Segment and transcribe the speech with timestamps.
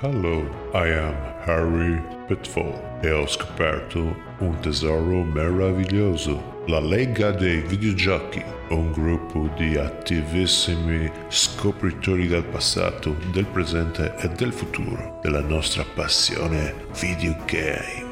[0.00, 1.16] Hello, I am
[1.46, 9.76] Harry Pitfall e ho scoperto un tesoro meraviglioso, la Lega dei Videogiochi, un gruppo di
[9.76, 18.07] attivissimi scopritori del passato, del presente e del futuro della nostra passione videogame.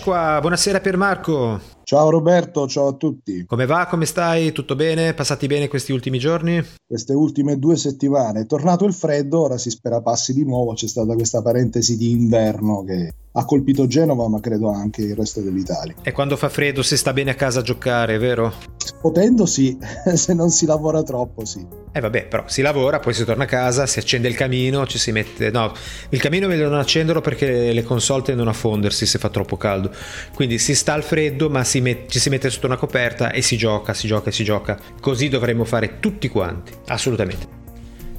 [0.00, 1.60] Eccoci qua, buonasera Pier Marco.
[1.82, 3.44] Ciao Roberto, ciao a tutti.
[3.44, 3.86] Come va?
[3.86, 4.50] Come stai?
[4.50, 5.12] Tutto bene?
[5.12, 6.64] Passati bene questi ultimi giorni?
[6.86, 10.86] Queste ultime due settimane è tornato il freddo, ora si spera passi di nuovo, c'è
[10.86, 15.94] stata questa parentesi di inverno che ha colpito Genova, ma credo anche il resto dell'Italia.
[16.02, 18.52] E quando fa freddo si sta bene a casa a giocare, vero?
[19.00, 19.78] Potendo sì,
[20.14, 21.64] se non si lavora troppo sì.
[21.92, 24.98] Eh vabbè, però si lavora, poi si torna a casa, si accende il camino, ci
[24.98, 25.50] si mette...
[25.50, 25.72] No,
[26.08, 29.92] il camino meglio non accenderlo perché le console tendono a fondersi se fa troppo caldo.
[30.34, 33.42] Quindi si sta al freddo, ma si met- ci si mette sotto una coperta e
[33.42, 34.76] si gioca, si gioca e si gioca.
[35.00, 37.58] Così dovremmo fare tutti quanti, assolutamente.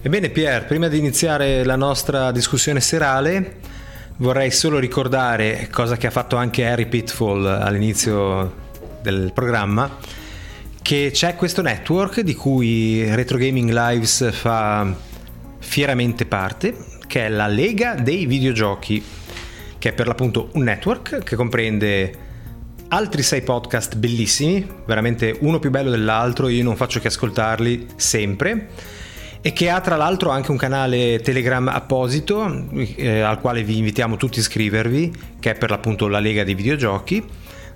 [0.02, 3.60] Ebbene Pier, prima di iniziare la nostra discussione serale,
[4.22, 8.70] vorrei solo ricordare, cosa che ha fatto anche Harry Pitfall all'inizio
[9.02, 9.98] del programma,
[10.82, 14.96] che c'è questo network di cui Retro Gaming Lives fa
[15.58, 16.76] fieramente parte,
[17.08, 19.04] che è la Lega dei Videogiochi,
[19.80, 22.30] che è per l'appunto un network che comprende
[22.90, 28.68] altri sei podcast bellissimi, veramente uno più bello dell'altro, io non faccio che ascoltarli sempre
[29.42, 34.16] e che ha tra l'altro anche un canale Telegram apposito eh, al quale vi invitiamo
[34.16, 37.24] tutti a iscrivervi, che è per l'appunto la Lega dei Videogiochi,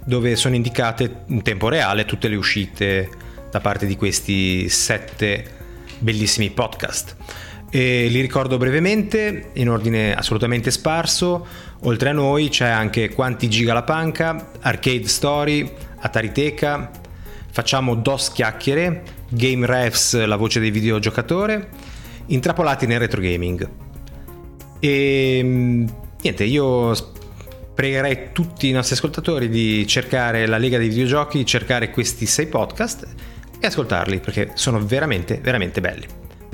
[0.03, 3.09] dove sono indicate in tempo reale tutte le uscite
[3.49, 5.43] da parte di questi sette
[5.99, 7.15] bellissimi podcast.
[7.71, 11.45] E li ricordo brevemente, in ordine assolutamente sparso.
[11.81, 16.91] Oltre a noi c'è anche Quanti Giga la Panca, Arcade Story, Atariteca,
[17.55, 21.69] Facciamo DOS Chiacchiere, Game Refs, la voce dei videogiocatore,
[22.27, 23.69] intrappolati nel retro gaming.
[24.79, 25.87] E mm,
[26.21, 26.93] niente, io
[27.73, 33.07] pregherei tutti i nostri ascoltatori di cercare la Lega dei Videogiochi, cercare questi sei podcast
[33.59, 36.05] e ascoltarli perché sono veramente, veramente belli.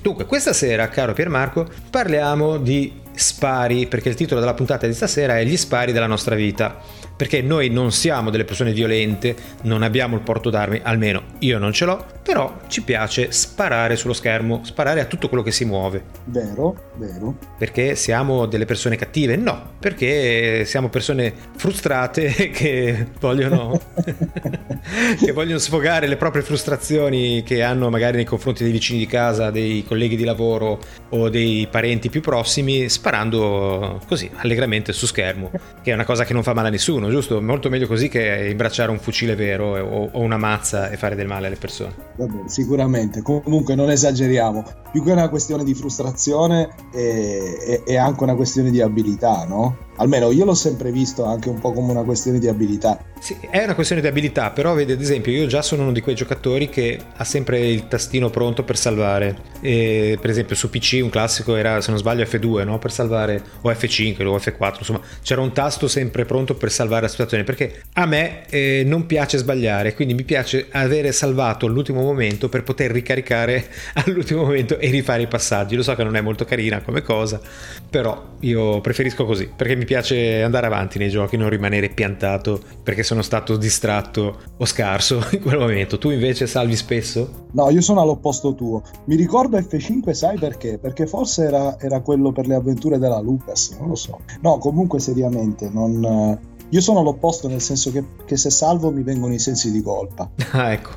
[0.01, 5.38] Dunque, questa sera, caro Piermarco, parliamo di spari, perché il titolo della puntata di stasera
[5.38, 6.77] è Gli spari della nostra vita.
[7.16, 11.72] Perché noi non siamo delle persone violente, non abbiamo il porto d'armi, almeno io non
[11.72, 16.03] ce l'ho, però ci piace sparare sullo schermo, sparare a tutto quello che si muove.
[16.25, 17.35] Vero, vero.
[17.57, 19.35] Perché siamo delle persone cattive?
[19.35, 23.79] No, perché siamo persone frustrate che vogliono,
[25.23, 29.51] che vogliono sfogare le proprie frustrazioni che hanno magari nei confronti dei vicini di casa,
[29.51, 30.79] dei colleghi di lavoro
[31.09, 35.50] o dei parenti più prossimi, sparando così allegramente su schermo,
[35.81, 37.41] che è una cosa che non fa male a nessuno, giusto?
[37.41, 41.25] Molto meglio così che imbracciare un fucile vero o, o una mazza e fare del
[41.25, 41.94] male alle persone.
[42.16, 43.23] Vabbè, sicuramente.
[43.23, 44.63] Comunque non esageriamo.
[44.91, 49.90] Più che una questione di frustrazione è, è- è anche una questione di abilità, no?
[50.01, 53.00] Almeno io l'ho sempre visto anche un po' come una questione di abilità.
[53.19, 56.01] Sì, è una questione di abilità, però vedi ad esempio io già sono uno di
[56.01, 59.38] quei giocatori che ha sempre il tastino pronto per salvare.
[59.61, 62.79] E, per esempio su PC un classico era, se non sbaglio, F2, no?
[62.79, 67.08] Per salvare, o F5 o F4, insomma, c'era un tasto sempre pronto per salvare la
[67.08, 72.49] situazione, perché a me eh, non piace sbagliare, quindi mi piace avere salvato all'ultimo momento
[72.49, 73.67] per poter ricaricare
[74.03, 75.75] all'ultimo momento e rifare i passaggi.
[75.75, 77.40] Lo so che non è molto carina come cosa,
[77.87, 83.03] però io preferisco così, perché mi piace andare avanti nei giochi, non rimanere piantato perché
[83.03, 85.97] sono stato distratto o scarso in quel momento.
[85.97, 87.47] Tu invece salvi spesso?
[87.52, 88.84] No, io sono all'opposto tuo.
[89.05, 90.78] Mi ricordo F5, sai perché?
[90.78, 94.20] Perché forse era, era quello per le avventure della Lucas, non lo so.
[94.41, 96.49] No, comunque seriamente, non...
[96.72, 100.29] Io sono all'opposto nel senso che, che se salvo mi vengono i sensi di colpa.
[100.53, 100.90] Ah, ecco.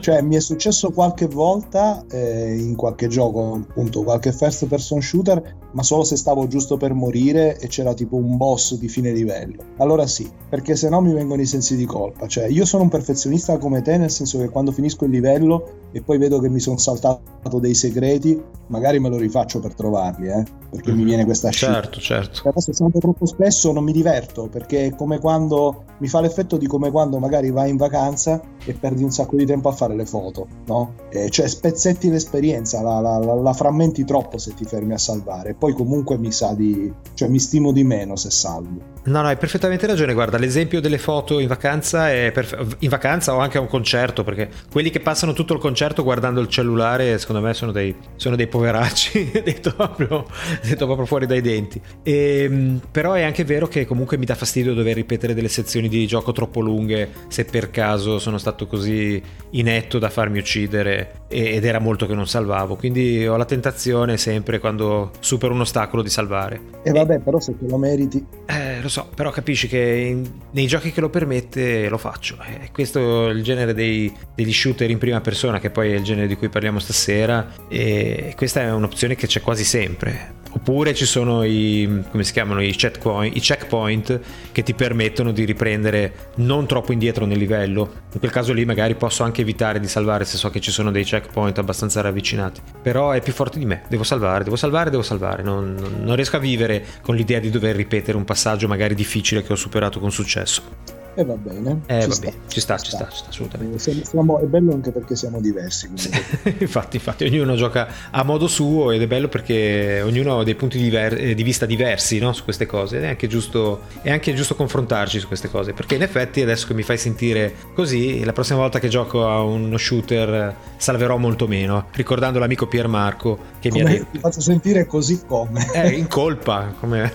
[0.00, 5.56] cioè mi è successo qualche volta eh, in qualche gioco, appunto qualche first person shooter,
[5.72, 9.62] ma solo se stavo giusto per morire e c'era tipo un boss di fine livello.
[9.78, 12.26] Allora sì, perché se no mi vengono i sensi di colpa.
[12.26, 16.02] Cioè io sono un perfezionista come te, nel senso che quando finisco il livello e
[16.02, 20.44] poi vedo che mi sono saltato dei segreti, magari me lo rifaccio per trovarli, eh,
[20.70, 20.98] perché mm-hmm.
[20.98, 21.80] mi viene questa scelta.
[21.80, 22.60] Certo, certo.
[22.60, 26.90] Se sono troppo spesso non mi diverto, perché come quando mi fa l'effetto di come
[26.90, 30.46] quando magari vai in vacanza e perdi un sacco di tempo a fare le foto,
[30.66, 30.94] no?
[31.10, 35.54] Eh, cioè spezzetti l'esperienza, la, la, la, la, frammenti troppo se ti fermi a salvare,
[35.54, 36.92] poi comunque mi sa di...
[37.14, 38.93] cioè mi stimo di meno se salvo.
[39.06, 43.34] No, no, hai perfettamente ragione, guarda, l'esempio delle foto in vacanza è perf- in vacanza
[43.34, 47.18] o anche a un concerto, perché quelli che passano tutto il concerto guardando il cellulare,
[47.18, 50.24] secondo me sono dei, sono dei poveracci, detto, proprio,
[50.62, 51.78] detto proprio fuori dai denti.
[52.02, 55.88] E, ehm, però è anche vero che comunque mi dà fastidio dover ripetere delle sezioni
[55.88, 61.64] di gioco troppo lunghe se per caso sono stato così inetto da farmi uccidere ed
[61.64, 66.08] era molto che non salvavo, quindi ho la tentazione sempre quando supero un ostacolo di
[66.08, 66.60] salvare.
[66.82, 68.24] E vabbè, però se te lo meriti...
[68.46, 72.36] Eh, lo so, però capisci che in, nei giochi che lo permette lo faccio.
[72.46, 76.04] E questo è il genere dei, degli shooter in prima persona, che poi è il
[76.04, 77.52] genere di cui parliamo stasera.
[77.68, 80.42] E questa è un'opzione che c'è quasi sempre.
[80.56, 84.20] Oppure ci sono i, come si chiamano, i checkpoint, i checkpoint
[84.52, 88.02] che ti permettono di riprendere non troppo indietro nel livello.
[88.12, 90.92] In quel caso lì magari posso anche evitare di salvare se so che ci sono
[90.92, 92.60] dei checkpoint abbastanza ravvicinati.
[92.80, 95.42] Però è più forte di me, devo salvare, devo salvare, devo salvare.
[95.42, 99.52] Non, non, riesco a vivere con l'idea di dover ripetere un passaggio magari difficile che
[99.52, 100.93] ho superato con successo.
[101.14, 101.80] E va bene.
[101.86, 102.42] Eh, ci, va sta, bene.
[102.48, 103.78] ci, sta, ci, sta, ci sta, assolutamente.
[103.78, 105.88] Siamo, siamo, è bello anche perché siamo diversi.
[106.58, 110.78] infatti, infatti, ognuno gioca a modo suo ed è bello perché ognuno ha dei punti
[110.78, 112.32] diver- eh, di vista diversi no?
[112.32, 113.00] su queste cose.
[113.00, 115.72] È anche, giusto, è anche giusto confrontarci su queste cose.
[115.72, 119.42] Perché in effetti, adesso che mi fai sentire così, la prossima volta che gioco a
[119.42, 121.86] uno shooter salverò molto meno.
[121.92, 124.06] Ricordando l'amico Piermarco che come mi ha detto.
[124.12, 125.62] Ti faccio sentire così come.
[125.74, 126.72] Eh, in colpa.
[126.78, 127.12] Come...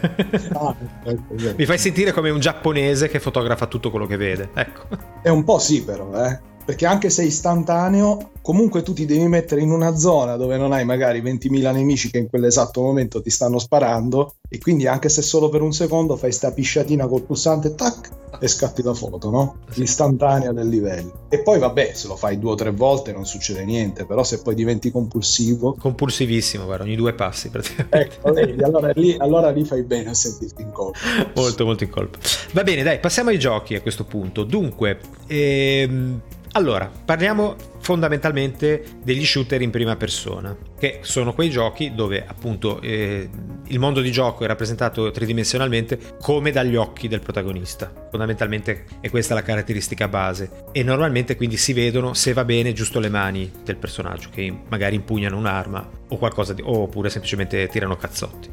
[0.54, 0.75] ah,
[1.56, 4.50] mi fai sentire come un giapponese che fotografa tutto tutto quello che vede.
[4.54, 4.88] Ecco.
[5.22, 6.40] È un po' sì, però, eh.
[6.69, 10.71] Perché anche se è istantaneo, comunque tu ti devi mettere in una zona dove non
[10.71, 15.24] hai magari 20.000 nemici che in quell'esatto momento ti stanno sparando e quindi anche se
[15.24, 19.56] solo per un secondo fai sta pisciatina col pulsante, tac, e scatti la foto, no?
[19.74, 21.25] Istantanea del livello.
[21.30, 24.39] E poi vabbè, se lo fai due o tre volte non succede niente, però se
[24.44, 25.75] poi diventi compulsivo...
[25.80, 27.98] Compulsivissimo, guarda, ogni due passi praticamente.
[27.98, 31.00] Ecco, vedi, allora lì, allora lì fai bene a sentirti in colpa.
[31.33, 32.19] molto, molto in colpa.
[32.51, 34.44] Va bene, dai, passiamo ai giochi a questo punto.
[34.44, 36.21] Dunque, ehm
[36.54, 43.30] allora, parliamo fondamentalmente degli shooter in prima persona, che sono quei giochi dove appunto eh,
[43.68, 48.07] il mondo di gioco è rappresentato tridimensionalmente come dagli occhi del protagonista.
[48.10, 53.00] Fondamentalmente è questa la caratteristica base e normalmente quindi si vedono se va bene giusto
[53.00, 58.50] le mani del personaggio che magari impugnano un'arma o qualcosa di, oppure semplicemente tirano cazzotti.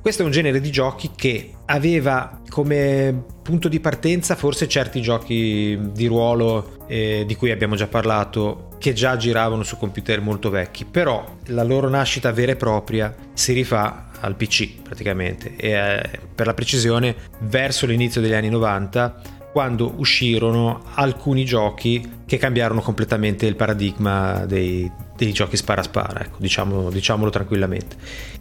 [0.00, 5.78] Questo è un genere di giochi che aveva come punto di partenza forse certi giochi
[5.92, 10.86] di ruolo eh, di cui abbiamo già parlato che già giravano su computer molto vecchi,
[10.86, 15.54] però la loro nascita vera e propria si rifà al PC praticamente.
[15.56, 22.36] E eh, per la precisione verso l'inizio degli anni 90 quando uscirono alcuni giochi che
[22.36, 27.96] cambiarono completamente il paradigma dei, dei giochi spara spara, ecco, diciamolo, diciamolo tranquillamente.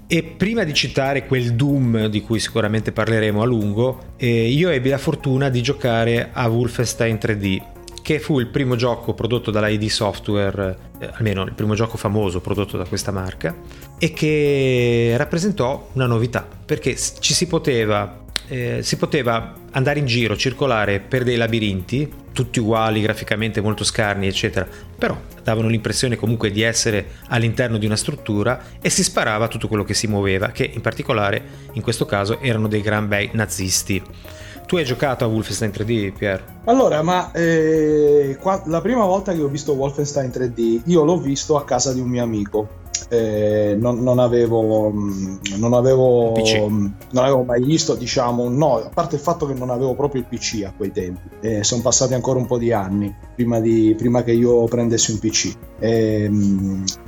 [0.07, 4.89] E prima di citare quel Doom di cui sicuramente parleremo a lungo, eh, io ebbi
[4.89, 7.61] la fortuna di giocare a Wolfenstein 3D,
[8.01, 12.41] che fu il primo gioco prodotto dalla ID Software, eh, almeno il primo gioco famoso
[12.41, 13.55] prodotto da questa marca,
[13.97, 20.35] e che rappresentò una novità, perché ci si poteva eh, si poteva andare in giro,
[20.35, 26.61] circolare per dei labirinti, tutti uguali, graficamente molto scarni, eccetera, però davano l'impressione comunque di
[26.61, 30.81] essere all'interno di una struttura e si sparava tutto quello che si muoveva, che in
[30.81, 31.41] particolare
[31.73, 34.01] in questo caso erano dei gran bei nazisti.
[34.65, 36.43] Tu hai giocato a Wolfenstein 3D, Pier?
[36.65, 41.57] Allora, ma eh, qua, la prima volta che ho visto Wolfenstein 3D, io l'ho visto
[41.57, 42.78] a casa di un mio amico
[43.09, 46.33] eh, non, non, avevo, mm, non, avevo,
[46.69, 50.21] mm, non avevo mai visto, diciamo, no, a parte il fatto che non avevo proprio
[50.21, 53.95] il PC a quei tempi, eh, sono passati ancora un po' di anni prima, di,
[53.97, 55.53] prima che io prendessi un PC.
[55.79, 56.31] Eh,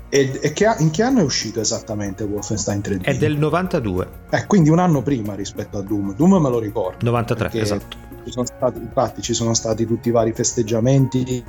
[0.10, 3.04] e, e che, in che anno è uscito esattamente Wolfenstein 3D?
[3.04, 4.08] È del 92.
[4.32, 6.16] Eh, quindi un anno prima rispetto a Doom.
[6.16, 6.98] Doom me lo ricordo.
[7.06, 11.44] 93, esatto ci sono stati, infatti ci sono stati tutti i vari festeggiamenti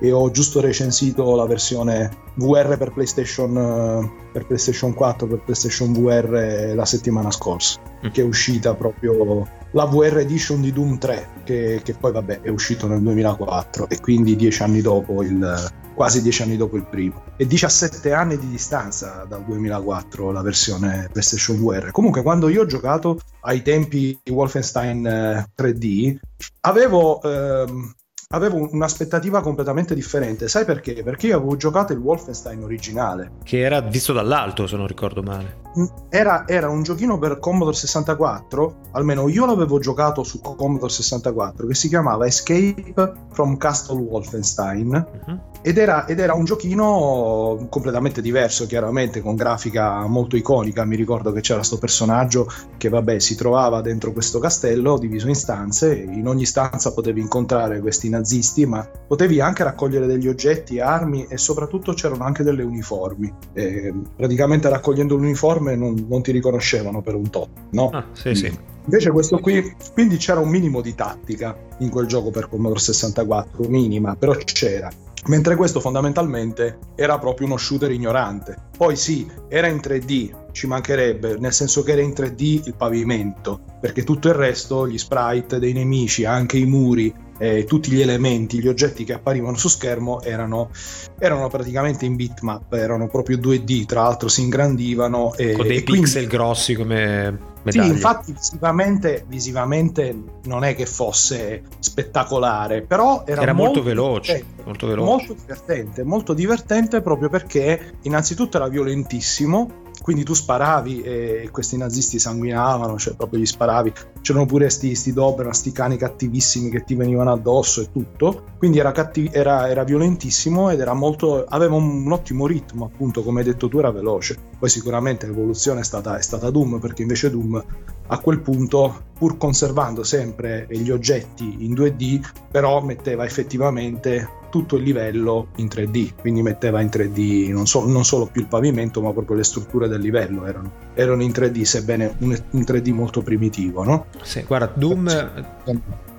[0.00, 5.92] e ho giusto recensito la versione VR per PlayStation, eh, per PlayStation 4, per PlayStation
[5.92, 8.10] VR la settimana scorsa, mm.
[8.10, 12.48] che è uscita proprio la VR Edition di Doom 3, che, che, poi vabbè è
[12.48, 17.22] uscito nel 2004 e quindi dieci anni dopo il, quasi dieci anni dopo il primo.
[17.36, 21.90] E 17 anni di distanza dal 2004 la versione PlayStation VR.
[21.90, 26.16] Comunque, quando io ho giocato ai tempi di Wolfenstein eh, 3D,
[26.60, 27.22] avevo.
[27.22, 27.94] Ehm,
[28.28, 30.48] avevo un'aspettativa completamente differente.
[30.48, 31.04] Sai perché?
[31.04, 33.32] Perché io avevo giocato il Wolfenstein originale.
[33.44, 35.63] Che era visto dall'alto, se non ricordo male.
[36.08, 41.74] Era, era, un giochino per Commodore 64, almeno io l'avevo giocato su Commodore 64, che
[41.74, 45.06] si chiamava Escape from Castle Wolfenstein.
[45.26, 45.40] Uh-huh.
[45.62, 50.84] Ed, era, ed era un giochino completamente diverso, chiaramente, con grafica molto iconica.
[50.84, 55.34] Mi ricordo che c'era questo personaggio che, vabbè, si trovava dentro questo castello diviso in
[55.34, 55.94] stanze.
[55.94, 61.38] In ogni stanza potevi incontrare questi nazisti, ma potevi anche raccogliere degli oggetti, armi e
[61.38, 63.32] soprattutto c'erano anche delle uniformi.
[63.54, 67.90] E praticamente raccogliendo l'uniforme non, non, ti riconoscevano per un top, no?
[67.90, 68.58] Ah, sì, sì.
[68.84, 73.66] Invece questo qui, quindi c'era un minimo di tattica in quel gioco per Commodore 64,
[73.68, 74.90] minima, però c'era.
[75.26, 78.56] Mentre questo fondamentalmente era proprio uno shooter ignorante.
[78.76, 83.60] Poi sì, era in 3D, ci mancherebbe, nel senso che era in 3D il pavimento,
[83.80, 88.60] perché tutto il resto, gli sprite dei nemici, anche i muri, eh, tutti gli elementi,
[88.60, 90.70] gli oggetti che apparivano su schermo erano,
[91.18, 95.34] erano, praticamente in bitmap, erano proprio 2D, tra l'altro si ingrandivano.
[95.34, 97.88] E, Con dei e pixel quindi, grossi come medaglie.
[97.88, 104.44] Sì, infatti visivamente, visivamente, non è che fosse spettacolare, però era, era molto, molto, veloce,
[104.64, 105.10] molto veloce.
[105.10, 112.18] Molto divertente, molto divertente proprio perché innanzitutto era violentissimo quindi tu sparavi e questi nazisti
[112.18, 116.94] sanguinavano, cioè proprio gli sparavi, c'erano pure sti, sti Doberman, sti cani cattivissimi che ti
[116.94, 122.04] venivano addosso e tutto, quindi era, cattiv- era, era violentissimo ed era molto, aveva un,
[122.04, 126.18] un, ottimo ritmo appunto, come hai detto tu era veloce, poi sicuramente l'evoluzione è stata,
[126.18, 127.64] è stata Doom, perché invece Doom
[128.08, 134.84] a quel punto, pur conservando sempre gli oggetti in 2D, però metteva effettivamente tutto il
[134.84, 139.10] livello in 3D, quindi metteva in 3D non, so, non solo più il pavimento, ma
[139.10, 143.82] proprio le strutture del livello erano, erano in 3D, sebbene un, un 3D molto primitivo,
[143.82, 144.06] no?
[144.22, 145.44] Sì, guarda, Doom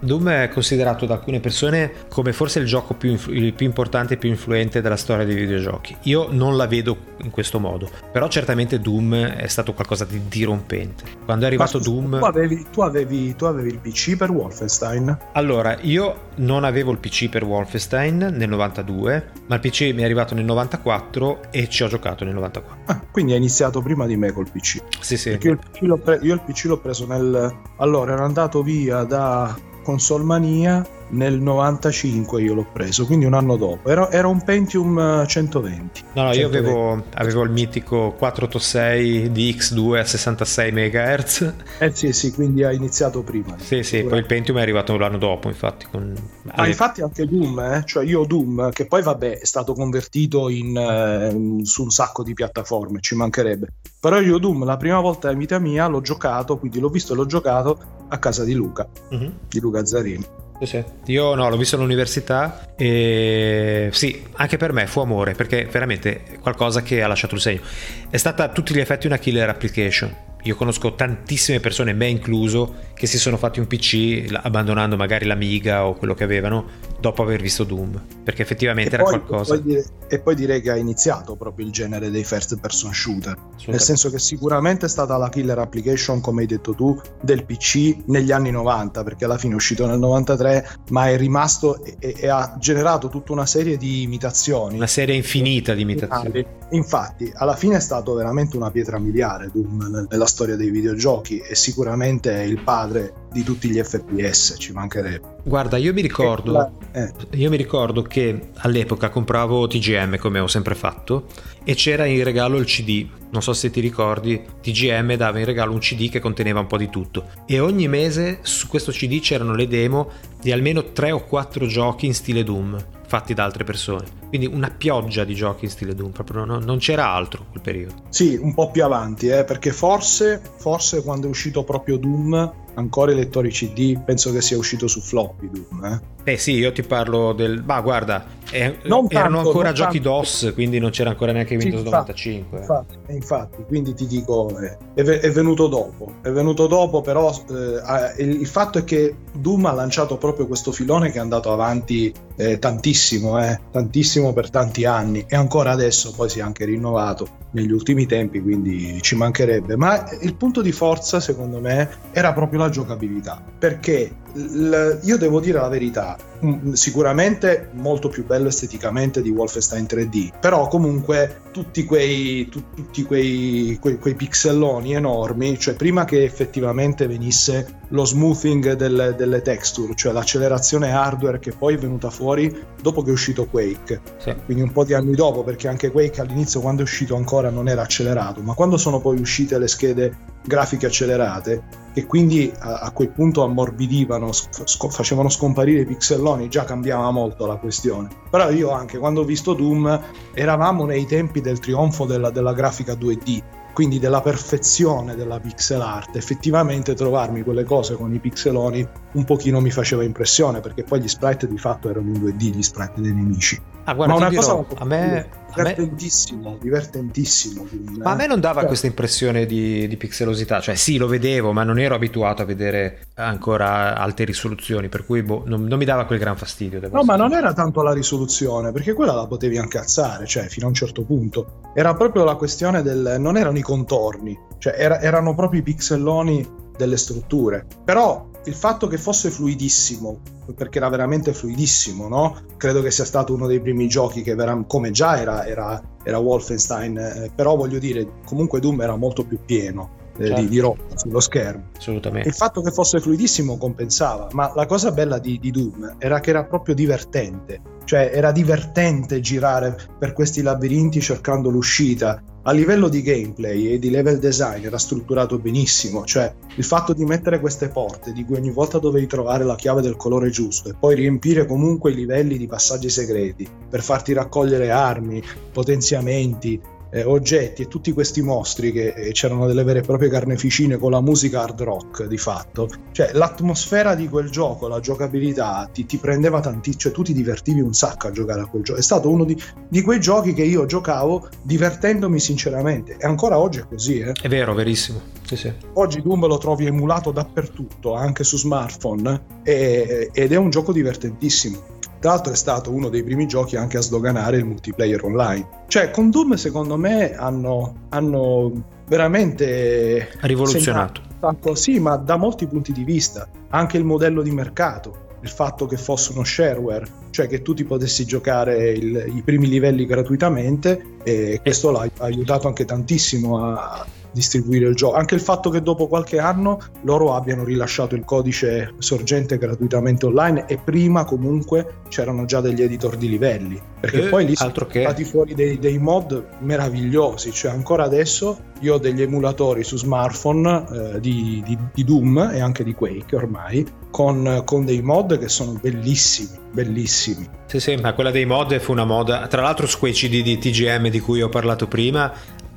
[0.05, 4.13] Doom è considerato da alcune persone come forse il gioco più, influ- il più importante
[4.13, 5.97] e più influente della storia dei videogiochi.
[6.03, 11.03] Io non la vedo in questo modo, però certamente Doom è stato qualcosa di dirompente.
[11.25, 12.19] Quando è arrivato scusa, Doom...
[12.19, 15.17] Tu avevi, tu, avevi, tu avevi il PC per Wolfenstein?
[15.33, 20.03] Allora, io non avevo il PC per Wolfenstein nel 92, ma il PC mi è
[20.03, 22.77] arrivato nel 94 e ci ho giocato nel 94.
[22.85, 24.81] Ah, quindi hai iniziato prima di me col PC.
[24.99, 25.31] Sì, sì.
[25.31, 27.55] Perché io il PC l'ho, pre- io il PC l'ho preso nel...
[27.77, 33.55] Allora, ero andato via da Console Mania nel 95 io l'ho preso, quindi un anno
[33.55, 33.89] dopo.
[33.89, 36.03] Era, era un Pentium 120.
[36.13, 36.39] No, no, 120.
[36.39, 41.53] io avevo, avevo, il mitico 486 di X2 a 66 MHz.
[41.79, 43.55] Eh sì, sì, quindi ha iniziato prima.
[43.57, 45.85] Sì, sì, poi il Pentium è arrivato l'anno dopo, infatti.
[45.89, 46.13] Con...
[46.55, 47.83] Ma infatti anche Doom, eh?
[47.85, 52.33] cioè io Doom, che poi vabbè è stato convertito in, eh, su un sacco di
[52.33, 53.67] piattaforme, ci mancherebbe.
[53.99, 57.15] Però io Doom la prima volta in vita mia l'ho giocato, quindi l'ho visto e
[57.15, 59.31] l'ho giocato a casa di Luca, uh-huh.
[59.47, 60.43] di Luca Zarini.
[60.61, 60.83] Sì.
[61.07, 66.81] Io no, l'ho visto all'università e sì, anche per me fu amore perché veramente qualcosa
[66.81, 67.61] che ha lasciato il segno.
[68.09, 72.75] È stata a tutti gli effetti una killer application io conosco tantissime persone, me incluso,
[72.93, 77.41] che si sono fatti un PC abbandonando magari l'Amiga o quello che avevano dopo aver
[77.41, 79.55] visto Doom, perché effettivamente e era poi, qualcosa.
[79.55, 82.93] E poi, dire, e poi, direi che ha iniziato proprio il genere dei first person
[82.93, 83.37] shooter,
[83.67, 88.05] nel senso che sicuramente è stata la killer application, come hai detto tu, del PC
[88.05, 92.27] negli anni 90, perché alla fine è uscito nel 93, ma è rimasto e, e
[92.27, 94.75] ha generato tutta una serie di imitazioni.
[94.75, 96.45] Una serie infinita di imitazioni.
[96.71, 101.55] Infatti, alla fine è stato veramente una pietra miliare Doom nella storia dei videogiochi e
[101.55, 105.39] sicuramente è il padre di tutti gli FPS, ci mancherebbe.
[105.43, 107.11] Guarda, io mi ricordo, eh.
[107.31, 111.25] io mi ricordo che all'epoca compravo TGM come ho sempre fatto
[111.65, 113.05] e c'era in regalo il CD.
[113.31, 116.77] Non so se ti ricordi, TGM dava in regalo un CD che conteneva un po'
[116.77, 120.09] di tutto e ogni mese su questo CD c'erano le demo
[120.41, 124.05] di almeno 3 o 4 giochi in stile Doom fatti da altre persone.
[124.29, 127.93] Quindi una pioggia di giochi in stile Doom, proprio non, non c'era altro quel periodo.
[128.09, 133.11] Sì, un po' più avanti, eh, perché forse, forse quando è uscito proprio Doom ancora
[133.11, 136.33] i lettori CD penso che sia uscito su floppy Doom eh?
[136.33, 140.17] eh sì io ti parlo del ma guarda è, erano tanto, ancora giochi tanto.
[140.17, 143.13] DOS quindi non c'era ancora neanche Windows sì, 95 infatti, eh.
[143.13, 148.41] infatti, quindi ti dico eh, è, è, venuto dopo è venuto dopo però eh, il,
[148.41, 152.59] il, fatto è che Doom ha lanciato proprio questo filone che è andato avanti eh,
[152.59, 157.71] tantissimo eh, tantissimo per tanti anni e ancora adesso poi si è anche rinnovato negli
[157.71, 162.64] ultimi tempi quindi ci mancherebbe ma il punto di forza secondo me era proprio la
[162.69, 169.29] giocabilità, perché l- io devo dire la verità, mm, sicuramente molto più bello esteticamente di
[169.29, 176.05] Wolfenstein 3D, però comunque tutti quei, tu- tutti quei, quei, quei pixelloni enormi, cioè prima
[176.05, 182.09] che effettivamente venisse lo smoothing del- delle texture, cioè l'accelerazione hardware che poi è venuta
[182.09, 184.35] fuori dopo che è uscito Quake, Sì.
[184.45, 187.67] quindi un po' di anni dopo, perché anche Quake all'inizio quando è uscito ancora non
[187.67, 192.91] era accelerato, ma quando sono poi uscite le schede grafiche accelerate, che quindi a, a
[192.91, 198.09] quel punto ammorbidivano, sc- facevano scomparire i pixelloni, già cambiava molto la questione.
[198.29, 200.01] Però io anche quando ho visto Doom
[200.33, 203.41] eravamo nei tempi del trionfo della, della grafica 2D,
[203.73, 206.15] quindi della perfezione della pixel art.
[206.15, 211.07] Effettivamente trovarmi quelle cose con i pixeloni un pochino mi faceva impressione, perché poi gli
[211.07, 213.61] sprite di fatto erano in 2D, gli sprite dei nemici.
[213.83, 215.29] Ah, guarda, ma una dirò, cosa a me,
[215.61, 217.67] a me- divertentissimo, divertentissimo.
[218.03, 221.51] ma a me non dava Cioè, questa impressione di, di pixelosità, cioè sì, lo vedevo,
[221.51, 225.85] ma non ero abituato a vedere ancora alte risoluzioni, per cui boh, non, non mi
[225.85, 226.79] dava quel gran fastidio.
[226.91, 230.65] No, ma non era tanto la risoluzione, perché quella la potevi anche alzare, cioè fino
[230.65, 231.61] a un certo punto.
[231.73, 233.15] Era proprio la questione del...
[233.19, 236.47] non erano i contorni, cioè era- erano proprio i pixelloni
[236.77, 237.65] delle strutture.
[237.83, 240.19] Però il fatto che fosse fluidissimo,
[240.55, 242.41] perché era veramente fluidissimo, no?
[242.57, 246.17] Credo che sia stato uno dei primi giochi che, vera- come già era, era, era
[246.17, 250.41] Wolfenstein, eh, però voglio dire, comunque Doom era molto più pieno eh, Certo.
[250.41, 251.65] di, di roba sullo schermo.
[251.75, 252.27] Assolutamente.
[252.27, 256.29] Il fatto che fosse fluidissimo compensava, ma la cosa bella di, di Doom era che
[256.29, 262.21] era proprio divertente, cioè era divertente girare per questi labirinti cercando l'uscita.
[262.47, 267.03] A livello di gameplay e di level design era strutturato benissimo, cioè il fatto di
[267.03, 270.75] mettere queste porte di cui ogni volta dovevi trovare la chiave del colore giusto e
[270.79, 277.63] poi riempire comunque i livelli di passaggi segreti per farti raccogliere armi, potenziamenti, eh, oggetti
[277.63, 281.41] e tutti questi mostri che eh, c'erano delle vere e proprie carneficine con la musica
[281.41, 282.69] hard rock di fatto.
[282.91, 287.61] Cioè l'atmosfera di quel gioco, la giocabilità ti, ti prendeva tantissimo, cioè tu ti divertivi
[287.61, 288.79] un sacco a giocare a quel gioco.
[288.79, 293.59] È stato uno di, di quei giochi che io giocavo divertendomi sinceramente e ancora oggi
[293.59, 293.99] è così.
[293.99, 294.11] Eh.
[294.11, 295.01] È vero, verissimo.
[295.25, 295.51] Sì, sì.
[295.73, 301.73] Oggi Doom lo trovi emulato dappertutto, anche su smartphone, e- ed è un gioco divertentissimo.
[302.05, 305.63] Tra l'altro è stato uno dei primi giochi anche a sdoganare il multiplayer online.
[305.67, 308.51] Cioè, con Doom secondo me hanno, hanno
[308.87, 311.01] veramente Rivoluzionato.
[311.19, 313.27] segnato- Sì, ma da molti punti di vista.
[313.49, 317.63] Anche il modello di mercato, il fatto che fosse uno shareware, cioè che tu ti
[317.63, 323.83] potessi giocare il- i primi livelli gratuitamente, e questo l'ha aiutato anche tantissimo a
[324.15, 324.95] distribuire il gioco.
[324.95, 330.45] Anche il fatto che dopo qualche anno loro abbiano rilasciato il codice sorgente gratuitamente online
[330.47, 333.61] e prima comunque c'erano già degli editor di livelli.
[333.77, 334.81] Perché Eh, poi lì sono che.
[334.81, 340.93] stati fuori dei, dei mod meravigliosi, cioè ancora adesso io ho degli emulatori su smartphone
[340.95, 345.27] eh, di, di- di Doom e anche di Quake ormai, con, con dei mod che
[345.27, 347.27] sono bellissimi, bellissimi.
[347.45, 349.27] Sì, sì, ma quella dei mod fu una moda.
[349.27, 352.11] Tra l'altro, su quei CD di TGM di cui ho parlato prima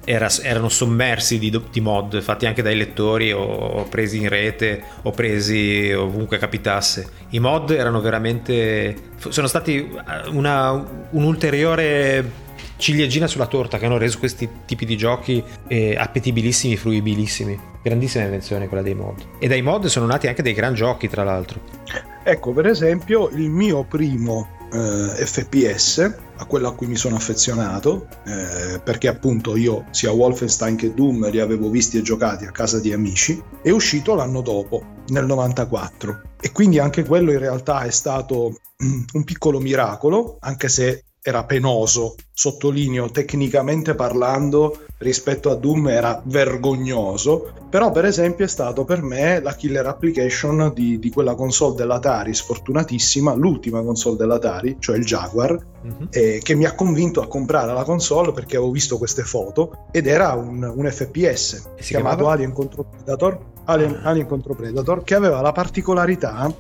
[0.09, 4.83] era- erano sommersi di, di mod fatti anche dai lettori o, o presi in rete
[5.03, 7.07] o presi ovunque capitasse.
[7.31, 8.97] I mod erano veramente.
[9.29, 12.47] sono stati eh, una, un'ulteriore
[12.79, 17.61] ciliegina sulla torta che hanno reso questi tipi di giochi eh, appetibilissimi, fruibilissimi.
[17.83, 19.23] Grandissima invenzione quella dei mod.
[19.39, 21.61] E dai mod sono nati anche dei gran giochi, tra l'altro.
[22.25, 28.07] Ecco, per esempio, il mio primo eh, FPS, a quello a cui mi sono affezionato,
[28.25, 32.79] eh, perché appunto io sia Wolfenstein che Doom li avevo visti e giocati a casa
[32.79, 36.23] di amici, è uscito l'anno dopo, nel 94.
[36.41, 38.59] E quindi anche quello in realtà è stato
[39.13, 47.53] un piccolo miracolo, anche se era penoso, sottolineo tecnicamente parlando, rispetto a Doom era vergognoso,
[47.69, 52.35] però per esempio è stato per me la killer application di, di quella console dell'Atari
[52.35, 56.09] sfortunatissima, l'ultima console dell'Atari, cioè il Jaguar, Mhm.
[56.11, 60.09] eh, che mi ha convinto a comprare la console perché avevo visto queste foto ed
[60.09, 62.33] era un, un FPS si chiamato chiamava?
[62.33, 66.53] Alien contro Predator, Alien, Alien contro Predator, che aveva la particolarità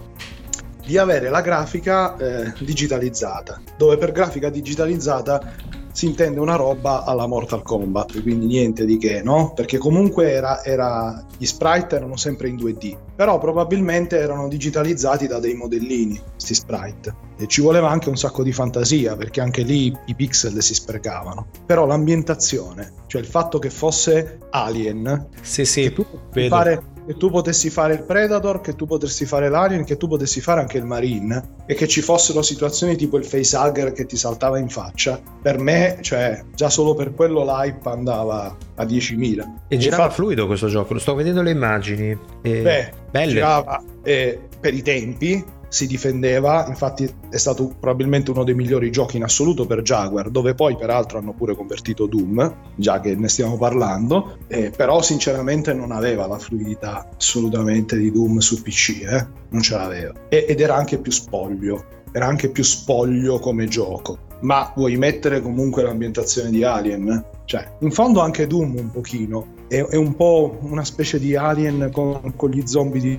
[0.88, 5.52] di avere la grafica eh, digitalizzata, dove per grafica digitalizzata
[5.92, 9.52] si intende una roba alla Mortal Kombat, quindi niente di che, no?
[9.54, 15.40] Perché comunque era, era- gli sprite erano sempre in 2D, però probabilmente erano digitalizzati da
[15.40, 17.14] dei modellini, questi sprite.
[17.36, 21.48] E ci voleva anche un sacco di fantasia, perché anche lì i pixel si sprecavano.
[21.66, 26.48] Però l'ambientazione, cioè il fatto che fosse Alien, Sì, sì, tu vedo.
[26.54, 30.42] fare che tu potessi fare il Predator, che tu potessi fare l'Alien, che tu potessi
[30.42, 34.58] fare anche il Marine e che ci fossero situazioni tipo il facehugger che ti saltava
[34.58, 39.42] in faccia, per me, cioè, già solo per quello l'hype andava a 10.000.
[39.68, 42.10] E girava Infatti- fluido questo gioco, lo sto vedendo le immagini.
[42.42, 42.60] E...
[42.60, 43.32] Beh, Belle.
[43.32, 49.16] girava eh, per i tempi, si difendeva, infatti è stato probabilmente uno dei migliori giochi
[49.16, 53.56] in assoluto per Jaguar, dove poi peraltro hanno pure convertito Doom, già che ne stiamo
[53.56, 59.26] parlando, eh, però sinceramente non aveva la fluidità assolutamente di Doom su PC, eh?
[59.50, 60.12] non ce l'aveva.
[60.28, 64.26] E- ed era anche più spoglio, era anche più spoglio come gioco.
[64.40, 67.24] Ma vuoi mettere comunque l'ambientazione di Alien?
[67.44, 71.90] Cioè, in fondo anche Doom un pochino, è, è un po' una specie di Alien
[71.92, 73.18] con, con gli zombie di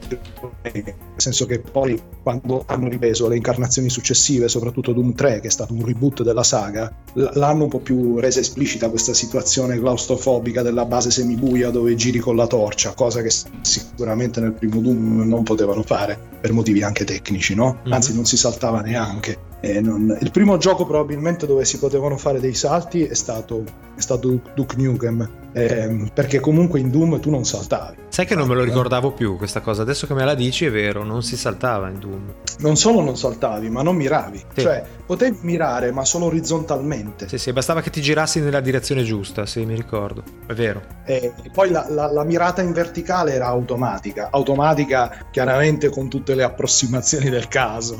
[0.61, 5.51] nel senso che poi quando hanno ripreso le incarnazioni successive, soprattutto Doom 3 che è
[5.51, 10.85] stato un reboot della saga, l'hanno un po' più resa esplicita questa situazione claustrofobica della
[10.85, 13.31] base semibuia dove giri con la torcia, cosa che
[13.61, 17.79] sicuramente nel primo Doom non potevano fare per motivi anche tecnici, no?
[17.83, 17.91] Mhm.
[17.93, 19.47] Anzi non si saltava neanche.
[19.61, 23.63] E non- Il primo gioco probabilmente dove si potevano fare dei salti è stato,
[23.95, 27.97] è stato Duke Nukem, ehm, perché comunque in Doom tu non saltavi.
[28.09, 30.71] Sai che non me lo ricordavo più questa cosa, adesso che me la dici è
[30.71, 32.33] vero, non si saltava in Doom.
[32.59, 34.43] Non solo non saltavi, ma non miravi.
[34.53, 34.61] Sì.
[34.61, 37.27] Cioè, potevi mirare, ma solo orizzontalmente.
[37.27, 40.23] Sì, sì, bastava che ti girassi nella direzione giusta, sì, mi ricordo.
[40.45, 40.81] È vero.
[41.05, 44.29] E poi la, la- la mirata in verticale era automatica.
[44.31, 47.97] Automatica, chiaramente, con tutte le approssimazioni del caso.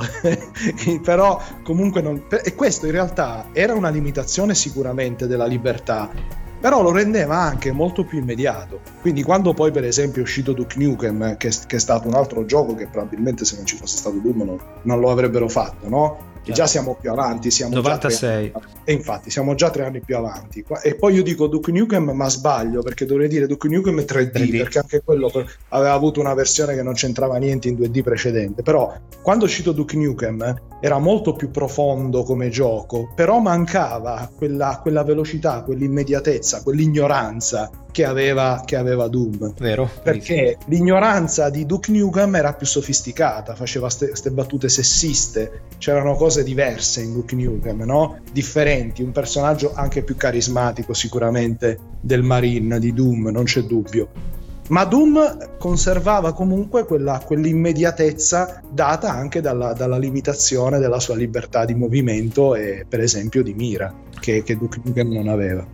[1.03, 2.25] Però, comunque, non...
[2.43, 6.47] e questo in realtà era una limitazione sicuramente della libertà.
[6.59, 8.81] Però lo rendeva anche molto più immediato.
[9.01, 12.45] Quindi, quando poi, per esempio, è uscito Duke Nukem, che, che è stato un altro
[12.45, 16.17] gioco che probabilmente se non ci fosse stato Doom non, non lo avrebbero fatto, no?
[16.49, 18.51] E già siamo più avanti, siamo già tre 96.
[18.83, 20.63] e infatti siamo già tre anni più avanti.
[20.83, 24.57] E poi io dico Duke Nukem, ma sbaglio perché dovrei dire Duke Nukem 3D, 3D.
[24.57, 25.31] perché anche quello
[25.69, 28.63] aveva avuto una versione che non c'entrava niente in 2D precedente.
[28.63, 34.79] Però quando è uscito Duke Nukem era molto più profondo come gioco, però mancava quella,
[34.81, 39.53] quella velocità, quell'immediatezza, quell'ignoranza che aveva, che aveva Doom.
[39.57, 39.89] Vero?
[40.03, 47.01] Perché l'ignoranza di Duke Nukem era più sofisticata, faceva queste battute sessiste, c'erano cose diverse
[47.01, 48.19] in Duke Nukem, no?
[48.31, 54.37] Differenti, un personaggio anche più carismatico sicuramente del Marine, di Doom, non c'è dubbio.
[54.69, 61.73] Ma Doom conservava comunque quella, quell'immediatezza data anche dalla, dalla limitazione della sua libertà di
[61.73, 65.65] movimento e per esempio di mira, che, che Duke Nukem non aveva.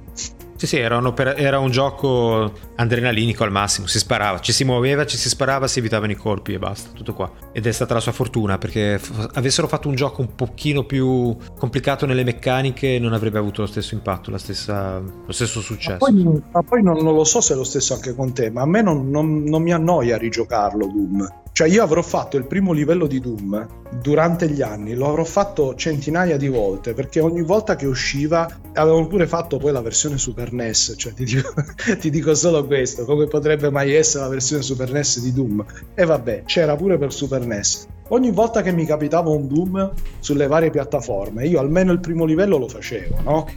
[0.57, 4.63] Sì, sì, era un, opera- era un gioco adrenalinico al massimo, si sparava, ci si
[4.63, 7.29] muoveva, ci si sparava, si evitavano i colpi e basta, tutto qua.
[7.51, 11.35] Ed è stata la sua fortuna perché f- avessero fatto un gioco un pochino più
[11.57, 15.97] complicato nelle meccaniche non avrebbe avuto lo stesso impatto, stessa- lo stesso Ma successo.
[15.97, 18.61] poi, ma poi non, non lo so se è lo stesso anche con te, ma
[18.61, 21.27] a me non, non- non mi annoia rigiocarlo Doom.
[21.55, 23.65] Cioè io avrò fatto il primo livello di Doom
[24.01, 29.07] durante gli anni, lo avrò fatto centinaia di volte, perché ogni volta che usciva avevano
[29.07, 31.53] pure fatto poi la versione Super NES, cioè ti dico,
[31.97, 35.65] ti dico solo questo, come potrebbe mai essere la versione Super NES di Doom?
[35.93, 37.87] E vabbè, c'era pure per Super NES.
[38.09, 42.57] Ogni volta che mi capitava un Doom sulle varie piattaforme, io almeno il primo livello
[42.57, 43.47] lo facevo, no?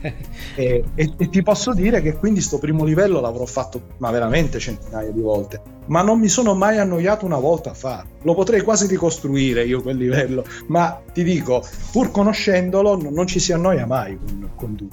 [0.54, 4.58] E, e- e ti posso dire che quindi sto primo livello l'avrò fatto ma veramente
[4.58, 8.62] centinaia di volte ma non mi sono mai annoiato una volta a farlo lo potrei
[8.62, 13.86] quasi ricostruire io quel livello ma ti dico pur conoscendolo non, non ci si annoia
[13.86, 14.90] mai con, con Doom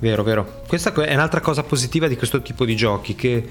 [0.00, 0.62] Vero, vero.
[0.68, 3.44] Questa è un'altra cosa positiva di questo tipo di giochi, che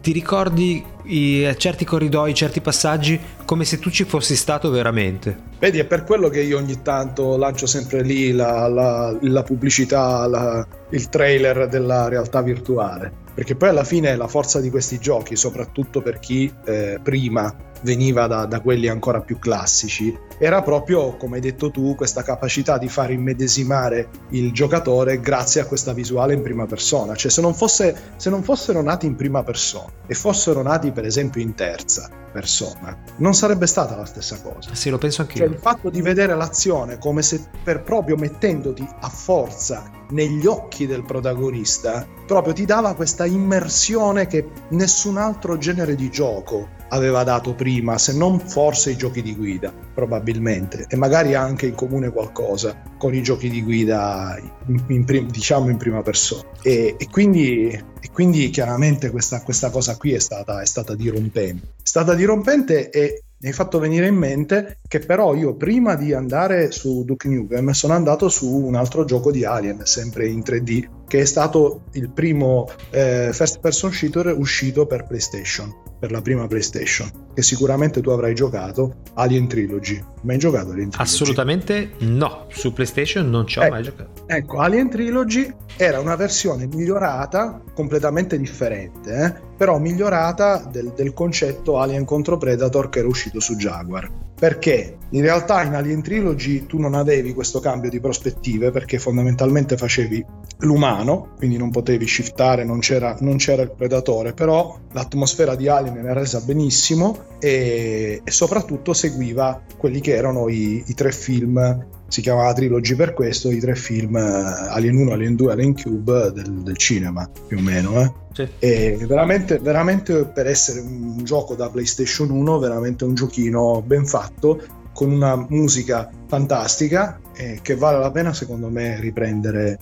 [0.00, 5.46] ti ricordi i- certi corridoi, certi passaggi come se tu ci fossi stato veramente.
[5.58, 10.26] Vedi, è per quello che io ogni tanto lancio sempre lì la, la- la pubblicità,
[10.26, 13.26] la- il trailer della realtà virtuale.
[13.34, 18.26] Perché poi alla fine la forza di questi giochi, soprattutto per chi eh, prima veniva
[18.26, 22.88] da, da quelli ancora più classici, era proprio, come hai detto tu, questa capacità di
[22.88, 27.14] far immedesimare il giocatore grazie a questa visuale in prima persona.
[27.14, 31.04] Cioè, se non, fosse, se non fossero nati in prima persona e fossero nati, per
[31.04, 34.74] esempio, in terza persona, non sarebbe stata la stessa cosa.
[34.74, 35.44] Sì, lo penso Cioè anch'io.
[35.46, 41.04] il fatto di vedere l'azione come se per proprio mettendoti a forza negli occhi del
[41.04, 47.98] protagonista, proprio ti dava questa immersione che nessun altro genere di gioco aveva dato prima,
[47.98, 53.14] se non forse i giochi di guida, probabilmente, e magari anche in comune qualcosa con
[53.14, 56.42] i giochi di guida in- in prim- diciamo in prima persona.
[56.62, 61.66] E, e quindi, e quindi chiaramente questa, questa cosa qui è stata, è stata dirompente.
[61.76, 66.12] È stata dirompente e mi hai fatto venire in mente che però io prima di
[66.12, 70.88] andare su Duke Nukem sono andato su un altro gioco di Alien, sempre in 3D,
[71.06, 76.46] che è stato il primo eh, first person shooter uscito per PlayStation per la prima
[76.46, 80.02] PlayStation, che sicuramente tu avrai giocato, Alien Trilogy.
[80.22, 81.12] Mai giocato Alien Trilogy?
[81.12, 84.24] Assolutamente no, su PlayStation non ci ho Eh, mai giocato.
[84.26, 91.78] Ecco, Alien Trilogy era una versione migliorata, completamente differente, eh, però migliorata del, del concetto
[91.78, 94.10] Alien contro Predator che era uscito su Jaguar.
[94.38, 99.76] Perché in realtà in Alien Trilogy tu non avevi questo cambio di prospettive perché fondamentalmente
[99.76, 100.24] facevi
[100.58, 105.96] l'umano, quindi non potevi shiftare, non c'era, non c'era il predatore, però l'atmosfera di Alien
[105.96, 112.22] era resa benissimo e, e soprattutto seguiva quelli che erano i, i tre film si
[112.22, 116.62] chiamava Trilogy per questo, i tre film eh, Alien 1, Alien 2, Alien Cube del,
[116.62, 118.00] del cinema, più o meno.
[118.00, 118.12] Eh.
[118.32, 118.48] Sì.
[118.58, 124.62] E veramente, veramente per essere un gioco da PlayStation 1, veramente un giochino ben fatto,
[124.94, 129.78] con una musica fantastica eh, che vale la pena secondo me riprendere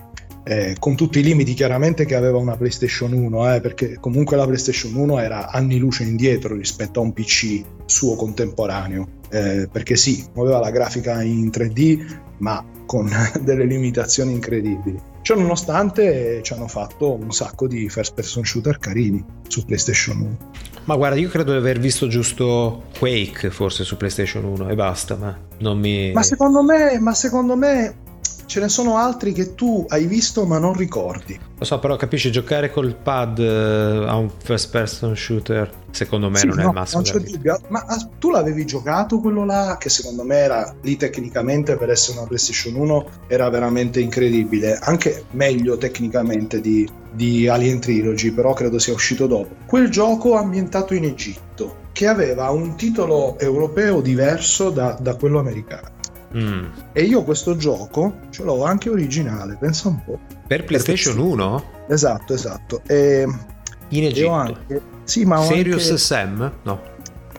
[0.48, 4.44] eh, con tutti i limiti chiaramente che aveva una PlayStation 1, eh, perché comunque la
[4.44, 10.24] PlayStation 1 era anni luce indietro rispetto a un PC suo contemporaneo, eh, perché sì,
[10.34, 13.10] muoveva la grafica in 3D, ma con
[13.42, 14.96] delle limitazioni incredibili.
[15.20, 20.38] Ciò nonostante ci hanno fatto un sacco di first person shooter carini su PlayStation 1.
[20.84, 25.16] Ma guarda, io credo di aver visto giusto Quake forse su PlayStation 1 e basta,
[25.16, 26.12] ma non mi...
[26.12, 28.04] Ma secondo me, ma secondo me
[28.46, 31.38] ce ne sono altri che tu hai visto ma non ricordi.
[31.58, 36.38] Lo so, però capisci, giocare col pad eh, a un first person shooter, secondo me
[36.38, 37.02] Sì, non è no, il massimo.
[37.02, 37.60] non c'è dubbio.
[37.68, 42.18] Ma ah, tu l'avevi giocato quello là, che secondo me era lì tecnicamente per essere
[42.18, 48.78] una PlayStation 1 era veramente incredibile, anche meglio tecnicamente di, di Alien Trilogy, però credo
[48.78, 49.54] sia uscito dopo.
[49.66, 55.95] Quel gioco ambientato in Egitto, che aveva un titolo europeo diverso da, da quello americano.
[56.36, 56.64] Mm.
[56.92, 60.18] E io questo gioco ce l'ho anche originale, pensa un po'.
[60.46, 61.64] Per PlayStation 1?
[61.88, 62.82] Esatto, esatto.
[62.86, 63.26] E,
[63.88, 64.30] In Egitto.
[64.30, 64.80] anche...
[65.04, 65.98] Sì, ma Serious anche...
[65.98, 66.52] Sam?
[66.62, 66.80] No.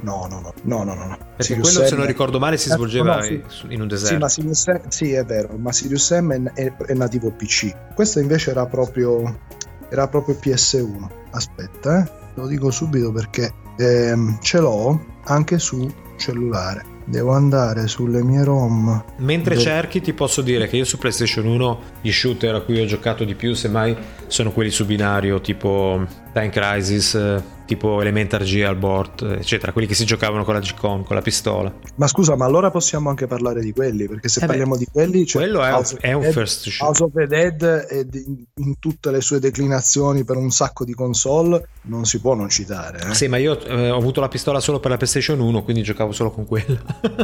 [0.01, 1.17] No, no, no, no, no, no, no.
[1.17, 3.41] Perché Sirius quello, se Sam- non ricordo male, si Eh, svolgeva no, sì.
[3.69, 4.17] in- un Sì, deserto.
[4.19, 7.73] ma Sirius Sam, sì, è vero, ma Sirius Sam è, è- è nativo PC.
[7.95, 9.39] Questo invece era proprio,
[9.89, 11.07] era proprio PS1.
[11.31, 16.95] Aspetta, eh, lo dico subito perché ehm, ce l'ho anche su cellulare.
[17.09, 19.03] Devo andare sulle mie ROM.
[19.19, 19.61] Mentre Beh.
[19.61, 23.23] cerchi, ti posso dire che io su PlayStation 1 gli shooter a cui ho giocato
[23.23, 23.95] di più, semmai,
[24.27, 26.05] sono quelli su binario, tipo
[26.38, 30.60] Time Crisis, eh, tipo Elementar G al board, eccetera, quelli che si giocavano con la
[30.60, 31.73] G-Con, con la pistola.
[31.95, 34.08] Ma scusa, ma allora possiamo anche parlare di quelli?
[34.08, 36.86] Perché se Eh beh, parliamo di quelli, c'è Quello è è un Dead- first shooter.
[36.88, 38.06] House of the Dead è
[38.56, 43.00] in tutte le sue declinazioni per un sacco di console non si può non citare.
[43.10, 43.13] eh.
[43.15, 46.12] Sì, ma io eh, ho avuto la pistola solo per la PlayStation 1, quindi giocavo
[46.12, 46.80] solo con quella.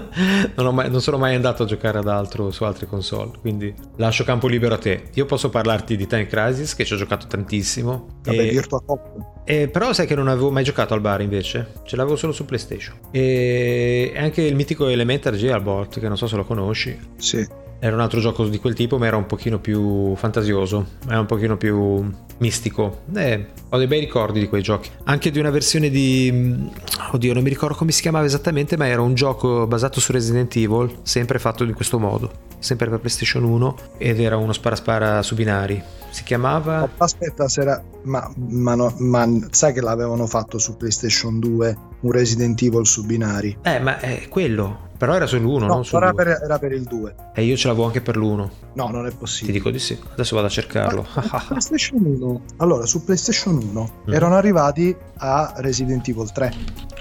[0.56, 4.24] non, mai- non sono mai andato a giocare ad altro su altre console, quindi lascio
[4.24, 5.10] campo libero a te.
[5.14, 8.20] Io posso parlarti di Time Crisis, che ci ho giocato tantissimo.
[8.24, 9.03] Vabbè, e- Virtua Cop.
[9.46, 12.46] Eh, però sai che non avevo mai giocato al bar invece, ce l'avevo solo su
[12.46, 12.98] PlayStation.
[13.12, 17.46] E anche il mitico Elementar G al board, che non so se lo conosci, Sì.
[17.84, 21.26] Era un altro gioco di quel tipo, ma era un pochino più fantasioso, era un
[21.26, 23.02] pochino più mistico.
[23.14, 24.90] Eh, ho dei bei ricordi di quei giochi.
[25.04, 26.72] Anche di una versione di...
[27.12, 30.56] Oddio, non mi ricordo come si chiamava esattamente, ma era un gioco basato su Resident
[30.56, 35.36] Evil, sempre fatto in questo modo, sempre per PlayStation 1, ed era uno spara-spara su
[35.36, 35.84] binari.
[36.10, 36.90] Si chiamava...
[36.96, 37.84] Aspetta, se era...
[38.04, 43.06] ma, ma no- ma sai che l'avevano fatto su PlayStation 2 un Resident Evil su
[43.06, 43.58] binari?
[43.64, 44.92] Eh, ma è quello.
[44.98, 46.24] Però era sull'1, No, non sul era 2.
[46.24, 47.16] per, era per il 2.
[47.34, 48.50] E io ce l'avevo anche per l'1.
[48.74, 49.58] No, non è Ti possibile.
[49.58, 50.00] dico di sì.
[50.14, 51.06] Adesso vado a cercarlo.
[51.48, 52.42] PlayStation 1.
[52.58, 54.14] Allora, su PlayStation 1 Mm.
[54.14, 56.54] erano arrivati a Resident Evil 3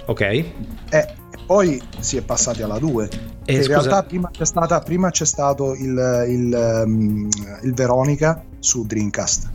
[0.07, 0.21] ok.
[0.21, 1.15] e
[1.47, 3.09] poi si è passati alla 2.
[3.45, 7.29] E in scusa, realtà prima c'è, stata, prima c'è stato il, il, um,
[7.63, 9.51] il Veronica su Dreamcast.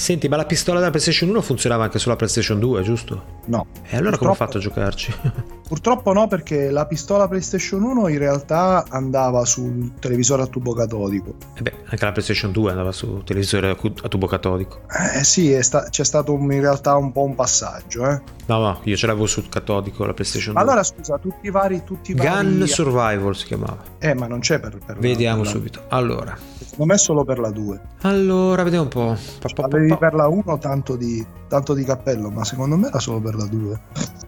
[0.00, 3.24] Senti, ma la pistola della PlayStation 1 funzionava anche sulla PlayStation 2, giusto?
[3.46, 3.66] No.
[3.88, 5.14] E allora come ho fatto a giocarci?
[5.68, 11.36] Purtroppo no, perché la pistola PlayStation 1 in realtà andava sul televisore a tubo catodico.
[11.54, 14.80] E beh, anche la PlayStation 2 andava su televisore a tubo catodico.
[15.16, 18.08] Eh sì, sta- c'è stato in realtà un po' un passaggio.
[18.10, 18.20] Eh.
[18.50, 20.70] No, no, io ce l'avevo sul catodico la PlayStation Ma 2.
[20.70, 21.82] allora scusa, tutti i vari...
[21.84, 22.24] Tutti i Gun
[22.58, 22.66] vari...
[22.66, 23.76] Survival si chiamava.
[24.00, 24.76] Eh, ma non c'è per...
[24.84, 25.82] per la- Vediamo la- subito.
[25.88, 27.80] Allora, Secondo me è solo per la 2.
[28.02, 29.16] allora, vediamo un po'.
[29.38, 29.96] Pa, pa, pa, pa.
[29.96, 33.44] per la 1 tanto di, tanto di cappello, ma secondo me era solo per la
[33.46, 33.80] 2.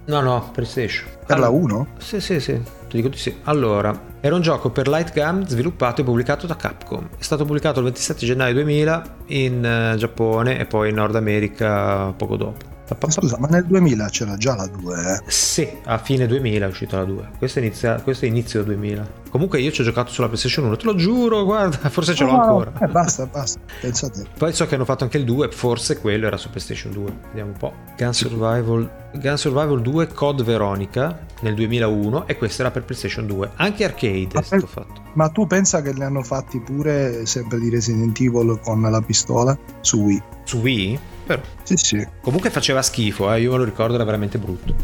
[0.04, 1.08] No, no, PlayStation.
[1.26, 1.86] Per la Allora- 1?
[1.98, 3.34] Sì, sì, sì, ti dico di sì.
[3.44, 7.08] Allora, era un gioco per Light Gun sviluppato e pubblicato da Capcom.
[7.18, 12.12] È stato pubblicato il 27 gennaio 2000 in eh, Giappone e poi in Nord America
[12.16, 12.70] poco dopo.
[13.08, 15.22] Scusa, ma nel 2000 c'era già la 2, eh?
[15.30, 17.30] Sì, a fine 2000 è uscita la 2.
[17.38, 19.20] Questo è, inizia- questo è inizio 2000.
[19.30, 22.32] Comunque io ci ho giocato sulla PlayStation 1, te lo giuro, guarda, forse ce l'ho
[22.32, 22.72] No, ancora.
[22.80, 23.58] Eh, basta, basta.
[23.80, 24.26] Pensate.
[24.36, 27.16] Poi so che hanno fatto anche il 2, forse quello era su PlayStation 2.
[27.28, 27.72] Vediamo un po'.
[27.96, 33.52] Gun Survival, Gun Survival 2 Code Veronica nel 2001 e questo era per PlayStation 2.
[33.56, 35.00] Anche arcade è Ma stato per- fatto.
[35.14, 39.56] Ma tu pensa che ne hanno fatti pure sempre di Resident Evil con la pistola
[39.80, 40.22] su Wii?
[40.44, 40.98] Su Wii?
[41.36, 41.42] Però.
[41.62, 42.06] Sì, sì.
[42.20, 44.74] Comunque faceva schifo, eh, io me lo ricordo, era veramente brutto.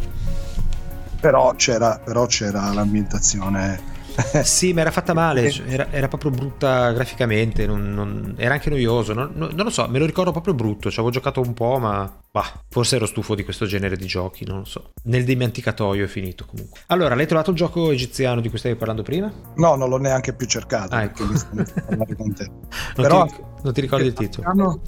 [1.20, 3.96] Però c'era, però c'era l'ambientazione.
[4.42, 9.12] Sì, ma era fatta male, era, era proprio brutta graficamente, non- non- era anche noioso,
[9.12, 12.12] non, non- lo so, me lo ricordo proprio brutto, ci avevo giocato un po', ma
[12.32, 14.90] bah, forse ero stufo di questo genere di giochi, non lo so.
[15.04, 16.80] Nel dimenticatoio è finito comunque.
[16.86, 19.30] Allora, l'hai trovato il gioco egiziano di cui stavi parlando prima?
[19.54, 21.22] No, non l'ho neanche più cercato Ah, ecco.
[21.88, 22.04] Non,
[22.96, 24.80] Però- ti, non ti ricordi il titolo?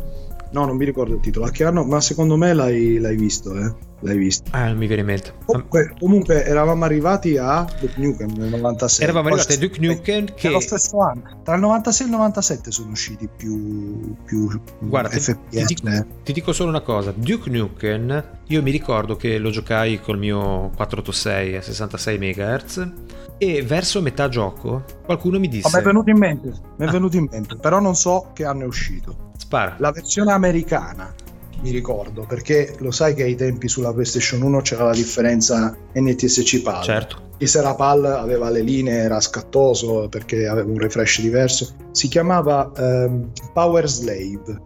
[0.52, 1.46] No, non mi ricordo il titolo.
[1.46, 1.84] A che anno?
[1.84, 3.72] Ma secondo me l'hai, l'hai visto, eh?
[4.02, 4.50] L'hai visto.
[4.52, 5.34] Ah, non mi viene in mente.
[5.44, 9.04] Comunque, comunque eravamo arrivati a Duke Nukem nel 96.
[9.04, 10.48] Eravamo arrivati a Duke Nukem È che...
[10.48, 11.40] lo stesso anno.
[11.44, 15.66] Tra il 96 e il 97 sono usciti più, più Guarda, ti, ti FPS.
[15.66, 20.18] dico, ti dico solo una cosa, Duke Nukem, io mi ricordo che lo giocai col
[20.18, 22.92] mio 486 a 66 MHz
[23.38, 25.70] e verso metà gioco qualcuno mi Oh, disse...
[25.76, 26.90] mi è venuto in mente, mi è Ah.
[26.92, 29.28] venuto in mente, però non so che anno è uscito.
[29.50, 29.74] Spara.
[29.78, 31.12] La versione americana,
[31.62, 36.62] mi ricordo, perché lo sai che ai tempi sulla PlayStation 1 c'era la differenza NTSC
[36.62, 36.84] PAL.
[36.84, 37.30] Certo.
[37.36, 41.74] Chi se era PAL aveva le linee, era scattoso perché aveva un refresh diverso.
[41.90, 44.62] Si chiamava ehm, Power Slave.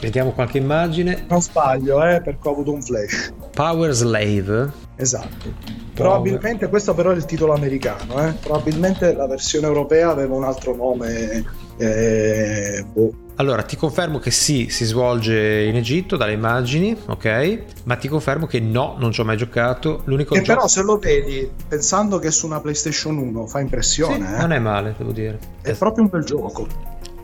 [0.00, 1.26] Vediamo qualche immagine.
[1.28, 3.30] Non sbaglio, eh, perché ho avuto un flash.
[3.52, 4.72] Power Slave.
[4.96, 5.52] Esatto.
[5.92, 8.32] Probabilmente questo però è il titolo americano, eh.
[8.40, 11.44] Probabilmente la versione europea aveva un altro nome.
[11.76, 13.26] eh, boh.
[13.40, 17.58] Allora, ti confermo che sì, si svolge in Egitto dalle immagini, ok?
[17.84, 20.02] Ma ti confermo che no, non ci ho mai giocato.
[20.06, 20.56] L'unico Che gioco...
[20.56, 24.40] però se lo vedi pensando che su una PlayStation 1 fa Sì, impressione, eh.
[24.40, 25.38] non è male, devo dire.
[25.62, 26.66] è proprio un bel gioco.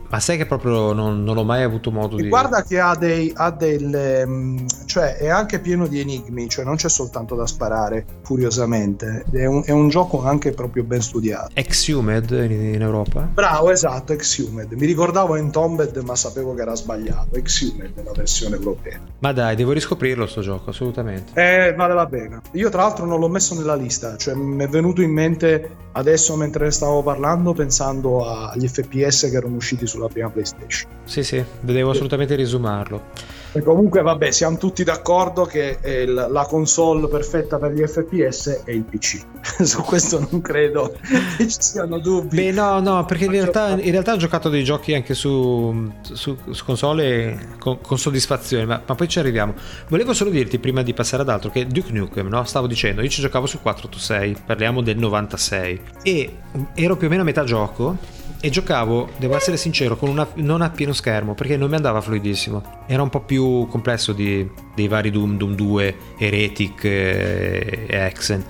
[0.09, 2.29] Ma sai che proprio non, non ho mai avuto modo E di...
[2.29, 6.75] guarda che ha dei ha delle mm, cioè è anche pieno di enigmi, cioè non
[6.75, 11.49] c'è soltanto da sparare furiosamente, è un, è un gioco anche proprio ben studiato.
[11.53, 13.21] Exhumed in, in Europa?
[13.21, 14.71] Bravo, esatto, Exhumed.
[14.73, 17.35] Mi ricordavo Entombed, ma sapevo che era sbagliato.
[17.35, 18.99] Exhumed è la versione europea.
[19.19, 21.33] Ma dai, devo riscoprirlo sto gioco, assolutamente.
[21.33, 22.41] Eh, vale la pena.
[22.51, 26.35] Io tra l'altro non l'ho messo nella lista, cioè mi è venuto in mente adesso
[26.35, 30.91] mentre stavo parlando pensando agli FPS che erano usciti sulla prima PlayStation.
[31.05, 33.33] Sì, sì, devo assolutamente risumarlo.
[33.55, 38.71] E comunque vabbè, siamo tutti d'accordo che eh, la console perfetta per gli FPS è
[38.71, 39.23] il PC.
[39.63, 40.93] Su questo non credo
[41.37, 42.35] che ci siano dubbi.
[42.35, 45.89] Beh, no, no, perché in realtà, parte- in realtà ho giocato dei giochi anche su,
[46.01, 49.53] su, su console con, con soddisfazione, ma, ma poi ci arriviamo.
[49.87, 52.43] Volevo solo dirti prima di passare ad altro che Duke Nukem, no?
[52.43, 56.37] Stavo dicendo, io ci giocavo sul 486, parliamo del 96, e
[56.73, 60.61] ero più o meno a metà gioco e giocavo, devo essere sincero, con una, non
[60.61, 62.83] a pieno schermo perché non mi andava fluidissimo.
[62.85, 68.43] Era un po' più complesso di, dei vari Doom, Doom 2, Heretic e, e Hexen.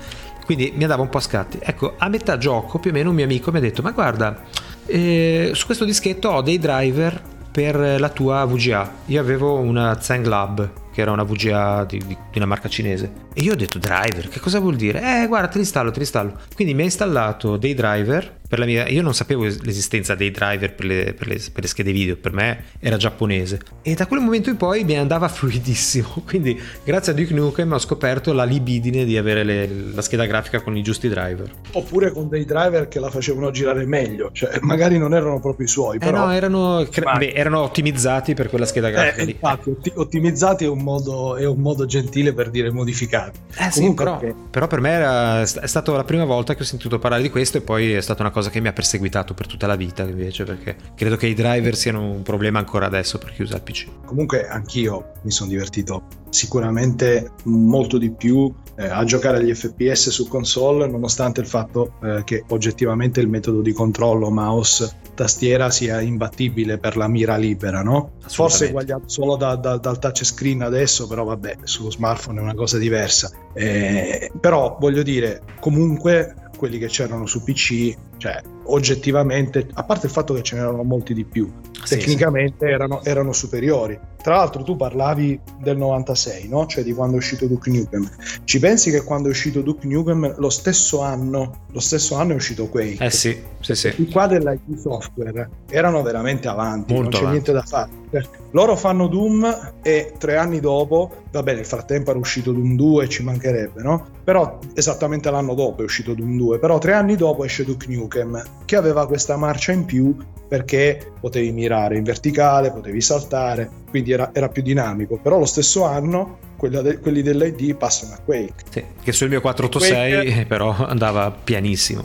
[0.44, 1.58] Quindi mi andava un po' a scatti.
[1.60, 4.44] Ecco, a metà gioco più o meno un mio amico mi ha detto: Ma guarda,
[4.86, 7.20] eh, su questo dischetto ho dei driver
[7.50, 8.92] per la tua VGA.
[9.06, 13.10] Io avevo una Zeng Lab, che era una VGA di, di- di una marca cinese.
[13.32, 15.22] E io ho detto driver, che cosa vuol dire?
[15.22, 16.38] Eh, guarda, te li installo, te li installo.
[16.54, 18.86] Quindi mi ha installato dei driver per la mia...
[18.88, 22.16] Io non sapevo es- l'esistenza dei driver per le, per le- per le schede video,
[22.16, 23.60] per me era giapponese.
[23.82, 26.22] E da quel momento in poi mi andava fluidissimo.
[26.26, 30.60] Quindi grazie a Duke Nukem ho scoperto la libidine di avere le- la scheda grafica
[30.60, 31.50] con i giusti driver.
[31.72, 35.68] Oppure con dei driver che la facevano girare meglio, cioè magari non erano proprio i
[35.68, 39.30] suoi, Eh però no, erano, cre- beh, erano ottimizzati per quella scheda grafica Eh, lì.
[39.32, 43.38] infatti, otti- ottimizzati è un, modo, è un modo gentile per dire modificati.
[43.58, 44.34] Eh sì, Comunque, però, ok.
[44.50, 47.58] però per me era, è stata la prima volta che ho sentito parlare di questo
[47.58, 50.44] e poi è stata una cosa che mi ha perseguitato per tutta la vita invece
[50.44, 53.86] perché credo che i driver siano un problema ancora adesso per chi usa il PC.
[54.04, 60.28] Comunque anch'io mi sono divertito sicuramente molto di più eh, a giocare agli FPS su
[60.28, 66.76] console, nonostante il fatto eh, che oggettivamente il metodo di controllo mouse tastiera sia imbattibile
[66.76, 68.16] per la mira libera, no?
[68.26, 72.76] Forse eguagliato solo da- da- dal touchscreen adesso, però vabbè, sullo smartphone è una cosa
[72.76, 73.30] diversa.
[73.54, 80.12] Eh, però voglio dire, comunque quelli che c'erano su PC, cioè oggettivamente, a parte il
[80.12, 81.50] fatto che ce n'erano molti di più,
[81.84, 83.98] Sì, tecnicamente Erano, erano superiori.
[84.22, 86.66] tra l'altro tu parlavi del 96, no?
[86.66, 88.08] Cioè di quando è uscito Duke Nukem.
[88.44, 92.34] Ci pensi che quando è uscito Duke Nukem lo stesso anno, lo stesso anno è
[92.34, 93.04] uscito Quake?
[93.04, 93.92] Eh sì, sì, sì.
[93.98, 97.30] I qua dell'IT Software erano veramente avanti, Molto non c'è avanti.
[97.30, 97.90] niente da fare.
[98.10, 103.08] Eh, Loro fanno Doom e tre anni dopo, vabbè nel frattempo era uscito Doom 2,
[103.08, 104.06] ci mancherebbe, no?
[104.24, 108.05] Però esattamente l'anno dopo è uscito Doom 2, però tre anni dopo esce Duke Nukem,
[108.08, 110.16] che aveva questa marcia in più
[110.48, 115.18] perché potevi mirare in verticale, potevi saltare, quindi era, era più dinamico.
[115.20, 118.54] Però lo stesso anno de- quelli dell'ID passano a Quake.
[118.70, 122.04] Sì, Che sul mio 486 Quake- eh, però andava pianissimo.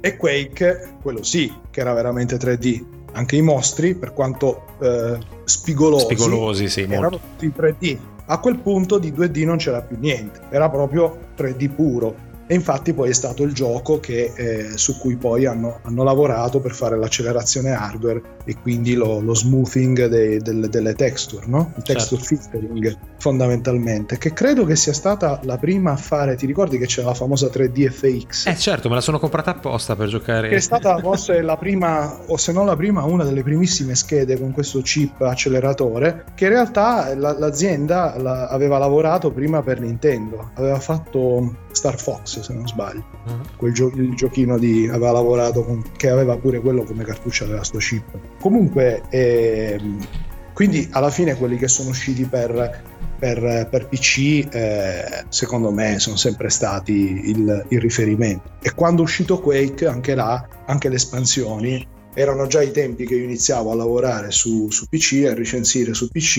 [0.00, 2.84] E Quake, quello sì, che era veramente 3D.
[3.12, 7.18] Anche i mostri, per quanto eh, spigolosi, Spigolosi, sì, erano molto.
[7.18, 7.98] tutti in 3D.
[8.26, 12.14] A quel punto di 2D non c'era più niente, era proprio 3D puro.
[12.48, 16.60] E infatti poi è stato il gioco che, eh, su cui poi hanno, hanno lavorato
[16.60, 21.72] per fare l'accelerazione hardware e quindi lo, lo smoothing dei- delle, delle texture, no?
[21.76, 26.78] Il texture filtering fondamentalmente, che credo che sia stata la prima a fare, ti ricordi
[26.78, 28.46] che c'era la famosa 3D FX?
[28.46, 30.48] Eh certo, me la sono comprata apposta per giocare.
[30.48, 34.38] che è stata forse la prima, o se non la prima, una delle primissime schede
[34.38, 40.50] con questo chip acceleratore, che in realtà la- l'azienda la- aveva lavorato prima per Nintendo,
[40.54, 43.40] aveva fatto Star Fox se non sbaglio, Ah.
[43.56, 47.62] quel gio- il giochino di aveva lavorato con, che aveva pure quello come cartuccia aveva
[47.62, 48.18] sto chip.
[48.40, 50.06] Comunque, ehm,
[50.54, 52.82] quindi alla fine quelli che sono usciti per,
[53.18, 58.52] per- per PC, eh, secondo me, sono sempre stati il, il riferimento.
[58.62, 63.14] E quando è uscito Quake, anche là, anche le espansioni, erano già i tempi che
[63.16, 66.38] io iniziavo a lavorare su, su PC, a recensire su PC,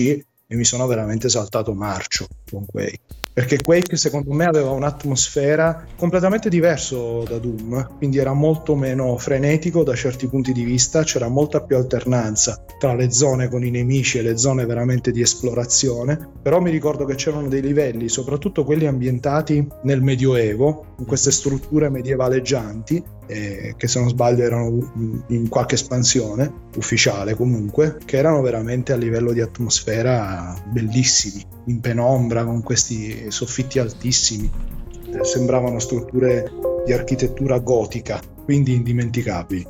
[0.50, 2.98] e mi sono veramente saltato marcio con Quake.
[3.38, 9.84] Perché Quake secondo me aveva un'atmosfera completamente diverso da Doom, quindi era molto meno frenetico
[9.84, 14.18] da certi punti di vista, c'era molta più alternanza tra le zone con i nemici
[14.18, 18.86] e le zone veramente di esplorazione, però mi ricordo che c'erano dei livelli, soprattutto quelli
[18.86, 25.74] ambientati nel Medioevo, in queste strutture medievaleggianti, eh, che se non sbaglio erano in qualche
[25.76, 33.30] espansione ufficiale comunque, che erano veramente a livello di atmosfera bellissimi, in penombra, con questi
[33.30, 34.50] soffitti altissimi,
[35.12, 36.50] eh, sembravano strutture
[36.84, 39.66] di architettura gotica, quindi indimenticabili.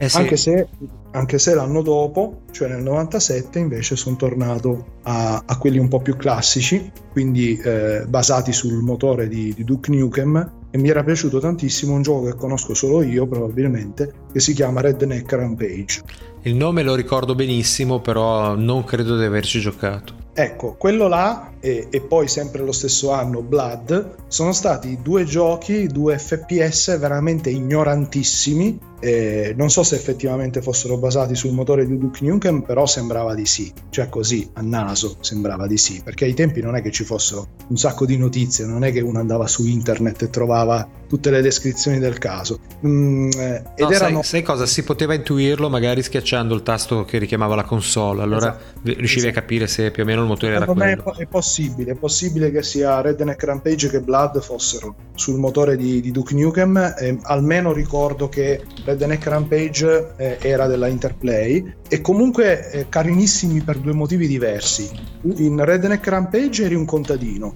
[0.00, 0.18] Eh sì.
[0.18, 0.68] Anche, se,
[1.10, 6.00] anche se l'anno dopo, cioè nel 97, invece sono tornato a, a quelli un po'
[6.00, 11.38] più classici, quindi eh, basati sul motore di, di Duke Nukem, e mi era piaciuto
[11.38, 16.02] tantissimo un gioco che conosco solo io probabilmente, che si chiama Redneck Rampage.
[16.42, 20.26] Il nome lo ricordo benissimo, però non credo di averci giocato.
[20.32, 25.88] Ecco, quello là e, e poi sempre lo stesso anno Blood sono stati due giochi,
[25.88, 28.78] due FPS veramente ignorantissimi.
[29.00, 33.46] Eh, non so se effettivamente fossero basati sul motore di Duke Nukem, però sembrava di
[33.46, 33.72] sì.
[33.90, 36.00] Cioè così, a naso, sembrava di sì.
[36.04, 39.00] Perché ai tempi non è che ci fossero un sacco di notizie, non è che
[39.00, 42.58] uno andava su internet e trovava tutte le descrizioni del caso.
[42.86, 44.22] Mm, eh, ed No, sai- erano...
[44.22, 44.66] sai, cosa?
[44.66, 48.80] Si poteva intuirlo magari schiacciando il tasto che richiamava la console, allora Esatto.
[48.82, 49.38] riuscivi Esatto.
[49.38, 51.02] a capire se più o meno il motore era Secondo è, quello.
[51.02, 56.00] po- è possibile, è possibile che sia Redneck Rampage che Blood fossero sul motore di,
[56.00, 56.94] di Duke Nukem.
[56.98, 63.76] e almeno ricordo che Redneck Rampage eh, era della Interplay e comunque eh, carinissimi per
[63.78, 64.88] due motivi diversi.
[65.36, 67.54] In Redneck Rampage eri un contadino.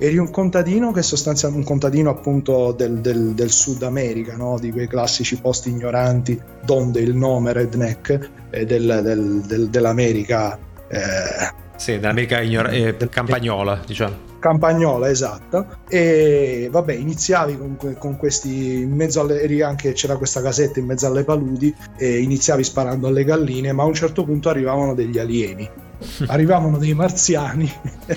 [0.00, 4.56] Eri un contadino che sostanzialmente un contadino appunto del, del- del Sud America, no?
[4.58, 10.56] di quei classici posti ignoranti, donde il nome Redneck eh, del- del- del- dell'America
[10.88, 10.98] eh,
[11.76, 14.26] Sì, dell'America ignora- eh, campagnola, diciamo.
[14.38, 20.40] Campagnola esatta e vabbè iniziavi con, con questi in mezzo alle eri anche c'era questa
[20.40, 24.48] casetta in mezzo alle paludi e iniziavi sparando alle galline ma a un certo punto
[24.48, 25.68] arrivavano degli alieni.
[26.28, 27.68] Arrivavano dei marziani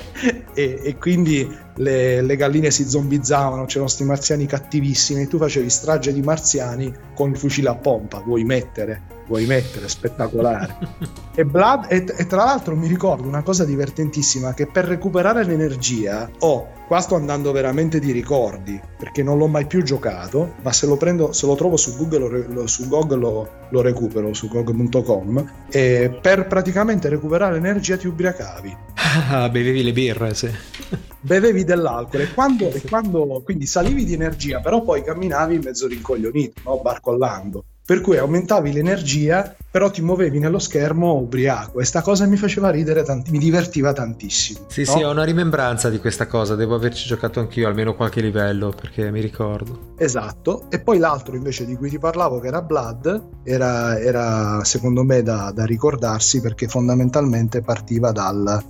[0.54, 5.68] e, e quindi le, le galline si zombizzavano c'erano questi marziani cattivissimi e tu facevi
[5.68, 10.78] strage di marziani con il fucile a pompa vuoi mettere vuoi mettere spettacolare
[11.34, 16.30] e, Blood, e, e tra l'altro mi ricordo una cosa divertentissima che per recuperare l'energia
[16.40, 20.86] ho qua sto andando veramente di ricordi perché non l'ho mai più giocato ma se
[20.86, 25.52] lo prendo se lo trovo su Google lo, su Gog lo, lo recupero su gog.com
[25.70, 28.78] e per praticamente recuperare l'energia ti ubriacavi
[29.30, 30.50] Ah, bevevi le birre, sì.
[31.20, 36.62] bevevi dell'alcol e quando, e quando quindi salivi di energia però poi camminavi mezzo rincoglionito
[36.66, 36.78] no?
[36.78, 42.38] barcollando per cui aumentavi l'energia, però ti muovevi nello schermo ubriaco e sta cosa mi
[42.38, 44.66] faceva ridere, tanti, mi divertiva tantissimo.
[44.68, 44.92] Sì, no?
[44.92, 49.10] sì, ho una rimembranza di questa cosa, devo averci giocato anch'io almeno qualche livello perché
[49.12, 49.96] mi ricordo.
[49.98, 55.04] Esatto, e poi l'altro invece di cui ti parlavo che era Blood, era, era secondo
[55.04, 58.64] me da, da ricordarsi perché fondamentalmente partiva dal,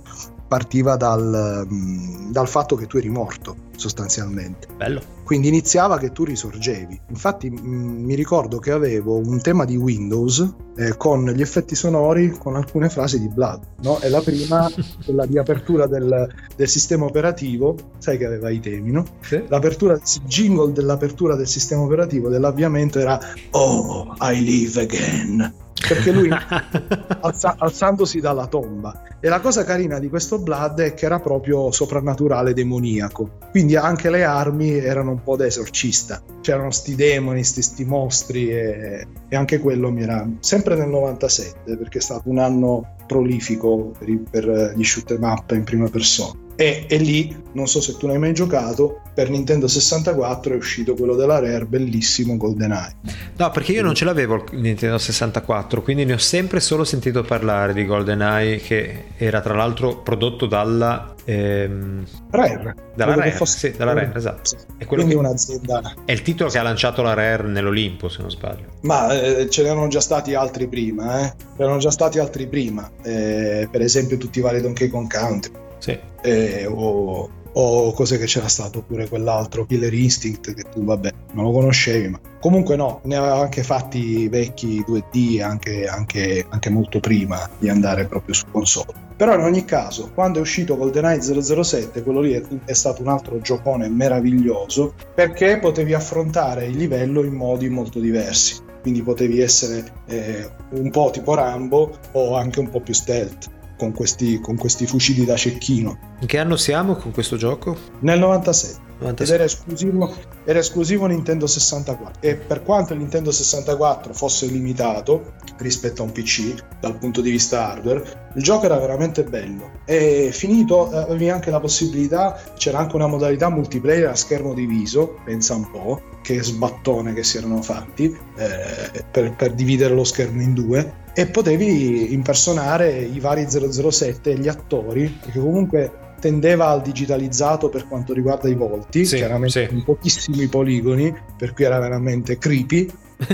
[0.48, 4.68] partiva dal, mm, dal, fatto che tu eri morto sostanzialmente.
[4.76, 5.02] Bello.
[5.24, 7.00] Quindi iniziava che tu risorgevi.
[7.08, 12.30] Infatti mh, mi ricordo che avevo un tema di Windows eh, con gli effetti sonori
[12.30, 13.62] con alcune frasi di Blood.
[13.82, 14.00] No?
[14.00, 14.70] E la prima,
[15.04, 19.04] quella di apertura del, del, sistema operativo, sai che aveva i temi, no?
[19.20, 19.42] Sì.
[19.48, 23.18] L'apertura, il jingle dell'apertura del sistema operativo, dell'avviamento era
[23.50, 26.30] Oh, I live again perché lui
[27.20, 29.02] alza, alzandosi dalla tomba.
[29.20, 33.38] E la cosa carina di questo Blood è che era proprio soprannaturale demoniaco.
[33.50, 36.22] Quindi anche le armi erano un po' da esorcista.
[36.40, 41.76] C'erano sti demoni sti, sti mostri e, e, anche quello mi era sempre nel 97
[41.76, 46.41] perché è stato un anno prolifico per, per gli shoot em up in prima persona
[46.54, 50.94] e, e, lì, non so se tu l'hai mai giocato, per Nintendo 64 è uscito
[50.94, 52.96] quello della Rare, bellissimo GoldenEye.
[53.36, 57.22] No, perché io non ce l'avevo il Nintendo 64, quindi ne ho sempre solo sentito
[57.22, 62.74] parlare di GoldenEye, che era tra l'altro prodotto dalla ehm, Rare.
[62.94, 63.70] Dalla Rare, fosse...
[63.70, 64.56] sì, dalla Rare, esatto.
[64.76, 65.18] È quindi che...
[65.18, 65.94] un'azienda.
[66.04, 68.66] È il titolo che ha lanciato la Rare nell'Olimpo, se non sbaglio.
[68.82, 71.34] Ma eh, ce n'erano già stati altri prima, eh?
[71.56, 72.90] C'erano già stati altri prima.
[73.02, 75.98] Eh, per esempio tutti i vari Donkey Kong Country sì.
[76.22, 81.44] eh, o, o, cose che c'era stato pure quell'altro Killer Instinct che tu vabbè non
[81.46, 87.00] lo conoscevi ma comunque no ne aveva anche fatti vecchi 2D anche, anche, anche molto
[87.00, 89.10] prima di andare proprio su console.
[89.16, 93.08] Però in ogni caso quando è uscito GoldenEye 007 quello lì è, è, stato un
[93.08, 98.60] altro giocone meraviglioso perché potevi affrontare il livello in modi molto diversi.
[98.82, 103.92] Quindi potevi essere eh, un po' tipo Rambo o anche un po' più stealth con
[103.92, 105.98] questi, con questi fucili da cecchino.
[106.20, 107.76] In che anno siamo con questo gioco?
[108.00, 108.90] Nel 97.
[109.02, 109.26] 96.
[109.26, 110.14] Ed era esclusivo,
[110.44, 116.12] era esclusivo Nintendo 64 e per quanto il Nintendo 64 fosse limitato rispetto a un
[116.12, 121.50] PC dal punto di vista hardware il gioco era veramente bello e finito avevi anche
[121.50, 127.12] la possibilità c'era anche una modalità multiplayer a schermo diviso pensa un po' che sbattone
[127.12, 132.98] che si erano fatti eh, per, per dividere lo schermo in due e potevi impersonare
[133.00, 138.54] i vari 007 e gli attori, perché comunque tendeva al digitalizzato per quanto riguarda i
[138.54, 139.82] volti, sì, chiaramente sì.
[139.84, 142.88] pochissimi poligoni, per cui era veramente creepy.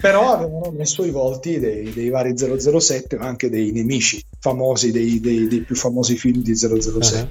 [0.00, 5.20] però avevano messo i volti dei, dei, vari 007 ma anche dei nemici famosi dei,
[5.20, 7.28] dei, dei più famosi film di 007 uh-huh.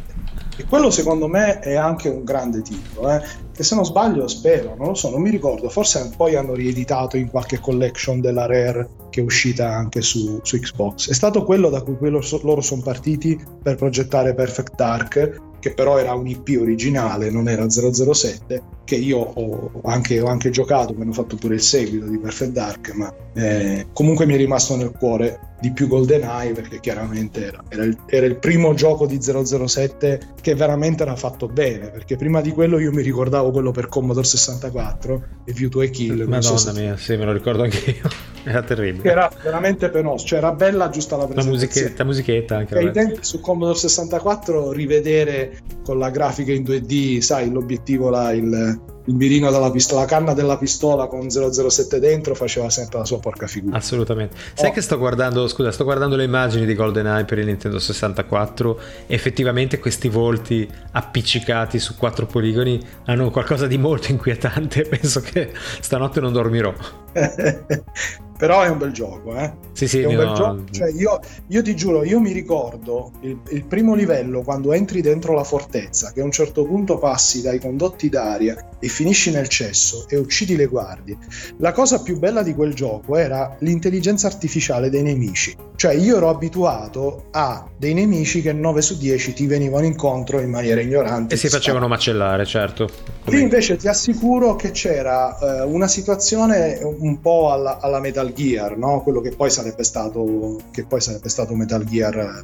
[0.56, 3.22] e quello secondo me è anche un grande titolo eh?
[3.62, 7.16] Che se non sbaglio spero, non lo so, non mi ricordo, forse poi hanno rieditato
[7.16, 11.10] in qualche collection della Rare che è uscita anche su, su Xbox.
[11.10, 16.00] È stato quello da cui loro, loro sono partiti per progettare Perfect Dark, che però
[16.00, 21.04] era un IP originale, non era 007, che io ho anche, ho anche giocato, mi
[21.04, 24.92] hanno fatto pure il seguito di Perfect Dark, ma eh, comunque mi è rimasto nel
[24.92, 30.34] cuore di più GoldenEye perché chiaramente era, era, il, era, il, primo gioco di 007
[30.42, 34.26] che veramente era fatto bene perché prima di quello io mi ricordavo quello per Commodore
[34.26, 38.10] 64 e View to a Kill Madonna so mia, sì me lo ricordo anche io
[38.44, 42.78] era terribile era veramente penoso cioè era bella giusta la presentazione la musichetta, musichetta anche
[42.78, 48.80] ai tempi su Commodore 64 rivedere con la grafica in 2D sai l'obiettivo là il
[49.06, 53.20] il mirino della pistola, la canna della pistola con 007 dentro faceva sempre la sua
[53.20, 53.78] porca figura.
[53.78, 54.36] Assolutamente.
[54.54, 54.74] Sai oh.
[54.74, 59.80] che sto guardando, scusa, sto guardando le immagini di GoldenEye per il Nintendo 64 effettivamente
[59.80, 64.84] questi volti appiccicati su quattro poligoni hanno qualcosa di molto inquietante.
[64.90, 66.74] Penso che stanotte non dormirò.
[68.38, 69.54] però è un bel gioco, eh?
[69.74, 70.64] Sì, sì, è un bel gioco.
[70.72, 75.34] Cioè, io, io, ti giuro, io mi ricordo il, il, primo livello quando entri dentro
[75.34, 80.06] la fortezza, che a un certo punto passi dai condotti d'aria e finisci nel cesso
[80.10, 81.18] e uccidi le guardie.
[81.58, 85.56] La cosa più bella di quel gioco era l'intelligenza artificiale dei nemici.
[85.76, 90.50] Cioè, io ero abituato a dei nemici che 9 su 10 ti venivano incontro in
[90.50, 91.34] maniera ignorante.
[91.34, 92.90] E si facevano macellare, certo.
[93.26, 98.78] Qui invece ti assicuro che c'era eh, una situazione un po' alla, alla Metal Gear,
[98.78, 99.02] no?
[99.02, 102.44] quello che poi sarebbe stato, che poi sarebbe stato Metal Gear,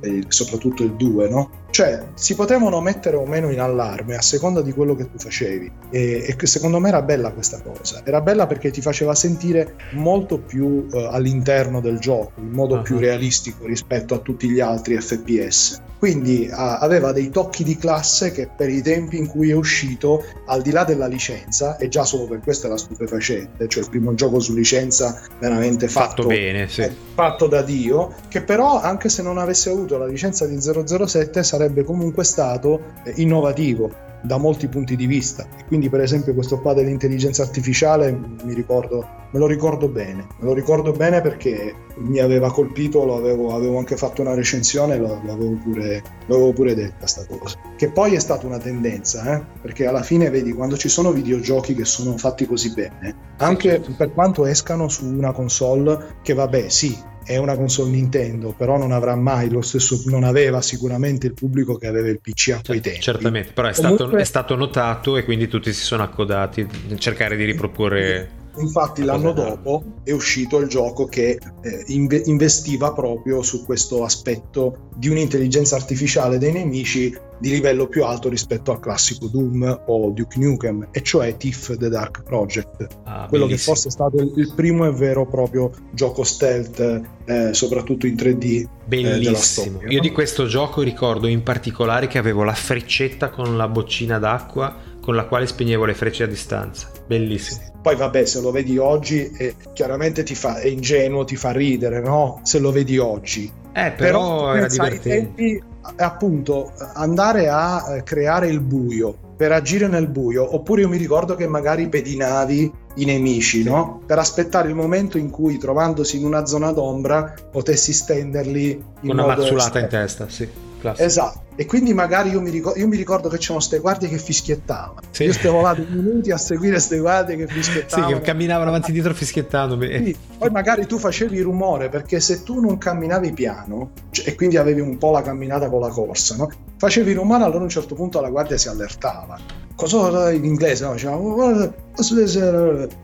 [0.00, 1.50] eh, soprattutto il 2, no?
[1.70, 5.65] Cioè, si potevano mettere o meno in allarme a seconda di quello che tu facevi.
[5.66, 5.84] Giocavi.
[5.90, 8.02] E, e secondo me era bella questa cosa.
[8.04, 12.82] Era bella perché ti faceva sentire molto più uh, all'interno del gioco, in modo uh-huh.
[12.82, 15.82] più realistico rispetto a tutti gli altri FPS.
[15.98, 20.24] Quindi uh, aveva dei tocchi di classe che per i tempi in cui è uscito,
[20.46, 24.14] al di là della licenza, e già solo per questo era stupefacente, cioè il primo
[24.14, 26.86] gioco su licenza veramente fatto, fatto bene, sì.
[27.14, 31.82] fatto da Dio, che però anche se non avesse avuto la licenza di 007 sarebbe
[31.82, 35.46] comunque stato eh, innovativo da molti punti di vista.
[35.58, 40.26] E quindi, per esempio, questo qua dell'intelligenza artificiale mi ricordo, me lo ricordo bene.
[40.38, 44.98] Me lo ricordo bene perché mi aveva colpito, lo avevo, avevo anche fatto una recensione,
[44.98, 47.56] lo, l'avevo, pure, l'avevo pure detta sta cosa.
[47.76, 49.42] Che poi è stata una tendenza, eh?
[49.62, 53.94] perché alla fine vedi quando ci sono videogiochi che sono fatti così bene, anche certo.
[53.96, 56.96] per quanto escano su una console che vabbè, sì,
[57.26, 61.76] è una console Nintendo, però non avrà mai lo stesso, non aveva sicuramente il pubblico
[61.76, 63.00] che aveva il PC a quei tempi.
[63.00, 66.96] Certamente, però è, Comunque, stato, è stato notato e quindi tutti si sono accodati a
[66.96, 73.42] cercare di riproporre Infatti l'anno dopo è uscito il gioco che eh, inve- investiva proprio
[73.42, 79.26] su questo aspetto di un'intelligenza artificiale dei nemici di livello più alto rispetto al classico
[79.26, 82.86] Doom o Duke Nukem, e cioè Thief The Dark Project.
[83.04, 83.48] Ah, quello bellissimo.
[83.48, 88.44] che forse è stato il primo e vero proprio gioco stealth, eh, soprattutto in 3D.
[88.44, 89.80] Eh, bellissimo.
[89.82, 94.18] Eh, Io di questo gioco ricordo in particolare che avevo la freccetta con la boccina
[94.18, 96.90] d'acqua con la quale spegnevo le frecce a distanza.
[97.06, 97.60] Bellissimo.
[97.80, 102.00] Poi vabbè, se lo vedi oggi, eh, chiaramente ti fa, è ingenuo, ti fa ridere,
[102.00, 102.40] no?
[102.42, 103.44] Se lo vedi oggi.
[103.72, 105.08] Eh, però, però era divertente.
[105.08, 105.62] Tempi,
[105.98, 111.36] appunto, andare a eh, creare il buio per agire nel buio, oppure io mi ricordo
[111.36, 114.00] che magari pedinavi i nemici, no?
[114.04, 119.24] Per aspettare il momento in cui, trovandosi in una zona d'ombra, potessi stenderli in una
[119.24, 119.80] mazzulata esterno.
[119.82, 120.48] in testa, sì.
[120.80, 121.06] Classico.
[121.06, 121.44] Esatto.
[121.58, 125.00] E quindi magari io mi, ricordo, io mi ricordo che c'erano queste guardie che fischiettavano.
[125.10, 125.24] Sì.
[125.24, 128.08] Io stavo là due minuti a seguire queste guardie che fischiettavano.
[128.08, 129.80] Sì, che camminavano avanti e dietro fischiettando.
[129.80, 130.16] Sì.
[130.36, 134.80] Poi magari tu facevi rumore perché se tu non camminavi piano cioè, e quindi avevi
[134.80, 136.50] un po' la camminata con la corsa, no?
[136.76, 139.38] facevi rumore allora a un certo punto la guardia si allertava
[139.76, 140.94] cosa in inglese no?
[140.94, 141.16] diceva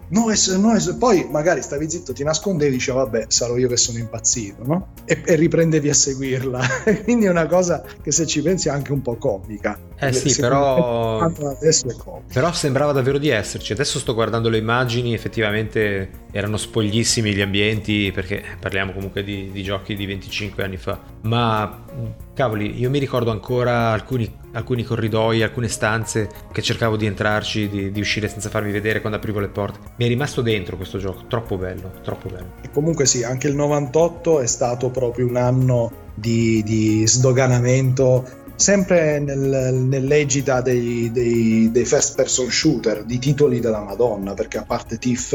[0.09, 0.95] noise, noise.
[0.97, 4.89] poi magari stavi zitto ti nascondevi e dicevi vabbè sarò io che sono impazzito no?
[5.05, 6.61] e, e riprendevi a seguirla
[7.05, 9.79] quindi è una cosa che se ci pensi è anche un po' comica
[10.09, 11.31] eh sì però
[12.33, 18.11] però sembrava davvero di esserci adesso sto guardando le immagini effettivamente erano spoglissimi gli ambienti
[18.13, 21.85] perché parliamo comunque di, di giochi di 25 anni fa ma
[22.35, 27.91] cavoli io mi ricordo ancora alcuni alcuni corridoi, alcune stanze che cercavo di entrarci, di,
[27.91, 29.79] di, uscire senza farmi vedere quando aprivo le porte.
[29.97, 32.53] Mi è rimasto dentro questo gioco, troppo bello, troppo bello.
[32.63, 39.19] E comunque sì, anche il 98 è stato proprio un anno di, di sdoganamento sempre
[39.19, 44.99] nel, nell'egida dei, dei, dei, first person shooter, di titoli della Madonna, perché a parte
[44.99, 45.35] Tiff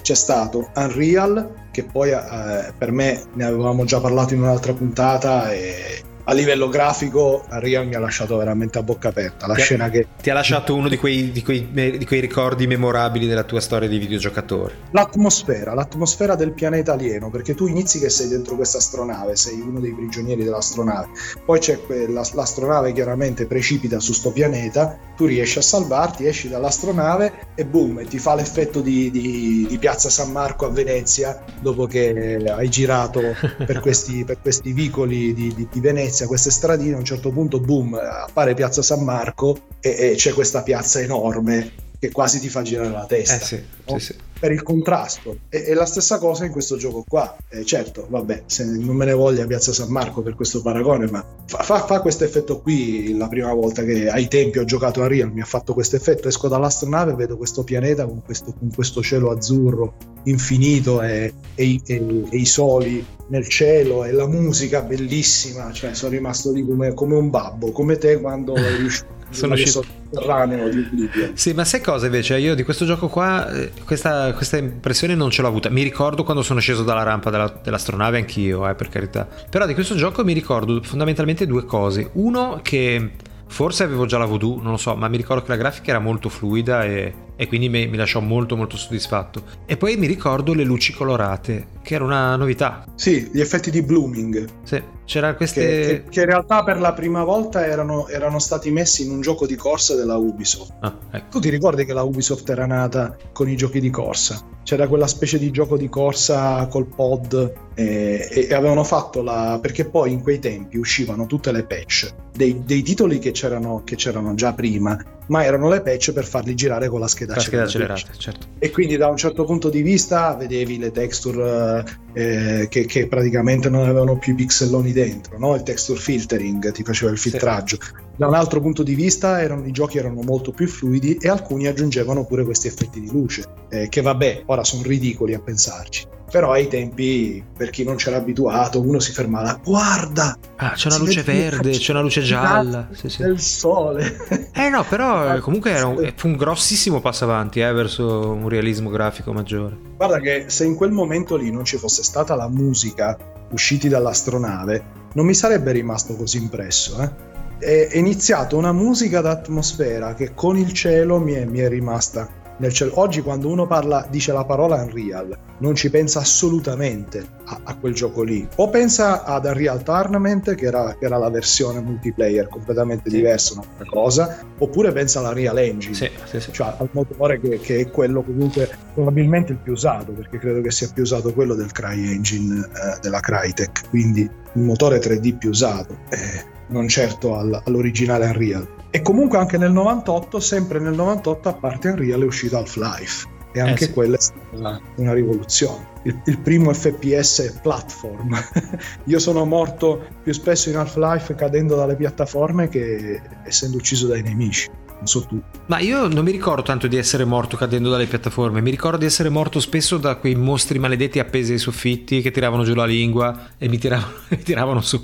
[0.00, 5.52] c'è stato Unreal, che poi eh, per me ne avevamo già parlato in un'altra puntata
[5.52, 9.46] e a livello grafico Real mi ha lasciato veramente a bocca aperta.
[9.46, 10.06] La ti scena ha, che...
[10.20, 13.88] Ti ha lasciato uno di quei, di, quei, di quei, ricordi memorabili della tua storia
[13.88, 14.74] di videogiocatore.
[14.90, 19.80] L'atmosfera, l'atmosfera del pianeta alieno, perché tu inizi che sei dentro questa astronave, sei uno
[19.80, 21.08] dei prigionieri dell'astronave,
[21.46, 27.32] poi c'è quella, l'astronave chiaramente precipita su sto pianeta, tu riesci a salvarti, esci dall'astronave
[27.54, 31.86] e boom, e ti fa l'effetto di, di, di Piazza San Marco a Venezia dopo
[31.86, 33.22] che hai girato
[33.64, 37.60] per questi, per questi vicoli di, di Venezia Venezia, queste stradine, a un certo punto,
[37.60, 42.62] boom, appare Piazza San Marco e, e c'è questa piazza enorme che quasi ti fa
[42.62, 43.98] girare la testa eh sì, no?
[43.98, 44.14] sì, sì.
[44.38, 45.38] Per il contrasto.
[45.48, 47.36] E, e, la stessa cosa in questo gioco qua.
[47.48, 51.24] Eh, certo, vabbè, se non me ne voglia Piazza San Marco per questo paragone, ma
[51.46, 55.06] fa, fa, fa questo effetto qui la prima volta che ai tempi ho giocato a
[55.06, 56.28] Real, mi ha fatto questo effetto.
[56.28, 61.80] Esco dall'astronave e vedo questo pianeta con questo, con questo cielo azzurro infinito e, e,
[61.84, 67.16] e, i soli nel cielo e la musica bellissima, cioè sono rimasto lì come, come
[67.16, 71.36] un babbo, come te quando eri riuscito sono uscito sotterraneo di Oblivion.
[71.36, 72.38] Sì, ma sai cosa invece?
[72.38, 75.68] Io di questo gioco qua, eh, questa, questa, impressione non ce l'ho avuta.
[75.70, 79.28] Mi ricordo quando sono sceso dalla rampa della, dell'astronave anch'io, eh, per carità.
[79.48, 82.10] Però di questo gioco mi ricordo fondamentalmente due cose.
[82.14, 83.10] Uno che
[83.48, 85.98] Forse avevo già la voodoo, non lo so, ma mi ricordo che la grafica era
[85.98, 89.42] molto fluida e, e quindi mi, mi, lasciò molto molto soddisfatto.
[89.64, 92.84] E poi mi ricordo le luci colorate, che era una novità.
[92.94, 94.46] Sì, gli effetti di blooming.
[94.62, 95.60] Sì, c'era queste...
[95.62, 99.22] Che, che, che in realtà per la prima volta erano, erano, stati messi in un
[99.22, 100.74] gioco di corsa della Ubisoft.
[100.80, 101.30] Ah, ecco.
[101.30, 104.44] Tu ti ricordi che la Ubisoft era nata con i giochi di corsa?
[104.68, 109.58] c'era quella specie di gioco di corsa col pod eh, e avevano fatto la...
[109.62, 113.96] perché poi in quei tempi uscivano tutte le patch dei, dei titoli che c'erano, che
[113.96, 114.96] c'erano, già prima,
[115.26, 118.12] ma erano le patch per farli girare con la scheda, la scheda accelerata.
[118.16, 118.46] Certo.
[118.58, 123.68] E quindi da un certo punto di vista vedevi le texture eh, che, che, praticamente
[123.68, 125.54] non avevano più i pixelloni dentro, no?
[125.54, 127.78] il texture filtering ti faceva il filtraggio.
[127.80, 128.06] Sì.
[128.16, 131.68] Da un altro punto di vista erano, i giochi erano molto più fluidi e alcuni
[131.68, 136.06] aggiungevano pure questi effetti di luce, eh, che vabbè, ora sono ridicoli a pensarci.
[136.30, 140.36] Però ai tempi, per chi non c'era abituato, uno si fermava, guarda!
[140.56, 142.88] Ah, c'è una luce verde, c'è una luce gialla.
[142.92, 143.22] Sì, sì.
[143.22, 144.16] Del sole.
[144.52, 148.48] Eh no, però eh, comunque era un, fu un grossissimo passo avanti eh, verso un
[148.48, 149.76] realismo grafico maggiore.
[149.96, 153.16] Guarda che se in quel momento lì non ci fosse stata la musica
[153.50, 157.26] usciti dall'astronave, non mi sarebbe rimasto così impresso, eh?
[157.58, 162.28] è iniziato una musica d'atmosfera che con il cielo mi è, mi è rimasta
[162.72, 162.92] cielo.
[163.00, 167.94] Oggi quando uno parla, dice la parola Unreal, non ci pensa assolutamente a, a quel
[167.94, 168.46] gioco lì.
[168.56, 173.16] O pensa ad Unreal Tournament, che era, che era la versione multiplayer completamente sì.
[173.16, 177.80] diversa, un'altra cosa, oppure pensa alla Real Engine, sì, sì, cioè al motore che, che,
[177.80, 181.72] è quello comunque probabilmente il più usato, perché credo che sia più usato quello del
[181.72, 185.96] Cry Engine eh, della Crytek, quindi il motore 3D più usato.
[186.10, 188.66] Eh, non certo all- all'originale Unreal.
[188.90, 193.36] E comunque anche nel 98, sempre nel 98, a parte Unreal, è uscito Half-Life.
[193.52, 193.92] E anche eh sì.
[193.92, 195.86] quella è stata una rivoluzione.
[196.04, 198.38] Il, il primo FPS platform.
[199.04, 204.70] Io sono morto più spesso in Half-Life cadendo dalle piattaforme che essendo ucciso dai nemici
[204.98, 205.40] non so tu.
[205.66, 209.04] Ma io non mi ricordo tanto di essere morto cadendo dalle piattaforme, mi ricordo di
[209.06, 213.50] essere morto spesso da quei mostri maledetti appesi ai soffitti che tiravano giù la lingua
[213.56, 215.02] e mi tiravano, mi tiravano su.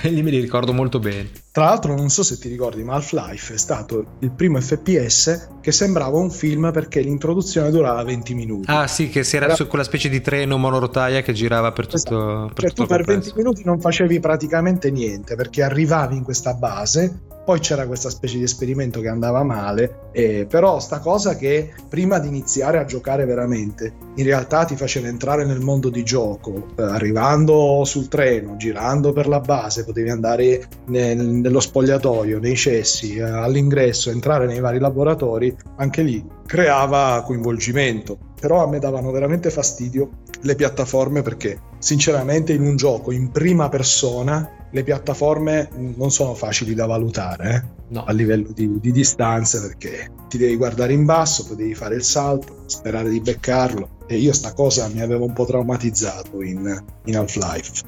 [0.00, 1.30] Quelli me li ricordo molto bene.
[1.50, 5.72] Tra l'altro non so se ti ricordi, ma Half-Life è stato il primo FPS che
[5.72, 8.70] sembrava un film perché l'introduzione durava 20 minuti.
[8.70, 9.54] Ah sì, che si era, era...
[9.56, 11.96] su quella specie di treno monorotaia che girava per tutto...
[11.96, 12.50] Esatto.
[12.54, 16.54] Per cioè tutto tu per 20 minuti non facevi praticamente niente perché arrivavi in questa
[16.54, 21.72] base poi c'era questa specie di esperimento che andava male, eh, però sta cosa che
[21.88, 26.66] prima di iniziare a giocare veramente, in realtà ti faceva entrare nel mondo di gioco,
[26.76, 33.16] eh, arrivando sul treno, girando per la base, potevi andare nel, nello spogliatoio, nei cessi,
[33.16, 38.18] eh, all'ingresso, entrare nei vari laboratori, anche lì creava coinvolgimento.
[38.38, 43.70] Però a me davano veramente fastidio le piattaforme perché sinceramente in un gioco in prima
[43.70, 47.62] persona le piattaforme non sono facili da valutare eh?
[47.88, 48.04] no.
[48.04, 52.02] a livello di, di distanze perché ti devi guardare in basso, poi devi fare il
[52.02, 57.16] salto, sperare di beccarlo e io sta cosa mi avevo un po' traumatizzato in, in
[57.16, 57.82] Half-Life.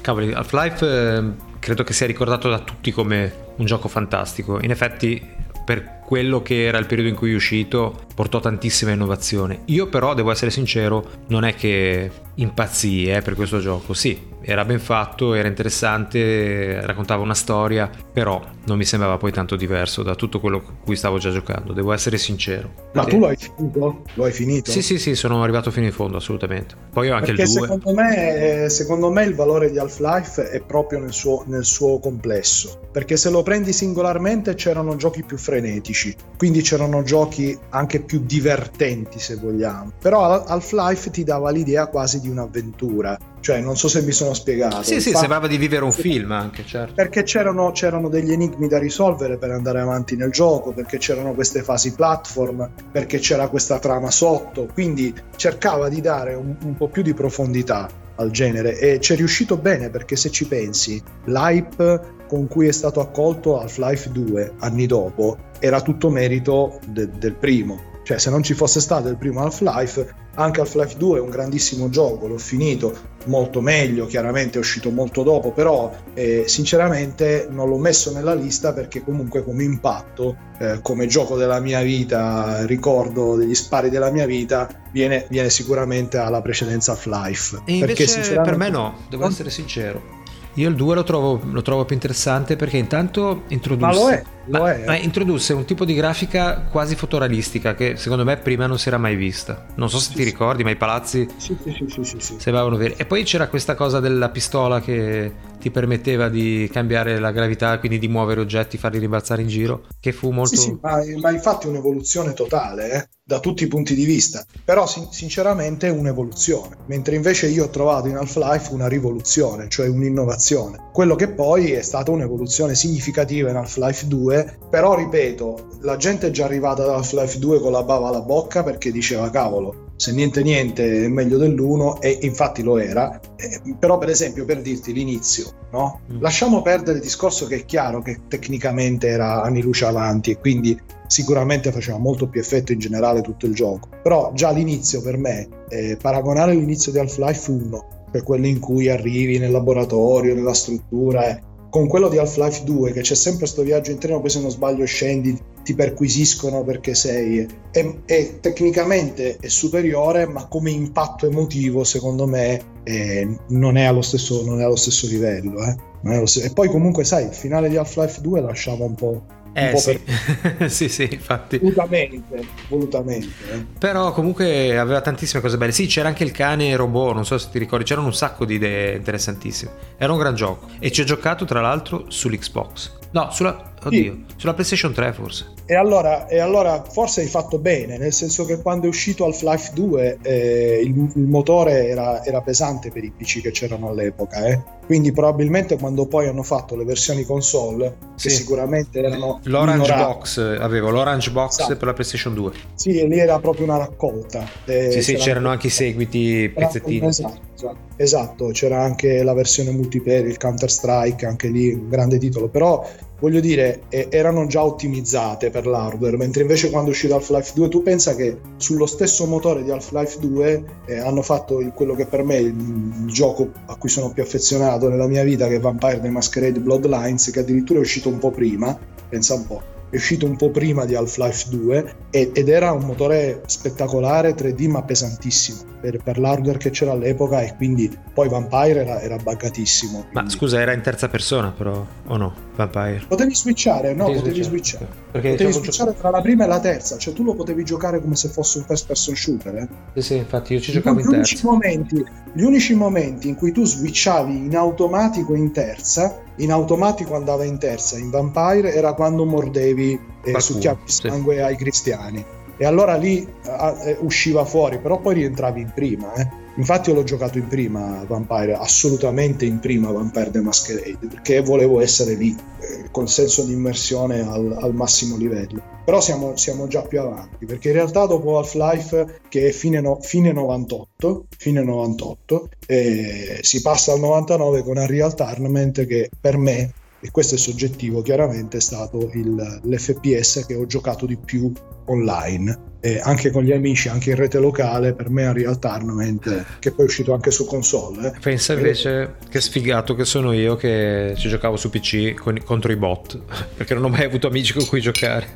[0.00, 4.58] Cavoli, Half-Life eh, credo che sia ricordato da tutti come un gioco fantastico.
[4.60, 5.20] In effetti
[5.64, 9.62] per quello che era il periodo in cui è uscito portò tantissima innovazione.
[9.68, 13.94] Io però devo essere sincero, non è che impazzii eh, per questo gioco.
[13.94, 19.56] Sì, era ben fatto, era interessante, raccontava una storia, però non mi sembrava poi tanto
[19.56, 22.90] diverso da tutto quello con cui stavo già giocando, devo essere sincero.
[22.92, 24.02] Ma tu l'hai finito?
[24.12, 24.70] Lo hai finito?
[24.70, 26.74] Sì, sì, sì, sono arrivato fino in fondo, assolutamente.
[26.92, 27.60] Poi ho anche Perché il 2.
[27.62, 32.81] Secondo me, secondo me il valore di Half-Life è proprio nel suo, nel suo complesso.
[32.92, 39.18] Perché se lo prendi singolarmente c'erano giochi più frenetici, quindi c'erano giochi anche più divertenti
[39.18, 39.92] se vogliamo.
[39.98, 44.84] Però Half-Life ti dava l'idea quasi di un'avventura cioè, non so se mi sono spiegato.
[44.84, 45.18] Sì, sì, fatto...
[45.18, 46.94] sembrava di vivere un film anche, certo.
[46.94, 51.62] Perché c'erano, c'erano, degli enigmi da risolvere per andare avanti nel gioco, perché c'erano queste
[51.64, 57.02] fasi platform, perché c'era questa trama sotto, quindi cercava di dare un, un po' più
[57.02, 62.48] di profondità al genere e ci è riuscito bene perché se ci pensi, l'hype con
[62.48, 68.18] cui è stato accolto Half-Life 2 anni dopo era tutto merito de- del primo cioè,
[68.18, 72.26] se non ci fosse stato il primo Half-Life, anche Half-Life 2 è un grandissimo gioco,
[72.26, 72.92] l'ho finito
[73.26, 78.72] molto meglio, chiaramente è uscito molto dopo, però eh, sinceramente non l'ho messo nella lista
[78.72, 84.26] perché comunque come impatto, eh, come gioco della mia vita, ricordo degli spari della mia
[84.26, 87.62] vita, viene, viene sicuramente alla precedenza Half-Life.
[87.66, 88.50] E invece sinceramente...
[88.50, 90.21] per me no, devo essere sincero.
[90.54, 94.22] Io il 2 lo trovo, lo trovo, più interessante perché intanto introdusse, ma lo è,
[94.46, 94.84] lo ma, è.
[94.84, 98.98] Ma introdusse un tipo di grafica quasi fotorealistica che secondo me prima non si era
[98.98, 99.66] mai vista.
[99.76, 100.24] Non so se sì, ti sì.
[100.24, 102.94] ricordi, ma i palazzi sì, sì, sì, sì, sembravano veri.
[102.96, 105.32] E poi c'era questa cosa della pistola che
[105.62, 110.10] ti permetteva di cambiare la gravità, quindi di muovere oggetti, farli rimbalzare in giro, che
[110.10, 110.56] fu molto...
[110.56, 113.08] Sì, sì ma, ma infatti un'evoluzione totale, eh?
[113.24, 117.70] da tutti i punti di vista, però sin- sinceramente è un'evoluzione, mentre invece io ho
[117.70, 120.90] trovato in Half-Life una rivoluzione, cioè un'innovazione.
[120.92, 126.30] Quello che poi è stata un'evoluzione significativa in Half-Life 2, però ripeto, la gente è
[126.30, 130.42] già arrivata da Half-Life 2 con la bava alla bocca perché diceva cavolo, se niente
[130.42, 135.68] niente è meglio dell'1 e infatti lo era, eh, però per esempio per dirti l'inizio,
[135.72, 136.00] no?
[136.12, 136.20] mm.
[136.20, 140.78] lasciamo perdere il discorso che è chiaro che tecnicamente era anni luce avanti e quindi
[141.06, 145.48] sicuramente faceva molto più effetto in generale tutto il gioco, però già l'inizio per me,
[145.68, 151.28] eh, paragonare l'inizio di Half-Life 1, cioè quello in cui arrivi nel laboratorio, nella struttura,
[151.28, 151.42] eh,
[151.72, 154.50] con quello di Half-Life 2 che c'è sempre questo viaggio in treno poi se non
[154.50, 161.82] sbaglio scendi ti perquisiscono perché sei è, è, tecnicamente è superiore ma come impatto emotivo
[161.82, 166.26] secondo me eh, non, è allo stesso, non è allo stesso livello eh.
[166.26, 169.98] stesso, e poi comunque sai il finale di Half-Life 2 lasciava un po' Eh sì.
[169.98, 170.70] Per...
[170.70, 171.58] sì, sì, infatti.
[171.58, 173.28] Volutamente, volutamente.
[173.52, 173.64] Eh.
[173.78, 175.72] Però comunque aveva tantissime cose belle.
[175.72, 178.54] Sì, c'era anche il cane robot, non so se ti ricordi, c'erano un sacco di
[178.54, 179.70] idee interessantissime.
[179.98, 180.68] Era un gran gioco.
[180.78, 182.92] E ci ho giocato tra l'altro sull'Xbox.
[183.10, 184.34] No, sulla, oddio, sì.
[184.36, 185.46] sulla PlayStation 3 forse.
[185.64, 189.70] E allora, e allora, forse hai fatto bene, nel senso che quando è uscito Half-Life
[189.74, 194.60] 2 eh, il, il, motore era, era, pesante per i PC che c'erano all'epoca, eh?
[194.86, 198.28] quindi probabilmente quando poi hanno fatto le versioni console, sì.
[198.28, 199.40] che sicuramente erano...
[199.44, 201.76] L'Orange Box, avevo l'Orange Box esatto.
[201.76, 202.52] per la PlayStation 2.
[202.74, 204.46] Sì, e lì era proprio una raccolta.
[204.64, 207.06] Eh, sì, sì, c'erano anche i seguiti pezzettini.
[207.06, 212.18] Esatto, esatto, esatto, c'era anche la versione multiplayer, il Counter Strike, anche lì un grande
[212.18, 212.86] titolo, però
[213.22, 217.80] voglio dire, erano già ottimizzate per l'hardware, mentre invece quando è uscito Half-Life 2 tu
[217.84, 222.24] pensa che sullo stesso motore di Half-Life 2 eh, hanno fatto il, quello che per
[222.24, 225.60] me è il, il, gioco a cui sono più affezionato nella mia vita, che è
[225.60, 228.76] Vampire the Masquerade Bloodlines, che addirittura è uscito un po' prima,
[229.08, 233.42] pensa un po' è uscito un po' prima di Half-Life 2 ed era un motore
[233.44, 239.00] spettacolare 3D ma pesantissimo per, per l'hardware che c'era all'epoca e quindi poi Vampire era,
[239.00, 239.98] era buggatissimo.
[239.98, 240.10] Quindi.
[240.12, 242.32] Ma scusa, era in terza persona però, o no?
[242.54, 243.02] Vampire?
[243.08, 244.86] Potevi switchare, no, potevi, potevi switchare.
[245.10, 248.00] Perché potevi diciamo switchare tra la prima e la terza, cioè tu lo potevi giocare
[248.00, 249.54] come se fosse un first person shooter.
[249.56, 249.68] Eh?
[249.94, 251.40] Sì, sì, infatti io ci giocavo in terza.
[251.42, 257.44] Momenti, gli unici momenti in cui tu switchavi in automatico in terza in automatico andava
[257.44, 261.40] in terza in Vampire era quando mordevi e eh, succhiavi sangue sì.
[261.42, 262.24] ai cristiani
[262.56, 266.28] e allora lì eh, usciva fuori però poi rientravi in prima eh.
[266.56, 271.80] infatti io l'ho giocato in prima Vampire assolutamente in prima Vampire the Masquerade perché volevo
[271.80, 276.82] essere lì eh, col senso di immersione al, al massimo livello però siamo, siamo, già
[276.82, 282.48] più avanti perché in realtà dopo Half-Life che è fine, no, fine 98 fine 98
[282.66, 286.72] eh, si passa al 99 con Unreal Tournament che per me
[287.02, 291.52] e questo è soggettivo chiaramente è stato il, l'FPS che ho giocato di più
[291.86, 296.44] online eh, anche con gli amici, anche in rete locale, per me è Unreal Tournament,
[296.58, 298.08] che poi è uscito anche su console.
[298.08, 298.18] Eh.
[298.20, 302.72] Pensa invece eh, che sfigato che sono io che ci giocavo su PC con, contro
[302.72, 303.20] i bot,
[303.56, 305.28] perché non ho mai avuto amici con cui giocare.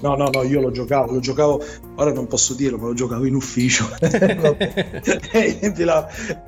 [0.00, 1.62] No, no, no, io lo giocavo, lo giocavo,
[1.96, 3.88] ora non posso dirlo, ma lo giocavo in ufficio.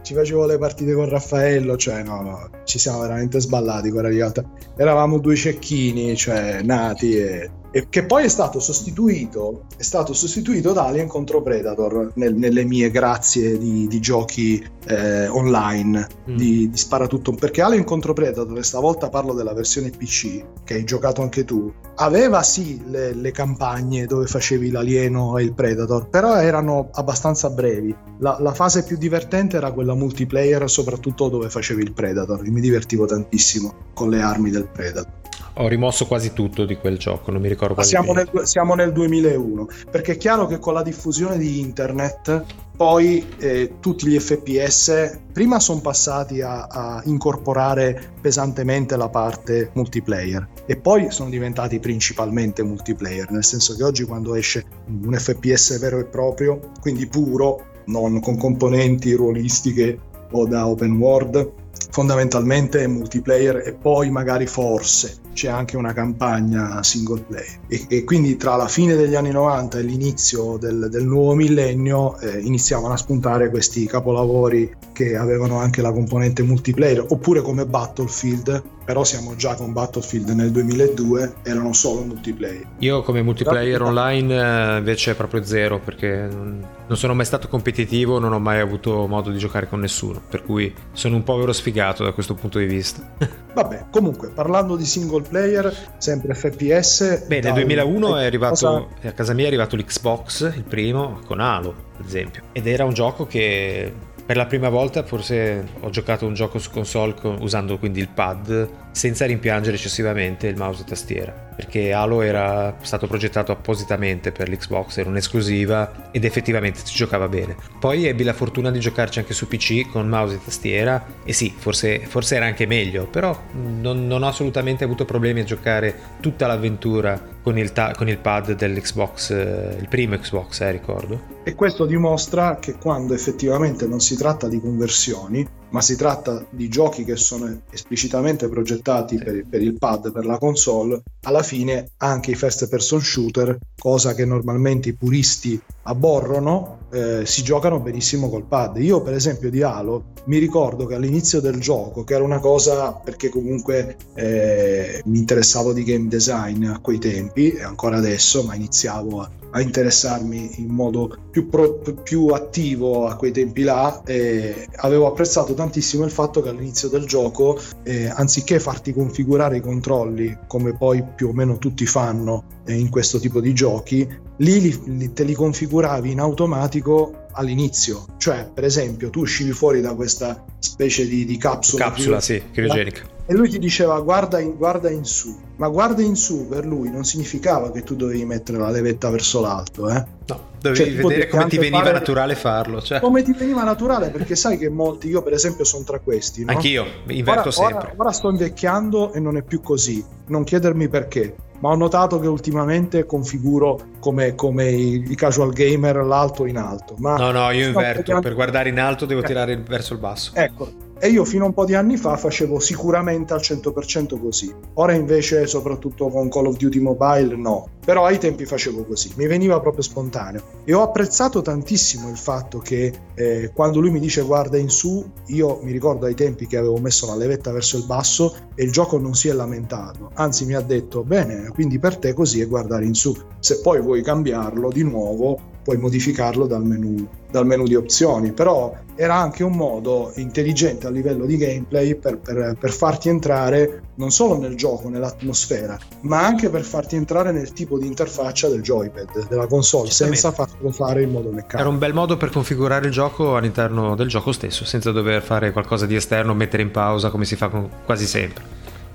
[0.02, 4.32] ci facevo le partite con Raffaello, cioè no, no, ci siamo veramente sballati con Unreal
[4.76, 7.50] Eravamo due cecchini, cioè nati e
[7.88, 12.88] che poi è stato sostituito, è stato sostituito da Alien contro Predator nel, nelle mie
[12.90, 16.36] grazie di, di giochi eh, online mm.
[16.36, 20.84] di, di sparatutto perché Alien contro Predator, e stavolta parlo della versione PC che hai
[20.84, 26.36] giocato anche tu, aveva sì le, le campagne dove facevi l'alieno e il Predator, però
[26.36, 27.94] erano abbastanza brevi.
[28.18, 32.48] La, la fase più divertente era quella multiplayer, soprattutto dove facevi il Predator.
[32.48, 35.23] mi divertivo tantissimo con le armi del Predator.
[35.56, 38.92] Ho rimosso quasi tutto di quel gioco, non mi ricordo quasi siamo nel, siamo nel,
[38.92, 42.44] 2001, perché è chiaro che con la diffusione di internet
[42.76, 50.48] poi eh, tutti gli FPS prima sono passati a, a, incorporare pesantemente la parte multiplayer
[50.66, 56.00] e poi sono diventati principalmente multiplayer, nel senso che oggi quando esce un FPS vero
[56.00, 60.00] e proprio, quindi puro, non con componenti ruolistiche
[60.32, 61.52] o da open world,
[61.90, 68.04] fondamentalmente è multiplayer e poi magari forse c'è anche una campagna single player e, e
[68.04, 72.94] quindi tra la fine degli anni 90 e l'inizio del, del nuovo millennio eh, iniziavano
[72.94, 79.34] a spuntare questi capolavori che avevano anche la componente multiplayer oppure come Battlefield però siamo
[79.36, 85.44] già con Battlefield nel 2002 erano solo multiplayer io come multiplayer online eh, invece proprio
[85.44, 89.80] zero perché non, sono mai stato competitivo non ho mai avuto modo di giocare con
[89.80, 93.14] nessuno per cui sono un povero sfigato da questo punto di vista
[93.54, 97.26] vabbè comunque parlando di single player, sempre FPS.
[97.26, 99.08] Beh, nel 2001 è arrivato, cosa...
[99.08, 102.42] a casa mia è arrivato l'Xbox, il primo, con Halo, ad esempio.
[102.52, 103.92] Ed era un gioco che
[104.26, 108.08] per la prima volta forse ho giocato un gioco su console con, usando quindi il
[108.08, 114.48] pad senza rimpiangere eccessivamente il mouse e tastiera, perché Halo era stato progettato appositamente per
[114.48, 117.56] l'Xbox, era un'esclusiva ed effettivamente si giocava bene.
[117.78, 121.52] Poi ebbi la fortuna di giocarci anche su PC con mouse e tastiera e sì,
[121.56, 126.46] forse, forse era anche meglio, però non, non, ho assolutamente avuto problemi a giocare tutta
[126.46, 131.32] l'avventura con il, ta- con il pad dell'Xbox, eh, il primo Xbox, eh, ricordo.
[131.44, 136.68] E questo dimostra che quando effettivamente non si tratta di conversioni, ma si tratta di
[136.68, 142.32] giochi che sono esplicitamente progettati per, per, il pad, per la console, alla fine anche
[142.32, 148.44] i first person shooter, cosa che normalmente i puristi aborrono, eh, si giocano benissimo col
[148.44, 148.76] pad.
[148.78, 152.92] Io per esempio di Halo mi ricordo che all'inizio del gioco, che era una cosa
[152.92, 158.54] perché comunque eh, mi interessavo di game design a quei tempi e ancora adesso, ma
[158.54, 164.66] iniziavo a a interessarmi in modo più, pro, più attivo a quei tempi là e
[164.76, 170.36] avevo apprezzato tantissimo il fatto che all'inizio del gioco eh, anziché farti configurare i controlli
[170.48, 174.06] come poi più o meno tutti fanno eh, in questo tipo di giochi
[174.38, 178.06] lì li, li, te li configuravi in automatico all'inizio.
[178.16, 183.13] Cioè per esempio tu uscivi fuori da questa specie di, di capsula capsula sì, criogenica
[183.26, 186.90] e lui ti diceva guarda in, guarda in, su, ma guarda in su per lui
[186.90, 190.04] non significava che tu dovevi mettere la levetta verso l'alto, eh?
[190.26, 191.92] No, dovevi cioè, vedere come ti veniva fare...
[191.92, 192.82] naturale farlo.
[192.82, 193.00] Cioè.
[193.00, 196.44] Come ti veniva naturale, perché sai che molti, io per esempio sono tra questi.
[196.44, 196.52] No?
[196.52, 197.76] Anch'io, inverto ora, sempre.
[197.76, 202.18] Ora, ora sto invecchiando e non è più così, non chiedermi perché ma ho notato
[202.18, 206.94] che ultimamente configuro come, come i, casual gamer l'alto in alto.
[206.98, 209.24] Ma no, no, io inverto, per guardare in alto devo eh.
[209.24, 210.32] tirare verso il basso.
[210.34, 214.54] Ecco, e io fino a un po' di anni fa facevo sicuramente al 100% così.
[214.74, 217.68] Ora invece, soprattutto con Call of Duty Mobile, no.
[217.84, 220.42] Però ai tempi facevo così, mi veniva proprio spontaneo.
[220.64, 225.04] E ho apprezzato tantissimo il fatto che eh, quando lui mi dice guarda in su,
[225.26, 228.72] io mi ricordo ai tempi che avevo messo la levetta verso il basso e il
[228.72, 230.10] gioco non si è lamentato.
[230.14, 233.14] Anzi mi ha detto bene, quindi per te così è guardare in su.
[233.38, 238.72] Se poi vuoi cambiarlo di nuovo, puoi modificarlo dal menu, dal menu di opzioni, però
[238.94, 244.10] era anche un modo intelligente a livello di gameplay per, per, per, farti entrare non
[244.12, 249.26] solo nel gioco, nell'atmosfera, ma anche per farti entrare nel tipo di interfaccia del joypad,
[249.26, 251.58] della console, senza farlo fare in modo meccanico.
[251.58, 255.50] Era un bel modo per configurare il gioco all'interno del gioco stesso, senza dover fare
[255.50, 258.44] qualcosa di esterno, mettere in pausa come si fa quasi sempre.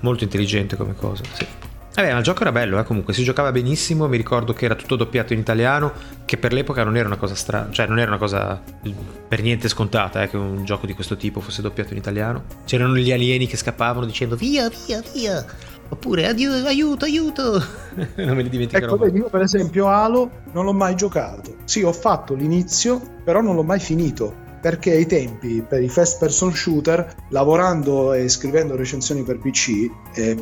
[0.00, 1.68] Molto intelligente come cosa, sì.
[1.94, 4.74] Vabbè, ma il gioco era bello, eh, comunque si giocava benissimo, mi ricordo che era
[4.74, 5.92] tutto doppiato in italiano,
[6.24, 8.62] che per l'epoca non era una cosa strana, cioè non era una cosa
[9.28, 12.44] per niente scontata eh, che un gioco di questo tipo fosse doppiato in italiano.
[12.64, 15.44] C'erano gli alieni che scappavano dicendo via, via, via,
[15.88, 17.64] oppure aiuto, aiuto.
[18.16, 18.94] non me li dimenticherò.
[18.94, 21.56] Ecco, vedi, io per esempio Halo non l'ho mai giocato.
[21.64, 26.18] Sì, ho fatto l'inizio, però non l'ho mai finito perché ai tempi per i first
[26.18, 30.36] person shooter lavorando e scrivendo recensioni per PC eh,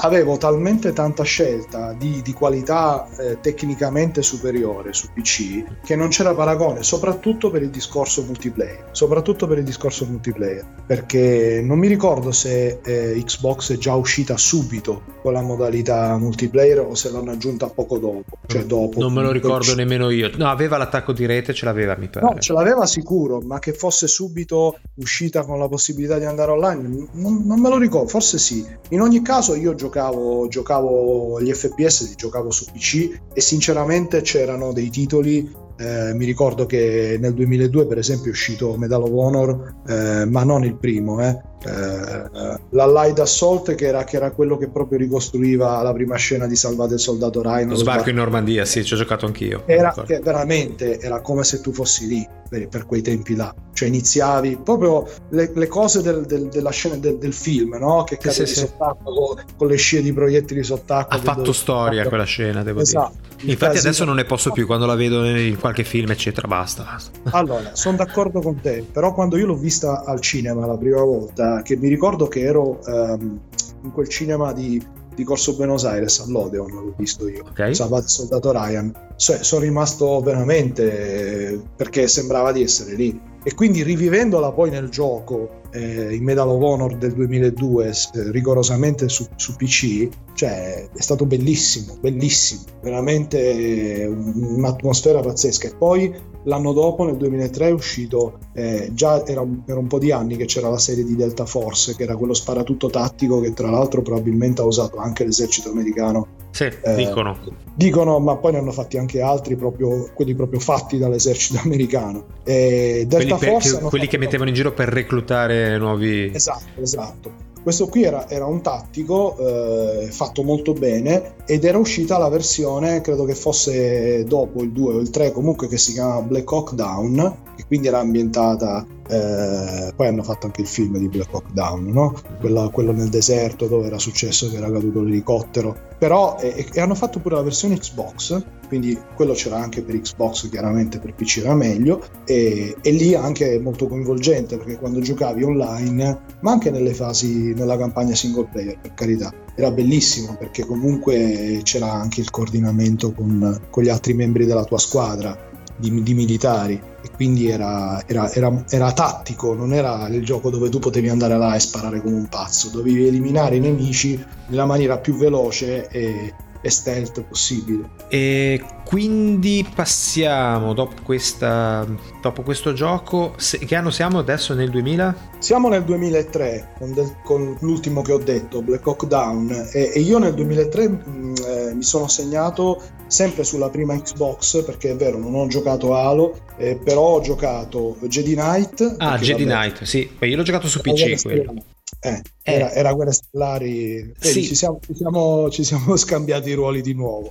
[0.00, 6.34] avevo talmente tanta scelta di, di qualità eh, tecnicamente superiore su PC che non c'era
[6.34, 12.32] paragone soprattutto per il discorso multiplayer soprattutto per il discorso multiplayer perché non mi ricordo
[12.32, 17.68] se eh, Xbox è già uscita subito con la modalità multiplayer o se l'hanno aggiunta
[17.68, 20.30] poco dopo cioè dopo non me lo ricordo nemmeno io.
[20.36, 22.26] No aveva l'attacco di rete ce l'aveva mi pare.
[22.26, 27.08] no ce l'aveva sicuro ma che fosse subito uscita con la possibilità di andare online,
[27.12, 28.64] non, non, me lo ricordo, forse sì.
[28.90, 34.72] In ogni caso io giocavo, giocavo gli FPS, li giocavo su PC e sinceramente c'erano
[34.72, 39.74] dei titoli eh, mi ricordo che nel 2002 per esempio è uscito Medal of Honor
[39.86, 41.28] eh, ma non il primo eh.
[41.64, 46.56] eh l'Allied Assault che era, che era, quello che proprio ricostruiva la prima scena di
[46.56, 50.18] Salvate il soldato Ryan lo sbarco in Normandia sì ci ho giocato anch'io era che
[50.18, 55.50] veramente era come se tu fossi lì per, quei tempi là cioè iniziavi proprio le,
[55.54, 58.04] le cose del, del, della scena del, del film no?
[58.04, 62.06] che cadevi sì, sì, sott'acqua con, con, le scie di proiettili sott'acqua ha fatto storia
[62.08, 63.12] quella scena devo esatto.
[63.12, 66.82] dire infatti adesso non ne posso più quando la vedo in qualche film, eccetera, basta.
[66.82, 67.36] basta.
[67.36, 71.62] Allora, sono d'accordo con te, però quando io l'ho vista al cinema la prima volta,
[71.62, 73.40] che mi ricordo che ero um,
[73.82, 74.84] in quel cinema di,
[75.18, 77.74] di Corso Buenos Aires all'Odeon, l'ho visto io, okay.
[77.74, 83.20] Salvato Soldato Ryan, cioè, sono rimasto veramente perché sembrava di essere lì.
[83.42, 89.08] E quindi rivivendola poi nel gioco, eh, in Medal of Honor del 2002 eh, rigorosamente
[89.08, 96.14] su, su, PC cioè è stato bellissimo bellissimo veramente un'atmosfera pazzesca e poi
[96.44, 100.46] l'anno dopo nel 2003 è uscito eh, già era, era, un po' di anni che
[100.46, 104.62] c'era la serie di Delta Force che era quello sparatutto tattico che tra l'altro probabilmente
[104.62, 106.36] ha usato anche l'esercito americano.
[106.50, 107.36] Sì, eh, dicono.
[107.74, 112.24] dicono ma poi ne hanno fatti anche altri proprio quelli proprio fatti dall'esercito americano.
[112.44, 116.80] E Delta quelli, per, Force che, quelli che mettevano in giro per reclutare nuovi esatto
[116.80, 122.30] esatto Questo qui era, era un tattico eh, fatto molto bene ed era uscita la
[122.30, 126.50] versione, credo che fosse dopo il 2 o il 3, comunque che si chiama Black
[126.50, 131.32] Hawk Down, che quindi era ambientata eh, poi hanno fatto anche il film di Black
[131.32, 132.14] Hawk Down, no?
[132.40, 135.76] quello, quello, nel deserto dove era successo che era caduto l'elicottero.
[135.98, 140.48] Però e, e hanno fatto pure la versione Xbox, quindi quello c'era anche per Xbox,
[140.48, 146.20] chiaramente per PC era meglio, e, e lì anche molto coinvolgente perché quando giocavi online,
[146.40, 151.90] ma anche nelle fasi, nella campagna single player, per carità, era bellissimo perché comunque c'era
[151.90, 155.36] anche il coordinamento con, con gli altri membri della tua squadra
[155.78, 156.80] di, di militari.
[157.00, 161.38] E quindi era, era, era, era, tattico, non era il gioco dove tu potevi andare
[161.38, 166.34] là e sparare come un pazzo, dovevi eliminare i nemici nella maniera più veloce e,
[166.68, 167.88] e stealth possibile.
[168.08, 171.86] E quindi passiamo dopo, questa,
[172.22, 175.16] dopo questo gioco, se, che anno siamo adesso nel 2000?
[175.38, 179.68] Siamo nel 2003 con, del, con l'ultimo che ho detto, Black Hawk Down.
[179.72, 184.64] E, e io nel 2003 mh, mm, eh, mi sono segnato sempre sulla prima Xbox
[184.64, 189.44] perché è vero non ho giocato Halo eh, però ho giocato Jedi Knight ah Jedi
[189.44, 190.10] vabbè, Knight sì.
[190.20, 191.54] Io l'ho giocato su PC quello
[192.00, 192.52] eh, eh.
[192.54, 194.14] Era, era Guerre Stellari.
[194.18, 194.44] Sì.
[194.44, 197.30] ci, siamo, ci, siamo, ci, siamo, scambiati i ruoli di nuovo.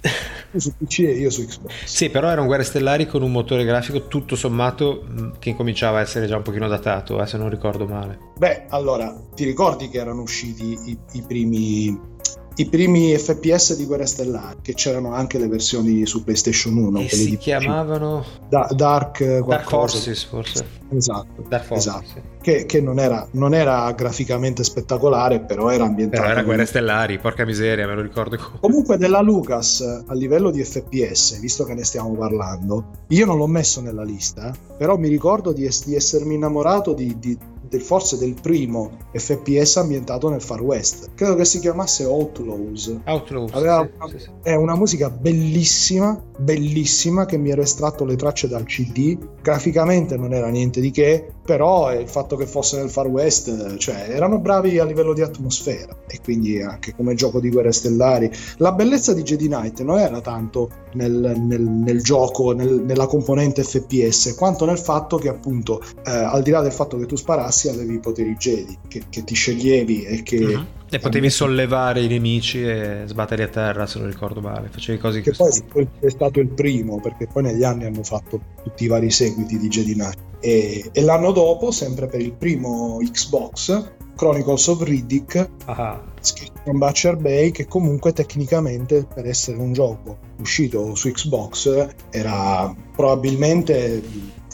[0.52, 1.72] Tu su PC e io su Xbox.
[1.86, 6.02] Sì, però erano Guerre Stellari con un motore grafico tutto sommato mm, che cominciava a
[6.02, 8.20] essere già un pochino datato, eh, se non ricordo male.
[8.38, 12.16] Beh, allora, ti ricordi che erano usciti i, i primi
[12.60, 17.00] i primi FPS di Guerra Stellare, che c'erano anche le versioni su PlayStation 1.
[17.02, 20.66] E si chiamavano da- Dark, Dark Forces, forse.
[20.90, 22.08] Esatto, Dark Forces, esatto.
[22.08, 22.22] Sì.
[22.42, 26.22] Che, che non, era, non, era, graficamente spettacolare, però era ambientato.
[26.22, 28.38] Però era Guerre Stellari, porca miseria, me lo ricordo.
[28.60, 33.48] Comunque della Lucas, a livello di FPS, visto che ne stiamo parlando, io non l'ho
[33.48, 37.38] messo nella lista, però mi ricordo di, di essermi innamorato di, di
[37.70, 41.10] del, forse del primo FPS ambientato nel Far West.
[41.16, 43.00] Credo che si chiamasse Outlaws.
[43.06, 43.54] Outlaws.
[43.54, 44.30] Aveva sì, sì, sì.
[44.42, 49.18] È una musica bellissima, bellissima, che mi ero estratto le tracce dal CD.
[49.42, 54.08] Graficamente non era niente di che, però il fatto che fosse nel Far West, cioè
[54.10, 58.30] erano bravi a livello di atmosfera e quindi anche come gioco di guerre stellari.
[58.58, 63.64] La bellezza di Jedi Knight non era tanto nel, nel, nel gioco, nel, nella componente
[63.64, 67.70] FPS, quanto nel fatto che appunto, eh, al di là del fatto che tu sparassi,
[67.70, 70.44] avevi i poteri Jedi che, che ti sceglievi e che...
[70.44, 70.66] Uh-huh.
[70.90, 74.70] E potevi sollevare i nemici e sbatterli a terra, se non ricordo male.
[74.70, 75.86] Facevi cose che poi tipo.
[76.00, 79.68] è stato il primo, perché poi negli anni hanno fatto tutti i vari seguiti di
[79.68, 80.18] Jedi Knight.
[80.40, 86.02] E, e l'anno dopo, sempre per il primo Xbox, Chronicles of Riddick, ah.
[86.22, 92.74] scritto con Butcher Bay, che comunque tecnicamente per essere un gioco uscito su Xbox era
[92.96, 94.02] probabilmente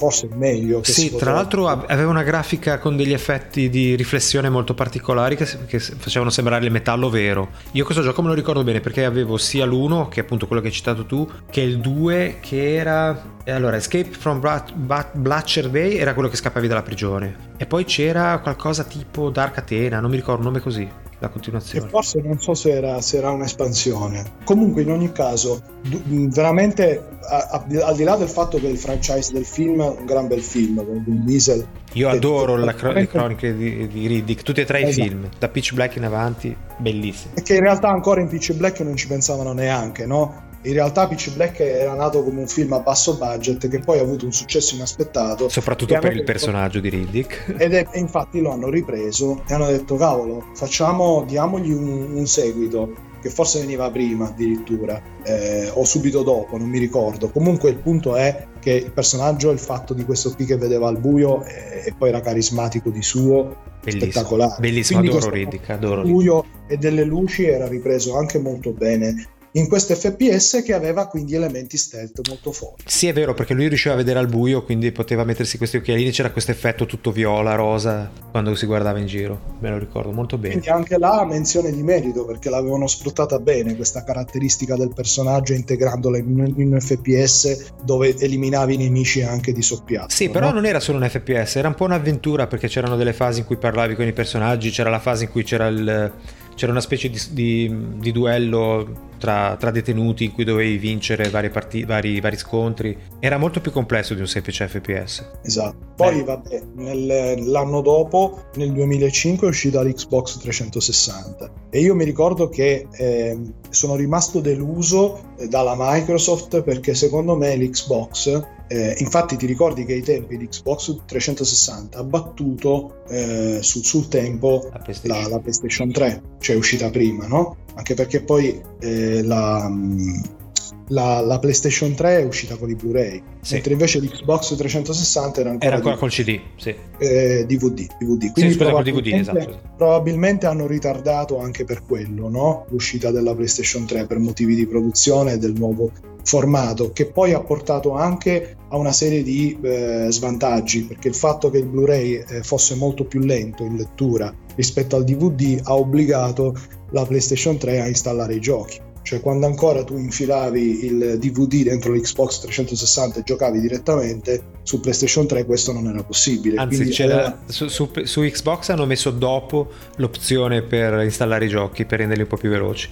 [0.03, 0.81] forse meglio.
[0.81, 5.47] Che sì, tra l'altro aveva una grafica con degli effetti di riflessione molto particolari che,
[5.65, 7.49] che, facevano sembrare il metallo vero.
[7.71, 10.61] Io questo gioco me lo ricordo bene perché avevo sia l'1, che è appunto quello
[10.61, 13.31] che hai citato tu, che il 2 che era...
[13.45, 17.51] Allora, Escape from Blatcher Bay era quello che scappavi dalla prigione.
[17.57, 21.87] E poi c'era qualcosa tipo Dark Athena, non mi ricordo un nome così la continuazione.
[21.87, 24.23] E forse non so se era, se era, un'espansione.
[24.43, 29.31] Comunque, in ogni caso, veramente a, a, al di là del fatto che il franchise
[29.31, 31.65] del film è un gran bel film con Vin Diesel.
[31.93, 35.05] Io adoro la, le croniche di, di, Riddick, tutti e tre esatto.
[35.05, 37.33] i film, da Pitch Black in avanti, bellissimi.
[37.35, 40.42] E che in realtà ancora in Pitch Black non ci pensavano neanche, no?
[40.63, 44.01] In realtà Pitch Black era nato come un film a basso budget che poi ha
[44.01, 45.49] avuto un successo inaspettato.
[45.49, 47.55] Soprattutto per il personaggio di Riddick.
[47.57, 53.11] Ed è, infatti lo hanno ripreso e hanno detto cavolo facciamo diamogli un, un seguito
[53.23, 57.29] che forse veniva prima addirittura eh, o subito dopo non mi ricordo.
[57.29, 60.99] Comunque il punto è che il personaggio il fatto di questo qui che vedeva al
[60.99, 64.11] buio e, e poi era carismatico di suo Bellissimo.
[64.11, 64.55] spettacolare.
[64.59, 69.27] bellissimo Quindi adoro Riddick adoro il buio e delle luci era ripreso anche molto bene
[69.53, 72.83] in questo FPS che aveva quindi elementi stealth molto forti.
[72.87, 76.11] Sì, è vero, perché lui riusciva a vedere al buio, quindi poteva mettersi questi occhialini,
[76.11, 80.37] c'era questo effetto tutto viola, rosa, quando si guardava in giro, me lo ricordo molto
[80.37, 80.53] bene.
[80.53, 86.17] Quindi anche là menzione di merito, perché l'avevano sfruttata bene questa caratteristica del personaggio integrandola
[86.17, 90.09] in un, in un FPS dove eliminavi i nemici anche di soppiatto.
[90.09, 90.53] Sì, però no?
[90.55, 93.57] non era solo un FPS, era un po' un'avventura perché c'erano delle fasi in cui
[93.57, 96.11] parlavi con i personaggi, c'era la fase in cui c'era il
[96.55, 101.49] c'era una specie di, di, di duello tra, tra, detenuti in cui dovevi vincere vari,
[101.49, 102.97] parti, vari, vari, scontri.
[103.19, 105.31] Era molto più complesso di un semplice FPS.
[105.43, 105.77] Esatto.
[105.95, 106.23] Poi, eh.
[106.23, 112.87] vabbè, nel, l'anno dopo, nel 2005, è uscita l'Xbox 360 e io mi ricordo che
[112.91, 113.39] eh,
[113.69, 118.41] sono rimasto deluso dalla Microsoft perché secondo me l'Xbox
[118.73, 124.67] Eh, infatti ti ricordi che ai tempi l'Xbox 360 ha battuto eh, sul, sul, tempo
[124.71, 125.21] la PlayStation.
[125.21, 127.57] La, la PlayStation 3, cioè uscita prima, no?
[127.75, 129.69] Anche perché poi eh, la...
[129.69, 130.41] Mh,
[130.87, 133.53] la, la, PlayStation 3 è uscita con i Blu-ray, sì.
[133.53, 136.75] mentre invece l'Xbox 360 era ancora, era ancora col CD, sì.
[136.97, 138.31] eh, DVD, DVD.
[138.31, 139.61] Quindi sì, scusa, probabilmente, DVD, esatto.
[139.77, 142.65] probabilmente hanno ritardato anche per quello no?
[142.69, 145.89] l'uscita della PlayStation 3 per motivi di produzione del nuovo
[146.23, 151.49] formato, che poi ha portato anche a una serie di eh, svantaggi, perché il fatto
[151.49, 156.55] che il Blu-ray eh, fosse molto più lento in lettura rispetto al DVD ha obbligato
[156.91, 161.93] la PlayStation 3 a installare i giochi cioè quando ancora tu infilavi il DVD dentro
[161.93, 167.41] l'Xbox 360 e giocavi direttamente su PlayStation 3 questo non era possibile anzi era...
[167.45, 172.29] su, su, su, Xbox hanno messo dopo l'opzione per installare i giochi per renderli un
[172.29, 172.89] po' più veloci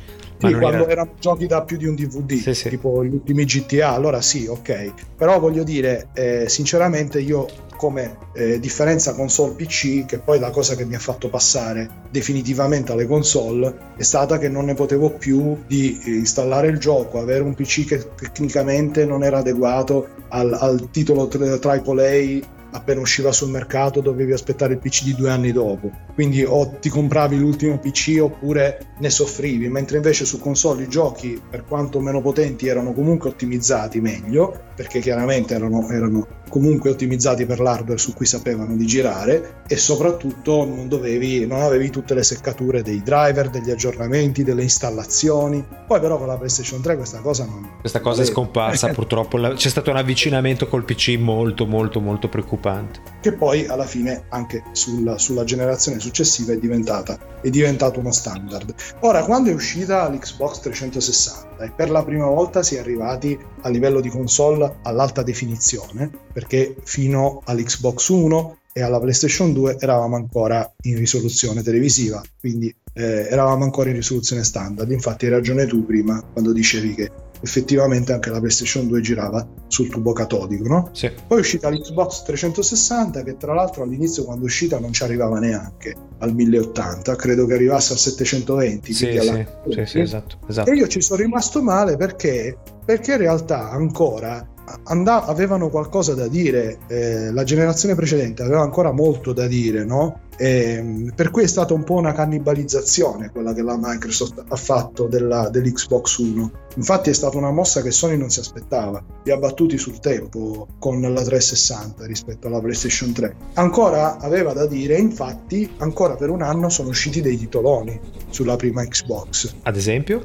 [0.49, 0.91] sì, quando era...
[0.91, 2.69] erano giochi da più di un DVD, sì, sì.
[2.69, 4.93] tipo gli ultimi GTA, allora sì, ok.
[5.15, 7.45] Però voglio dire, eh, sinceramente io
[7.81, 12.91] come eh, differenza console PC, che poi la cosa che mi ha fatto passare definitivamente
[12.91, 17.55] alle console è stata che non ne potevo più di installare il gioco, avere un
[17.55, 24.31] PC che tecnicamente non era adeguato al, al titolo AAA appena usciva sul mercato dovevi
[24.31, 25.89] aspettare il PC di due anni dopo.
[26.13, 31.41] Quindi o ti compravi l'ultimo PC oppure ne soffrivi mentre invece su console i giochi
[31.49, 37.61] per quanto meno potenti erano comunque ottimizzati meglio perché chiaramente erano, erano comunque ottimizzati per
[37.61, 42.83] l'hardware su cui sapevano di girare e soprattutto non, dovevi, non avevi tutte le seccature
[42.83, 45.65] dei driver, degli aggiornamenti, delle installazioni.
[45.87, 47.77] Poi però con la PlayStation 3 questa cosa non...
[47.79, 52.99] Questa cosa è scomparsa purtroppo, c'è stato un avvicinamento col PC molto molto molto preoccupante.
[53.21, 58.75] Che poi alla fine anche sulla, sulla generazione successiva è, diventata, è diventato uno standard.
[58.99, 63.69] Ora quando è uscita l'Xbox 360 e per la prima volta si è arrivati a
[63.69, 70.69] livello di console all'alta definizione, perché fino all'Xbox 1 e alla PlayStation 2 eravamo ancora
[70.83, 74.91] in risoluzione televisiva, quindi eh, eravamo ancora in risoluzione standard.
[74.91, 77.11] Infatti hai ragione tu prima quando dicevi che
[77.41, 80.89] effettivamente anche la PlayStation 2 girava sul tubo catodico, no?
[80.93, 81.11] Sì.
[81.27, 85.39] Poi è uscita l'Xbox 360 che tra l'altro all'inizio quando è uscita non ci arrivava
[85.39, 88.93] neanche al 1080, credo che arrivasse al 720.
[88.93, 89.33] Sì, alla...
[89.33, 90.71] sì, sì, sì, esatto, esatto.
[90.71, 94.47] E io ci sono rimasto male perché, perché in realtà ancora
[94.83, 100.21] and- avevano qualcosa da dire, eh, la generazione precedente aveva ancora molto da dire, no?
[100.37, 105.05] E, per cui è stata un po' una cannibalizzazione quella che la Microsoft ha fatto
[105.05, 106.51] della, dell'Xbox One.
[106.75, 110.67] Infatti è stata una mossa che Sony non si aspettava, li ha battuti sul tempo
[110.79, 113.35] con la 360 rispetto alla PlayStation 3.
[113.53, 118.83] Ancora aveva da dire, infatti ancora per un anno sono usciti dei titoloni sulla prima
[118.83, 119.53] Xbox.
[119.63, 120.23] Ad esempio?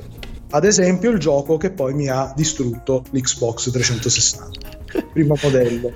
[0.51, 4.77] Ad esempio il gioco che poi mi ha distrutto l'Xbox 360,
[5.13, 5.93] primo modello,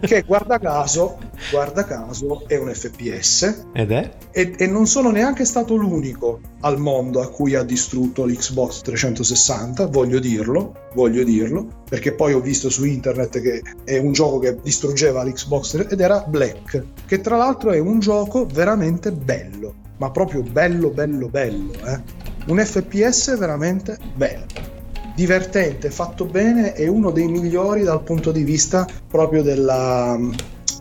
[0.00, 1.18] che guarda caso,
[1.50, 3.64] guarda caso è un FPS.
[3.72, 4.10] Ed è?
[4.32, 9.86] E, e non sono neanche stato l'unico al mondo a cui ha distrutto l'Xbox 360,
[9.86, 14.58] voglio dirlo, voglio dirlo, perché poi ho visto su internet che è un gioco che
[14.62, 20.42] distruggeva l'Xbox ed era Black, che tra l'altro è un gioco veramente bello, ma proprio
[20.42, 24.74] bello, bello, bello, eh un FPS veramente bello
[25.16, 30.14] divertente, fatto bene e uno dei migliori dal punto di vista proprio della,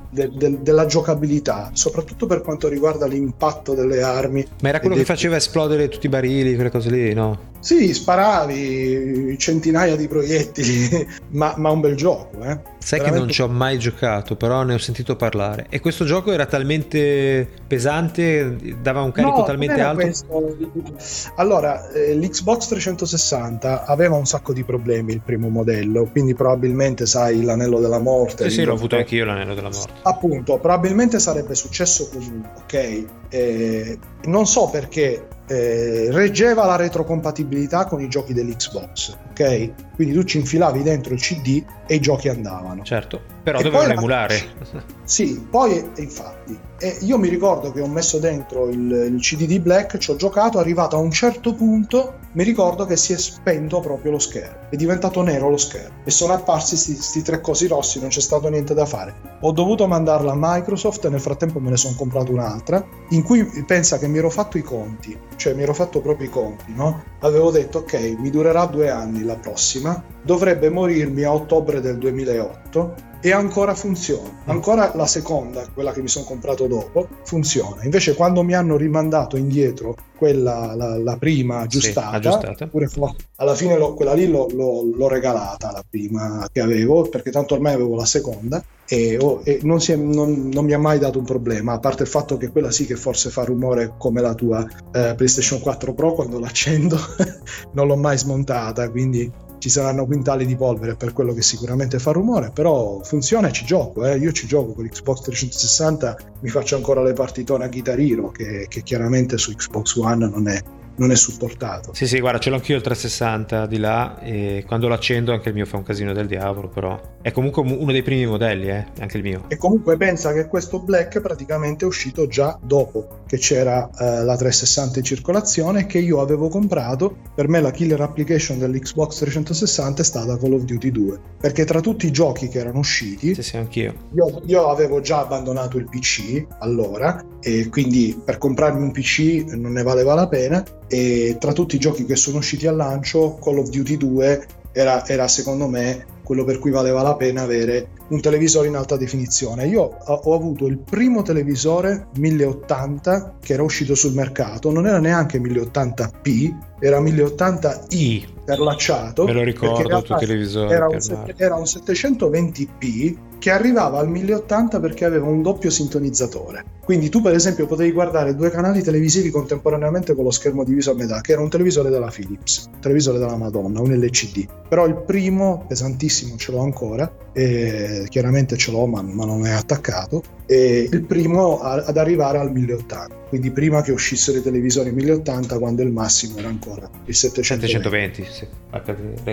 [0.10, 4.46] de, de, della giocabilità, soprattutto per quanto riguarda l'impatto delle armi.
[4.62, 7.54] Ma era quello che faceva esplodere tutti i barili, quelle cose lì, no?
[7.66, 12.40] Sì, sparavi centinaia di proiettili, ma, ma un bel gioco.
[12.44, 12.60] Eh?
[12.78, 13.10] Sai Veramente...
[13.10, 15.66] che non ci ho mai giocato, però ne ho sentito parlare.
[15.70, 20.02] E questo gioco era talmente pesante, dava un carico no, talmente alto?
[20.04, 21.34] Questo.
[21.38, 27.42] Allora, eh, l'Xbox 360 aveva un sacco di problemi il primo modello, quindi probabilmente sai
[27.42, 28.48] l'anello della morte.
[28.48, 29.92] Sì, sì, l'ho avuto anche io l'anello della morte.
[30.04, 33.06] Appunto, probabilmente sarebbe successo comunque, ok?
[33.30, 33.98] Eh,
[34.28, 39.94] non so perché eh, reggeva la retrocompatibilità con i giochi dell'Xbox, ok?
[39.96, 42.84] Quindi tu ci infilavi dentro il CD e i giochi andavano.
[42.84, 44.94] Certo, però e dovevano emulare.
[45.06, 46.60] Sì, poi infatti.
[46.80, 50.16] E io mi ricordo che ho messo dentro il, il CD di Black, ci ho
[50.16, 54.68] giocato, arrivato a un certo punto, mi ricordo che si è spento proprio lo schermo,
[54.70, 58.50] è diventato nero lo schermo e sono apparsi questi tre cosi rossi, non c'è stato
[58.50, 59.14] niente da fare.
[59.42, 63.46] Ho dovuto mandarla a Microsoft e nel frattempo me ne sono comprato un'altra, in cui
[63.66, 67.04] pensa che mi ero fatto i conti, cioè mi ero fatto proprio i conti, no?
[67.20, 72.65] Avevo detto ok, mi durerà due anni la prossima, dovrebbe morirmi a ottobre del 2008
[72.76, 74.42] lanciato e ancora funziona.
[74.46, 77.84] Ancora la seconda, quella che mi sono comprato dopo, funziona.
[77.84, 82.68] Invece quando mi hanno rimandato indietro quella, la, la prima aggiustata, Sì, aggiustata.
[82.68, 87.10] pure fu- alla fine l'ho- quella lì l'ho, l'ho- l'ho regalata, la prima che avevo,
[87.10, 90.74] perché tanto ormai avevo la seconda e, oh, e non, si è- non- non mi
[90.74, 93.44] ha mai dato un problema, a parte il fatto che quella sì che forse fa
[93.44, 96.96] rumore come la tua eh, PlayStation 4 Pro quando l'accendo,
[97.74, 102.12] non l'ho mai smontata, quindi ci saranno quintali di polvere per quello che sicuramente fa
[102.12, 104.18] rumore, però funziona e ci gioco, eh.
[104.18, 108.66] io ci gioco con l'Xbox 360, mi faccio ancora le partitone a Guitar Hero che,
[108.70, 110.62] che chiaramente su Xbox One non è,
[110.98, 111.94] non è supportato.
[111.94, 115.50] Sì, sì, guarda, ce l'ho anch'io il 360 di là e quando lo accendo anche
[115.50, 118.86] il mio fa un casino del diavolo, però è comunque uno dei primi modelli, eh,
[119.00, 119.46] anche il mio.
[119.48, 124.36] E comunque pensa che questo Black praticamente è uscito già dopo che c'era eh, la
[124.36, 127.16] 360 in circolazione e che io avevo comprato.
[127.36, 131.82] Per me la killer application dell'Xbox 360 è stata Call of Duty 2, perché tra
[131.82, 133.94] tutti i giochi che erano usciti, Sì, sì, anch'io.
[134.14, 139.74] io, io avevo già abbandonato il PC allora e quindi per comprarmi un PC non
[139.74, 143.60] ne valeva la pena e tra tutti i giochi che sono usciti al lancio Call
[143.60, 148.20] of Duty 2 era, era secondo me quello per cui valeva la pena avere un
[148.20, 149.68] televisore in alta definizione.
[149.68, 155.40] Io ho avuto il primo televisore 1080 che era uscito sul mercato, non era neanche
[155.40, 159.26] 1080p, era 1080i I, perlacciato.
[159.26, 160.74] me lo ricordo tuo televisore.
[160.74, 161.00] era un,
[161.38, 163.16] era un 720p
[163.46, 166.66] che arrivava al 1080 perché aveva un doppio sintonizzatore.
[166.84, 170.96] Quindi tu per esempio potevi guardare due canali televisivi contemporaneamente con lo schermo diviso a
[170.96, 174.48] metà, che era un televisore della Philips, un televisore della Madonna, un LCD.
[174.68, 179.52] Però il primo, pesantissimo, ce l'ho ancora, e chiaramente ce l'ho ma, ma non è
[179.52, 183.24] attaccato, e il primo ad arrivare al 1080.
[183.30, 188.24] Quindi prima che uscissero i televisori 1080 quando il massimo era ancora il 720.
[188.24, 188.48] 720, sì.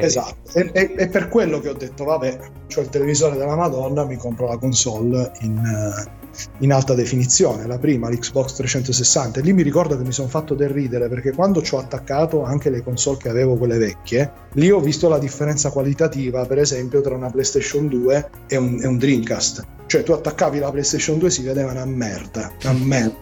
[0.05, 2.39] Esatto, e, e- e per quello che ho detto, vabbè,
[2.73, 6.22] c'ho il televisore della Madonna, mi compro la console in, eh,
[6.59, 9.41] in alta definizione, la prima, l'Xbox 360.
[9.41, 12.43] E lì mi ricordo che mi sono fatto del ridere perché quando ci ho attaccato
[12.43, 17.01] anche le console che avevo, quelle vecchie, lì ho visto la differenza qualitativa, per esempio,
[17.01, 19.65] tra una PlayStation 2 e un, e un Dreamcast.
[19.87, 23.13] Cioè tu attaccavi la PlayStation 2 si vedeva una merda, una merda.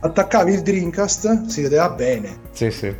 [0.00, 2.94] Attaccavi il Dreamcast si vedeva bene Sì, sì.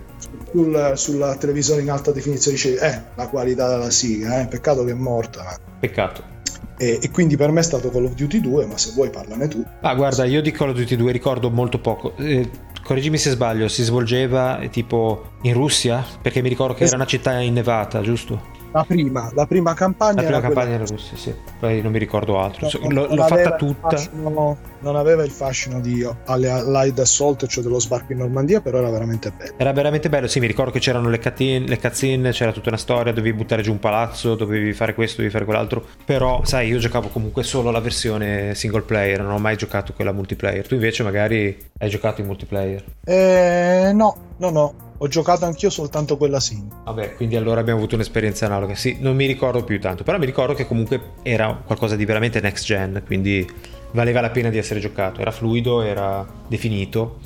[0.51, 4.93] sul, sul televisore in alta definizione dicevi eh la qualità della siga eh, peccato che
[4.93, 6.33] è morta ma- Peccato.
[6.77, 9.49] E, e quindi per me è stato Call of Duty 2 ma se vuoi parlane
[9.49, 12.17] tu Ah, guarda, io di Call of Duty 2 ricordo molto poco.
[12.17, 12.49] Eh,
[12.85, 16.05] correggimi se sbaglio, si svolgeva eh, tipo in Russia?
[16.21, 18.53] Perché mi ricordo che Es- era una città innevata, giusto?
[18.75, 21.33] La prima, la prima campagna La prima era quella- campagna era Russia, sì.
[21.61, 22.69] Poi non mi ricordo altro.
[22.89, 23.89] L'ho, non l'ho fatta tutta.
[23.91, 28.91] fascino- non aveva il fascino di Allied Assault cioè dello sbarco in Normandia però era
[28.91, 32.53] veramente bello Era veramente bello, sì, mi ricordo che c'erano le cutscene, le cutscene, c'era
[32.53, 35.87] tutta una storia, dovevi buttare giù un palazzo, dovevi fare questo, dovevi fare quell'altro.
[36.05, 40.13] Però, sai, io giocavo comunque solo la versione single player, non ho mai giocato quella
[40.13, 40.67] multiplayer.
[40.67, 42.85] Tu invece magari hai giocato in multiplayer.
[43.05, 47.95] eh, no no no ho giocato anch'io soltanto quella single Vabbè, quindi allora abbiamo avuto
[47.95, 48.75] un'esperienza analoga.
[48.75, 52.41] Sì, non mi ricordo più tanto, però mi ricordo che comunque era qualcosa di veramente
[52.41, 53.47] next gen, quindi
[53.93, 55.21] valeva la pena di essere giocato.
[55.21, 57.19] Era fluido, era definito.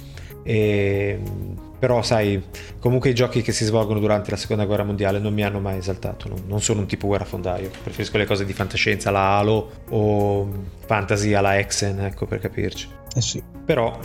[0.42, 1.20] E...
[1.78, 2.42] Però, sai,
[2.80, 5.78] comunque i giochi che si svolgono durante la seconda guerra mondiale non mi hanno mai
[5.78, 6.28] esaltato.
[6.46, 7.70] Non, sono un tipo guerrafondaio.
[7.82, 10.48] Preferisco le cose di fantascienza, la Halo o
[10.86, 12.88] fantasy alla Exen, ecco per capirci.
[13.14, 13.98] eh sì Però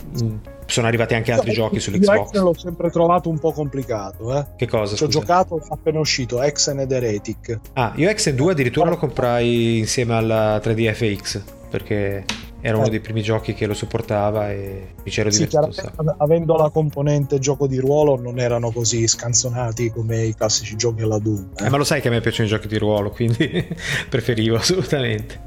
[0.66, 2.26] sono arrivati anche altri Io- giochi io sull'Xbox.
[2.26, 4.94] Exen l'ho sempre trovato un po' complicato eh Che cosa?
[4.94, 9.78] ci ho giocato appena uscito Exen ed Heretic Ah, io Exen 2 addirittura lo comprai
[9.78, 11.42] insieme alla 3DFX
[11.78, 12.24] perché
[12.60, 12.90] era uno Eh.
[12.90, 15.48] dei primi giochi che lo supportava e mi c'ero Sì,
[16.18, 21.18] avendo la componente gioco di ruolo non erano così scanzonati come i classici giochi alla
[21.18, 21.50] Doom.
[21.56, 21.64] eh.
[21.66, 23.66] Eh, ma lo sai che a me piacciono i giochi di ruolo, quindi
[24.08, 25.40] preferivo assolutamente.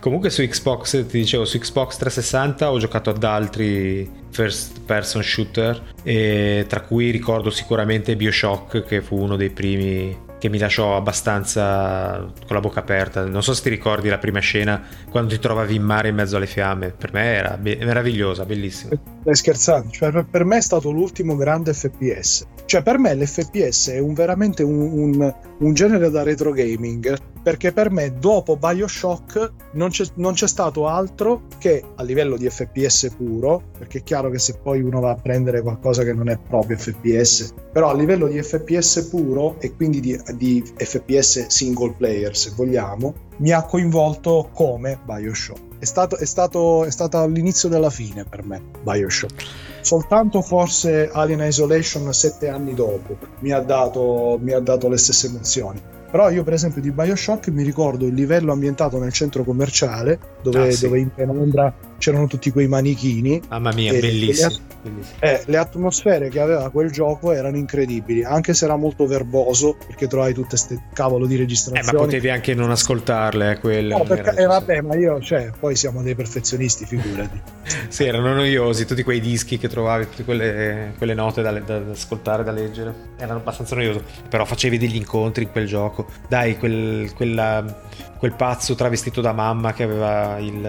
[0.00, 5.82] Comunque su Xbox, ti dicevo, su Xbox 360 ho giocato ad altri first person shooter,
[6.04, 12.16] e tra cui ricordo sicuramente Bioshock, che fu uno dei primi che mi lasciò abbastanza
[12.18, 13.24] con la bocca aperta.
[13.24, 16.34] Non so se ti ricordi la prima scena quando ti trovavi in mare in mezzo
[16.36, 16.90] alle fiamme.
[16.90, 18.90] Per me era be- meravigliosa, bellissima.
[19.20, 19.90] Stai scherzando?
[19.92, 22.44] Cioè, per, me è stato l'ultimo grande FPS.
[22.64, 27.16] Cioè, per me l'FPS è un- veramente un, un- un genere da retro gaming.
[27.42, 32.48] Perché per me, dopo Bioshock, non c'è, non c'è stato altro che a livello di
[32.48, 33.62] FPS puro.
[33.76, 36.76] Perché è chiaro che se poi uno va a prendere qualcosa che non è proprio
[36.76, 42.52] FPS, però a livello di FPS puro e quindi di, di FPS single player, se
[42.54, 45.60] vogliamo, mi ha coinvolto come Bioshock.
[45.78, 49.44] È stato, è stato, è stato l'inizio della fine per me, Bioshock.
[49.80, 55.26] Soltanto forse Alien Isolation sette anni dopo mi ha dato, mi ha dato le stesse
[55.26, 55.80] emozioni.
[56.10, 60.68] Però io per esempio di Bioshock mi ricordo il livello ambientato nel centro commerciale dove,
[60.68, 60.84] Ah, sì.
[60.84, 64.48] dove in penombra c'erano tutti quei manichini Mamma mia, bellissimo.
[64.50, 65.16] e bellissimo.
[65.20, 70.08] Eh, le atmosfere che aveva quel gioco erano incredibili, anche se era molto verboso, perché
[70.08, 72.04] trovavi tutte queste cavolo di Eh, ma registrazioni.
[72.04, 73.96] potevi anche non ascoltarle, eh, quelle.
[73.96, 77.40] No, perché, eh, vabbè, ma io, cioè, poi siamo dei perfezionisti, figurati.
[77.92, 81.92] Sì, erano noiosi tutti quei dischi che trovavi, tutte quelle, quelle note da, da- da
[81.92, 82.92] ascoltare, da leggere.
[83.18, 84.00] Erano abbastanza noiosi.
[84.28, 86.06] Però facevi degli incontri in quel gioco.
[86.28, 87.80] Dai, quel, quella-
[88.18, 90.64] quel pazzo travestito da mamma che aveva il,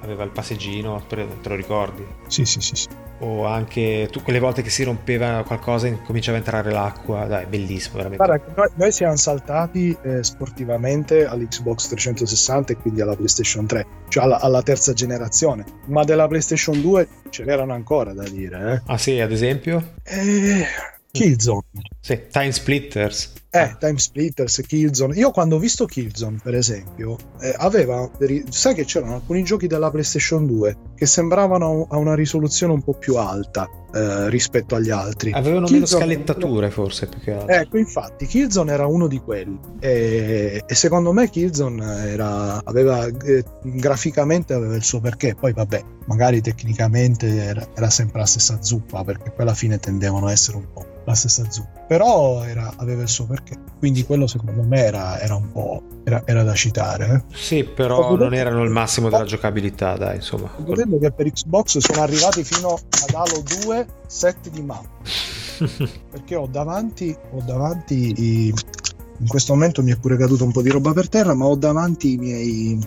[0.00, 0.74] aveva il passeggino,
[1.08, 2.04] te te lo ricordi?
[2.26, 2.74] Sì, sì, sì.
[2.76, 2.88] sì.
[3.20, 7.24] O anche tu, quelle volte che si rompeva qualcosa e cominciava a entrare l'acqua.
[7.24, 8.24] Dai, bellissimo, veramente.
[8.24, 14.24] Guarda, noi, noi siamo saltati eh, sportivamente all'Xbox 360 e quindi alla PlayStation 3, cioè
[14.24, 15.64] alla, alla terza generazione.
[15.86, 18.82] Ma della PlayStation 2 ce n'erano ancora da dire.
[18.86, 19.94] Ah sì, ad esempio?
[20.02, 20.66] Eh.
[21.16, 21.62] Eh, Killzone.
[22.00, 23.32] Sì, Time Splitters.
[23.62, 25.14] Eh, Time Splitters, Killzone.
[25.16, 28.08] Io quando ho visto Killzone, per esempio, eh, aveva.
[28.50, 32.94] Sai che c'erano alcuni giochi della PlayStation 2 che sembravano a una risoluzione un po'
[32.94, 35.30] più alta eh, rispetto agli altri.
[35.32, 37.48] Avevano meno Killzone- scalettature forse più che altro.
[37.48, 39.58] Ecco, infatti, Killzone era uno di quelli.
[39.80, 45.34] E, e secondo me Killzone era, aveva eh, graficamente aveva il suo perché.
[45.34, 50.26] Poi, vabbè, magari tecnicamente era, era sempre la stessa zuppa, perché poi alla fine tendevano
[50.26, 51.80] a essere un po' la stessa zuppa.
[51.86, 53.56] Però era- aveva il suo perché.
[53.78, 55.82] Quindi quello secondo me era, era un po'.
[56.04, 57.24] Era, era da citare.
[57.30, 57.34] eh.
[57.36, 60.50] Sì, però Ho non erano il massimo della giocabilità, dai, insomma.
[60.58, 64.88] Vedendo che per Xbox sono arrivati fino ad Halo 2 set di mappa.
[66.10, 68.54] perché ho davanti, ho davanti i-
[69.18, 71.56] in questo momento mi è pure caduto un po' di roba per terra, ma ho
[71.56, 72.80] davanti i miei, i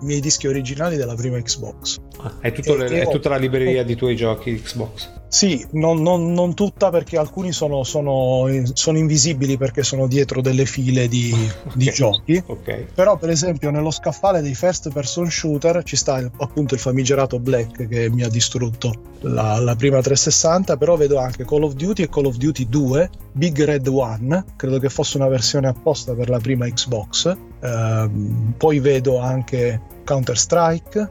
[0.00, 1.98] miei dischi originali della prima Xbox.
[2.18, 5.18] Ah, è, tutto le- e è tutta la libreria di tuoi giochi Xbox.
[5.28, 10.66] Sì, non, non- non tutta perché alcuni sono, sono- sono invisibili perché sono dietro delle
[10.66, 11.32] file di,
[11.74, 11.94] di Ok.
[11.94, 12.42] giochi.
[12.44, 12.86] Ok.
[12.94, 17.38] Però, per esempio, nello scaffale dei first person shooter ci sta il- appunto il famigerato
[17.38, 20.76] Black che mi ha distrutto la, la prima 360.
[20.76, 24.78] Però vedo anche Call of Duty e Call of Duty 2, Big Red One, credo
[24.78, 27.34] che fosse una versione apposta per la prima Xbox.
[27.62, 29.80] Ehm, poi vedo anche
[30.10, 31.08] Counter Strike,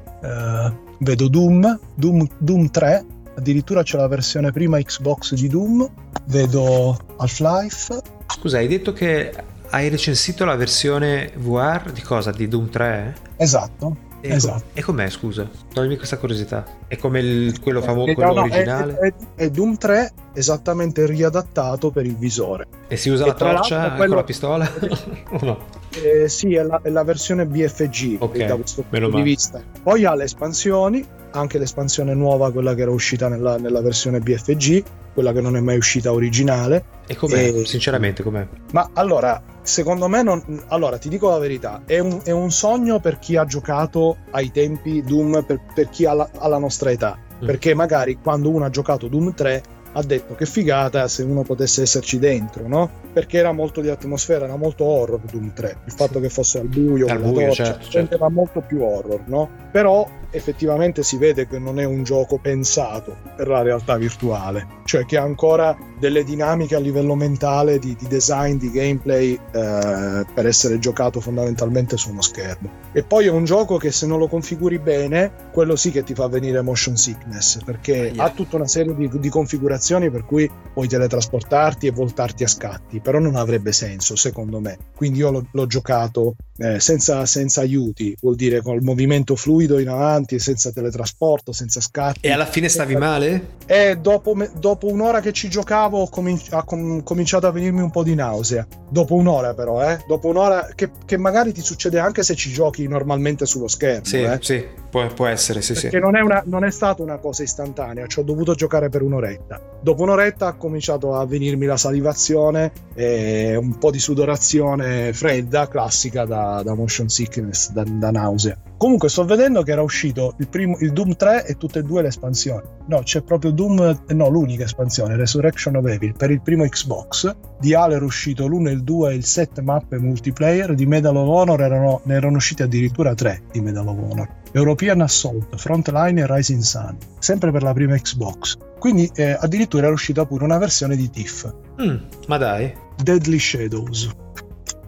[0.97, 3.05] vedo Doom, Doom, Doom 3.
[3.37, 5.89] Addirittura c'è la versione prima Xbox di Doom,
[6.25, 9.33] vedo Half-Life, Scusa, hai detto che
[9.69, 12.31] hai recensito la versione VR di cosa?
[12.31, 13.15] Di Doom 3?
[13.37, 14.63] esatto, E, Esatto.
[14.73, 15.47] e com'è, scusa?
[15.73, 16.65] Toglimi questa curiosità.
[16.87, 18.97] È come il- quello famoso, Eh, quello no, no, è- originale?
[18.97, 19.13] È,
[19.43, 22.67] è Doom 3 esattamente riadattato per il visore.
[22.89, 24.69] e si usa e la torcia con quello- la pistola?
[25.31, 25.57] o no?
[25.91, 29.61] Eh, sì, è la, è la versione BFG Ok, da questo punto di vista.
[29.81, 34.83] Poi ha le espansioni, anche l'espansione nuova, quella che era uscita nella, nella versione BFG,
[35.13, 36.85] quella che non è mai uscita originale.
[37.07, 37.47] E com'è?
[37.47, 38.47] Eh, Sinceramente, com'è?
[38.71, 42.99] Ma allora, secondo me, non, allora ti dico la verità: è un, è un sogno
[42.99, 46.91] per chi ha giocato ai tempi Doom, per, per chi ha la, ha la nostra
[46.91, 47.17] età.
[47.41, 47.45] Mm.
[47.45, 49.63] Perché magari quando uno ha giocato Doom 3
[49.93, 52.89] ha detto che figata se uno potesse esserci dentro, no?
[53.11, 55.77] Perché era molto di atmosfera, era molto horror Doom 3.
[55.85, 57.97] Il fatto che fosse al buio, Al buio, torcia, certo, certo.
[57.97, 59.49] rendeva molto più horror, no?
[59.71, 65.05] Però effettivamente si vede che non è un gioco pensato per la realtà virtuale, cioè
[65.05, 70.45] che ha ancora delle dinamiche a livello mentale di, di design, di gameplay eh, per
[70.45, 72.69] essere giocato fondamentalmente su uno schermo.
[72.91, 76.13] E poi è un gioco che se non lo configuri bene, quello sì che ti
[76.13, 78.23] fa venire motion sickness, perché Aia.
[78.23, 79.78] ha tutta una serie di, di configurazioni
[80.11, 84.77] per cui puoi teletrasportarti e voltarti a scatti, però non avrebbe senso secondo me.
[84.95, 89.87] Quindi io l'ho, l'ho giocato eh, senza, senza aiuti, vuol dire col movimento fluido in
[89.87, 92.19] avanti, senza teletrasporto, senza scatti.
[92.21, 93.55] E alla fine stavi male?
[93.65, 97.81] E dopo, me- dopo un'ora che ci giocavo ho comin- ha com- cominciato a venirmi
[97.81, 98.67] un po' di nausea.
[98.89, 100.03] Dopo un'ora però, eh?
[100.05, 104.05] Dopo un'ora che, che magari ti succede anche se ci giochi normalmente sullo schermo.
[104.05, 104.37] Sì, eh?
[104.41, 105.83] sì, può, può essere, sì, sì.
[105.83, 109.01] Perché non è, una- non è stata una cosa istantanea, ci ho dovuto giocare per
[109.01, 109.61] un'oretta.
[109.81, 116.25] Dopo un'oretta ha cominciato a venirmi la salivazione e un po' di sudorazione fredda, classica
[116.25, 118.57] da, da motion sickness, da, da nausea.
[118.77, 122.01] Comunque sto vedendo che era uscito il, primo, il Doom 3 e tutte e due
[122.01, 122.63] le espansioni.
[122.87, 127.35] No, c'è proprio Doom, no, l'unica espansione, Resurrection of Evil, per il primo Xbox.
[127.59, 130.73] Di Halo era uscito l'1, il 2 e il 7 mappe multiplayer.
[130.75, 134.29] Di Medal of Honor erano, ne erano usciti addirittura 3 di Medal of Honor.
[134.53, 138.57] European Assault, Frontline e Rising Sun, sempre per la prima Xbox.
[138.79, 141.95] Quindi eh, addirittura era uscita pure una versione di TIFF, Mm,
[142.27, 142.73] ma dai.
[143.03, 144.09] Deadly Shadows.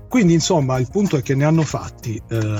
[0.08, 2.22] Quindi insomma il punto è che ne hanno fatti.
[2.30, 2.60] eh,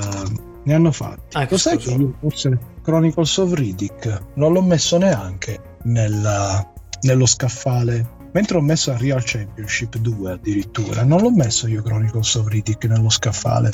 [0.64, 1.36] ne hanno fatti.
[1.38, 6.72] Anche Lo sai che io forse Chronicles of Riddick non l'ho messo neanche nella-
[7.02, 12.48] nello scaffale mentre ho messo Unreal Championship 2 addirittura, non l'ho messo io Chronicles of
[12.48, 13.72] Riddick nello scaffale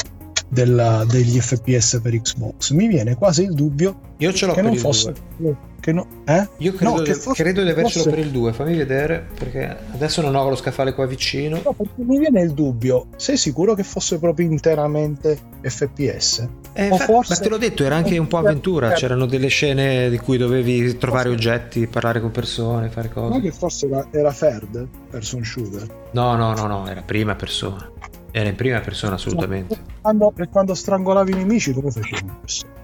[0.47, 2.71] della- degli FPS per Xbox.
[2.71, 5.13] Mi viene quasi il dubbio Io ce l'ho che per non il fosse...
[5.37, 5.55] 2.
[5.79, 6.45] Che no, eh?
[6.57, 9.25] Io credo, No, che di- fosse- credo di avercelo fosse- per il 2, fammi vedere
[9.37, 11.61] perché adesso non ho lo scaffale qua vicino.
[11.63, 16.47] No, mi viene il dubbio, sei sicuro che fosse proprio interamente FPS?
[16.73, 19.47] Eh, O infatti, forse- Ma te l'ho detto, era anche un po' avventura, c'erano delle
[19.47, 23.39] scene di cui dovevi trovare oggetti, parlare con persone, fare Ma cose.
[23.41, 25.87] che forse era, era Third Person Shooter?
[26.11, 27.89] No, no, no, no, era prima persona.
[28.31, 29.77] Era in prima persona assolutamente.
[30.01, 32.31] Quando, e quando strangolavi i nemici come facevi?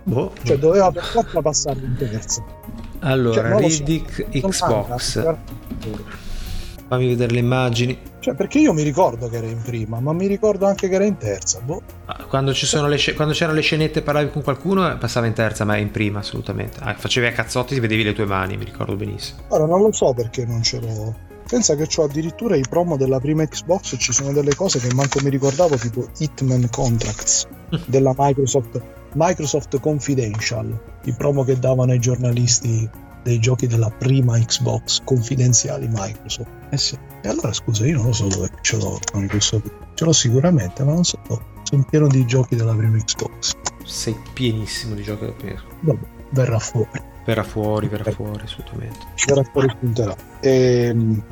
[0.04, 0.32] Boh.
[0.44, 2.44] Cioè doveva per forza passare in terza.
[3.00, 3.68] Allora, cioè, so.
[3.68, 5.16] Riddick Non Xbox.
[5.24, 5.42] manca.
[6.88, 7.98] Fammi vedere le immagini.
[8.20, 11.04] Cioè, perché io mi ricordo che era in prima, ma mi ricordo anche che era
[11.06, 11.60] in terza.
[11.60, 11.82] Boh.
[12.06, 15.26] Ah, Quando, ci sono le sce- quando c'erano le scenette e parlavi con qualcuno, passava
[15.26, 16.78] in terza, ma in prima assolutamente.
[16.82, 19.42] Ah, facevi a cazzotti, vedevi le tue mani, mi ricordo benissimo.
[19.50, 21.16] Ora non lo so perché non ce l'ho.
[21.54, 25.20] Pensa che ho addirittura i promo della prima Xbox, ci sono delle cose che manco
[25.22, 27.48] mi ricordavo, tipo Hitman Contracts
[27.86, 28.82] della Microsoft,
[29.14, 32.90] Microsoft Confidential, i promo che davano ai giornalisti
[33.22, 36.50] dei giochi della prima Xbox confidenziali Microsoft.
[36.72, 36.98] Eh sì.
[37.22, 39.62] E allora scusa, io non lo so dove ce l'ho con questo.
[39.94, 41.44] Ce l'ho sicuramente, ma non so dove.
[41.62, 43.54] Sono pieno di giochi della prima Xbox.
[43.86, 45.62] Sei pienissimo di giochi da prima.
[45.82, 46.00] Vabbè,
[46.32, 47.12] verrà fuori.
[47.26, 48.98] Verrà fuori, verrà fuori, assolutamente.
[49.28, 50.16] verrà fuori spunterà.
[50.42, 51.24] Ehm,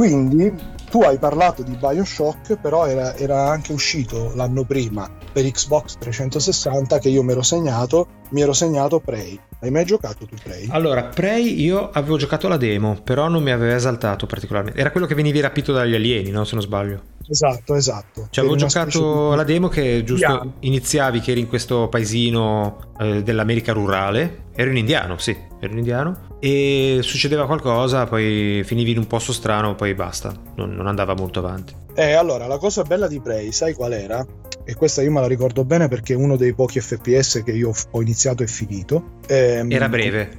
[0.00, 0.50] quindi
[0.88, 6.98] tu hai parlato di Bioshock, però era, era anche uscito l'anno prima per Xbox 360
[6.98, 9.38] che io mi ero segnato, mi ero segnato Prey.
[9.62, 10.66] Hai mai giocato tu Prey?
[10.70, 14.78] Allora, Prey io avevo giocato la demo, però non mi aveva esaltato particolarmente.
[14.80, 16.44] Era quello che venivi rapito dagli alieni, no?
[16.44, 17.02] Se non sbaglio.
[17.28, 18.26] Esatto, esatto.
[18.30, 20.52] Cioè, avevo giocato di- la demo che giusto Indiano.
[20.60, 24.44] iniziavi che eri in questo paesino eh, dell'America rurale.
[24.54, 26.36] Ero un indiano, sì, ero un indiano.
[26.40, 30.34] E succedeva qualcosa, poi finivi in un posto strano, poi basta.
[30.56, 31.74] Non, non andava molto avanti.
[31.94, 34.26] Eh, allora, la cosa bella di Prey, sai qual era?
[34.70, 37.72] E questa io me la ricordo bene perché è uno dei pochi FPS che io
[37.90, 39.18] ho iniziato e finito.
[39.26, 40.30] Ehm, Era breve.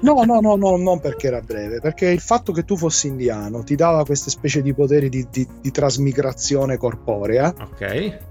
[0.00, 3.62] No, no, no, no, non perché era breve, perché il fatto che tu fossi indiano
[3.62, 7.80] ti dava queste specie di poteri di, di- di trasmigrazione corporea ok.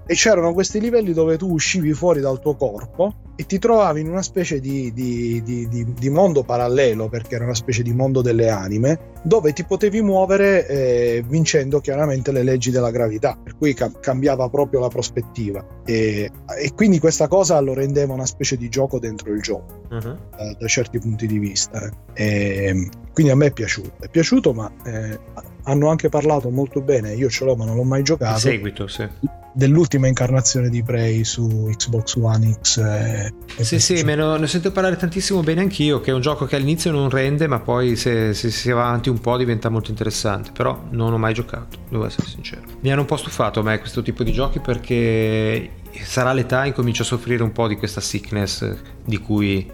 [0.06, 4.08] e c'erano questi livelli dove tu uscivi fuori dal tuo corpo e ti trovavi in
[4.08, 8.48] una specie di, di- di- di- mondo parallelo, perché era una specie di mondo delle
[8.48, 13.90] anime, dove ti potevi muovere eh, vincendo chiaramente le leggi della gravità, per cui ca-
[13.98, 15.64] cambiava proprio la prospettiva.
[15.84, 16.30] E,
[16.60, 20.18] e quindi questa cosa lo rendeva una specie di gioco dentro il gioco Mhm.
[20.36, 21.82] da, da certi punti di vista.
[22.14, 22.22] eh.
[22.68, 25.18] E, quindi a me è piaciuto, è piaciuto, ma eh,
[25.64, 27.14] hanno anche parlato molto bene.
[27.14, 28.38] Io ce l'ho, ma non l'ho mai Il giocato.
[28.38, 29.08] seguito, sì.
[29.56, 32.78] Dell'ultima incarnazione di Prey su Xbox One X.
[32.78, 36.20] eh, e Sì, sì, me ne, ne sento parlare tantissimo bene anch'io, che è un
[36.20, 39.68] gioco che all'inizio non rende, ma poi se, se si va avanti un po' diventa
[39.68, 42.62] molto interessante, però non ho mai giocato, devo essere sincero.
[42.80, 45.70] Mi hanno un po' stufato a me questo tipo di giochi perché
[46.02, 48.74] sarà l'età incomincio a soffrire un po' di questa sickness
[49.04, 49.70] di cui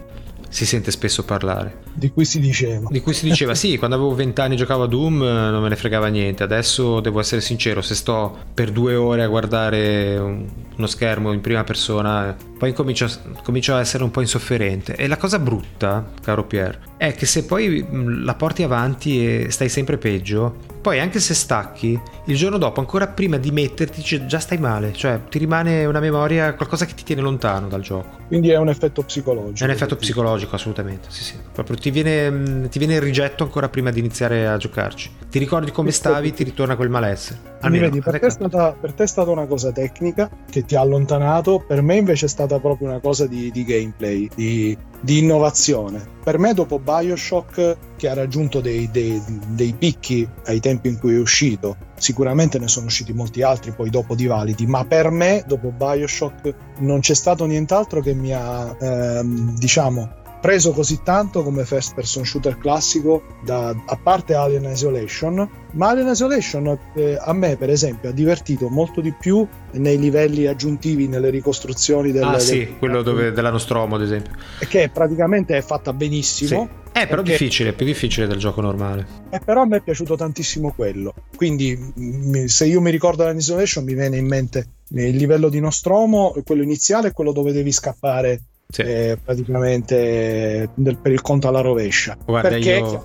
[0.51, 1.79] si sente spesso parlare.
[1.93, 2.89] Di cui si diceva.
[2.91, 5.69] Di cui si diceva sì, quando avevo 20 anni giocavo a Doom eh, non me
[5.69, 10.47] ne fregava niente, adesso devo essere sincero, se sto per due ore a guardare un-
[10.77, 13.07] uno schermo in prima persona, poi comincio,
[13.43, 14.95] comincio a essere un po' insofferente.
[14.97, 19.51] E la cosa brutta, caro Pier, è che se poi mh, la porti avanti e
[19.51, 24.39] stai sempre peggio, poi anche se stacchi, il giorno dopo, ancora prima di metterti, già
[24.39, 28.17] stai male, cioè ti rimane una memoria, qualcosa che ti tiene lontano dal gioco.
[28.29, 29.61] Quindi è un effetto psicologico.
[29.61, 31.09] È un effetto psicologico, assolutamente.
[31.11, 31.35] Sì, sì.
[31.53, 35.11] Proprio ti viene, mh, ti viene il rigetto ancora prima di iniziare a giocarci.
[35.31, 37.39] Ti ricordi come stavi, ti ritorna quel malessere.
[37.61, 40.65] Almeno vedi, per, a te è stata, per te è stata una cosa tecnica che
[40.65, 44.77] ti ha allontanato, per me invece è stata proprio una cosa di, di gameplay, di,
[45.01, 46.19] di innovazione.
[46.23, 51.15] Per me dopo Bioshock, che ha raggiunto dei, dei- dei picchi ai tempi in cui
[51.15, 55.45] è uscito, sicuramente ne sono usciti molti altri poi dopo di validi, ma per me
[55.47, 61.65] dopo Bioshock non c'è stato nient'altro che mi ha, ehm, diciamo, preso così tanto come
[61.65, 67.57] first person shooter classico, da- a parte Alien Isolation, ma Alien Isolation eh, a me
[67.57, 72.59] per esempio ha divertito molto di più nei livelli aggiuntivi, nelle ricostruzioni del, Ah sì,
[72.59, 74.33] del- quello dove, della Nostromo ad esempio.
[74.69, 75.97] che praticamente è fatta Sì.
[75.97, 76.69] benissimo.
[76.93, 79.07] Eh, però Perché- difficile, più difficile del gioco normale.
[79.31, 81.15] E però a me è piaciuto tantissimo quello.
[81.37, 85.61] Quindi, m- se io mi ricordo Alien Isolation, mi viene in mente il livello di
[85.61, 88.41] Nostromo, quello iniziale quello dove devi scappare
[88.71, 88.83] Sì.
[88.83, 92.17] eh, praticamente del- per il conto alla rovescia.
[92.25, 93.03] Guarda, perché io-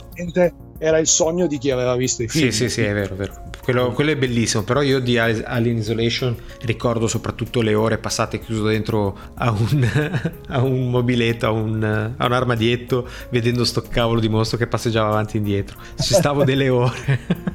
[0.77, 2.49] era il sogno di chi aveva visto i film.
[2.49, 3.43] Sì, sì, sì, è vero, è vero.
[3.63, 8.65] quello, quello è bellissimo, però io di Alien Isolation ricordo soprattutto le ore passate chiuso
[8.65, 9.89] dentro a un,
[10.49, 11.81] a un mobiletto, a un,
[12.17, 15.77] a un armadietto, vedendo sto cavolo di mostro che passeggiava avanti e indietro.
[15.97, 17.19] Ci stavo delle ore.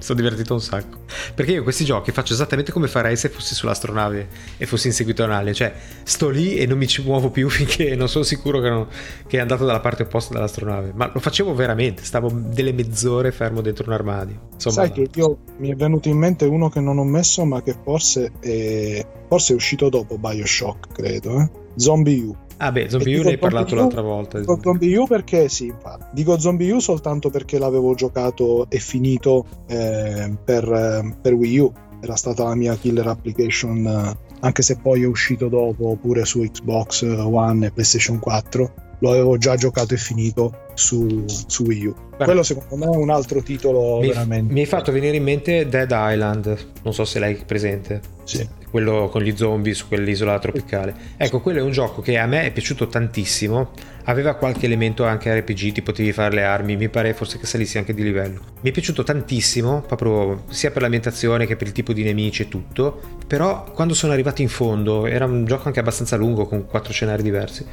[0.00, 0.98] Sono divertito un sacco.
[1.34, 5.28] Perché io questi giochi faccio esattamente come farei se fossi sull'astronave e fossi inseguito da
[5.28, 5.54] un alien.
[5.54, 8.86] Cioè, sto lì e non mi ci muovo più finché non sono sicuro che, non,
[9.26, 10.92] che è andato dalla parte opposta dell'astronave.
[10.94, 14.48] Ma lo facevo veramente, stavo delle mezz'ore fermo dentro un armadio.
[14.54, 17.62] Insomma, Sai che io mi è venuto in mente uno che non ho messo, ma
[17.62, 21.40] che forse è, forse è uscito dopo Bioshock, credo.
[21.40, 21.50] Eh?
[21.76, 22.36] Zombie U.
[22.62, 24.38] Ah beh, Zombie U ne hai parlato l'altra volta.
[24.38, 26.04] Dico Zombie U perché sì, infatti.
[26.12, 31.72] Dico Zombie U soltanto perché l'avevo giocato e finito eh, per, eh, per, Wii U.
[32.02, 36.40] Era stata la mia killer application, eh, anche se poi è uscito dopo pure su
[36.40, 38.72] Xbox One e PlayStation 4.
[38.98, 41.94] Lo avevo già giocato e finito su, su Wii U.
[42.18, 44.52] Beh, Quello secondo me è un altro titolo mi, veramente.
[44.52, 48.02] Mi hai fatto venire in mente Dead Island, non so se l'hai presente.
[48.24, 48.46] Sì.
[48.70, 50.94] Quello con gli zombie su quell'isola tropicale.
[51.16, 53.72] Ecco, quello è un gioco che a me è piaciuto tantissimo.
[54.04, 57.78] Aveva qualche elemento anche RPG, ti potevi fare le armi, mi pare forse che salissi
[57.78, 58.40] anche di livello.
[58.60, 62.48] Mi è piaciuto tantissimo, proprio sia per l'ambientazione che per il tipo di nemici e
[62.48, 63.00] tutto.
[63.26, 67.22] Però quando sono arrivato in fondo, era un gioco anche abbastanza lungo con quattro scenari
[67.22, 67.66] diversi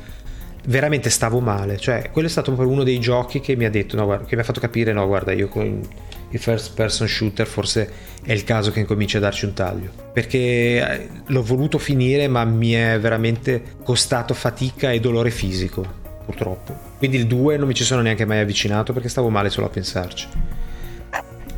[0.68, 1.78] veramente stavo male.
[1.78, 4.41] Cioè, quello è stato uno dei giochi che mi ha detto, no, guarda, che mi
[4.41, 5.82] ha fatto capire, no, guarda, io con
[6.30, 7.90] i first person shooter forse
[8.24, 9.90] è il caso che incominci a darci un taglio.
[10.14, 15.86] Perché eh, l'ho voluto finire, ma mi è veramente costato fatica e dolore fisico,
[16.26, 16.78] purtroppo.
[16.98, 19.70] Quindi il 2 non mi ci sono neanche mai avvicinato perché stavo male solo a
[19.70, 20.28] pensarci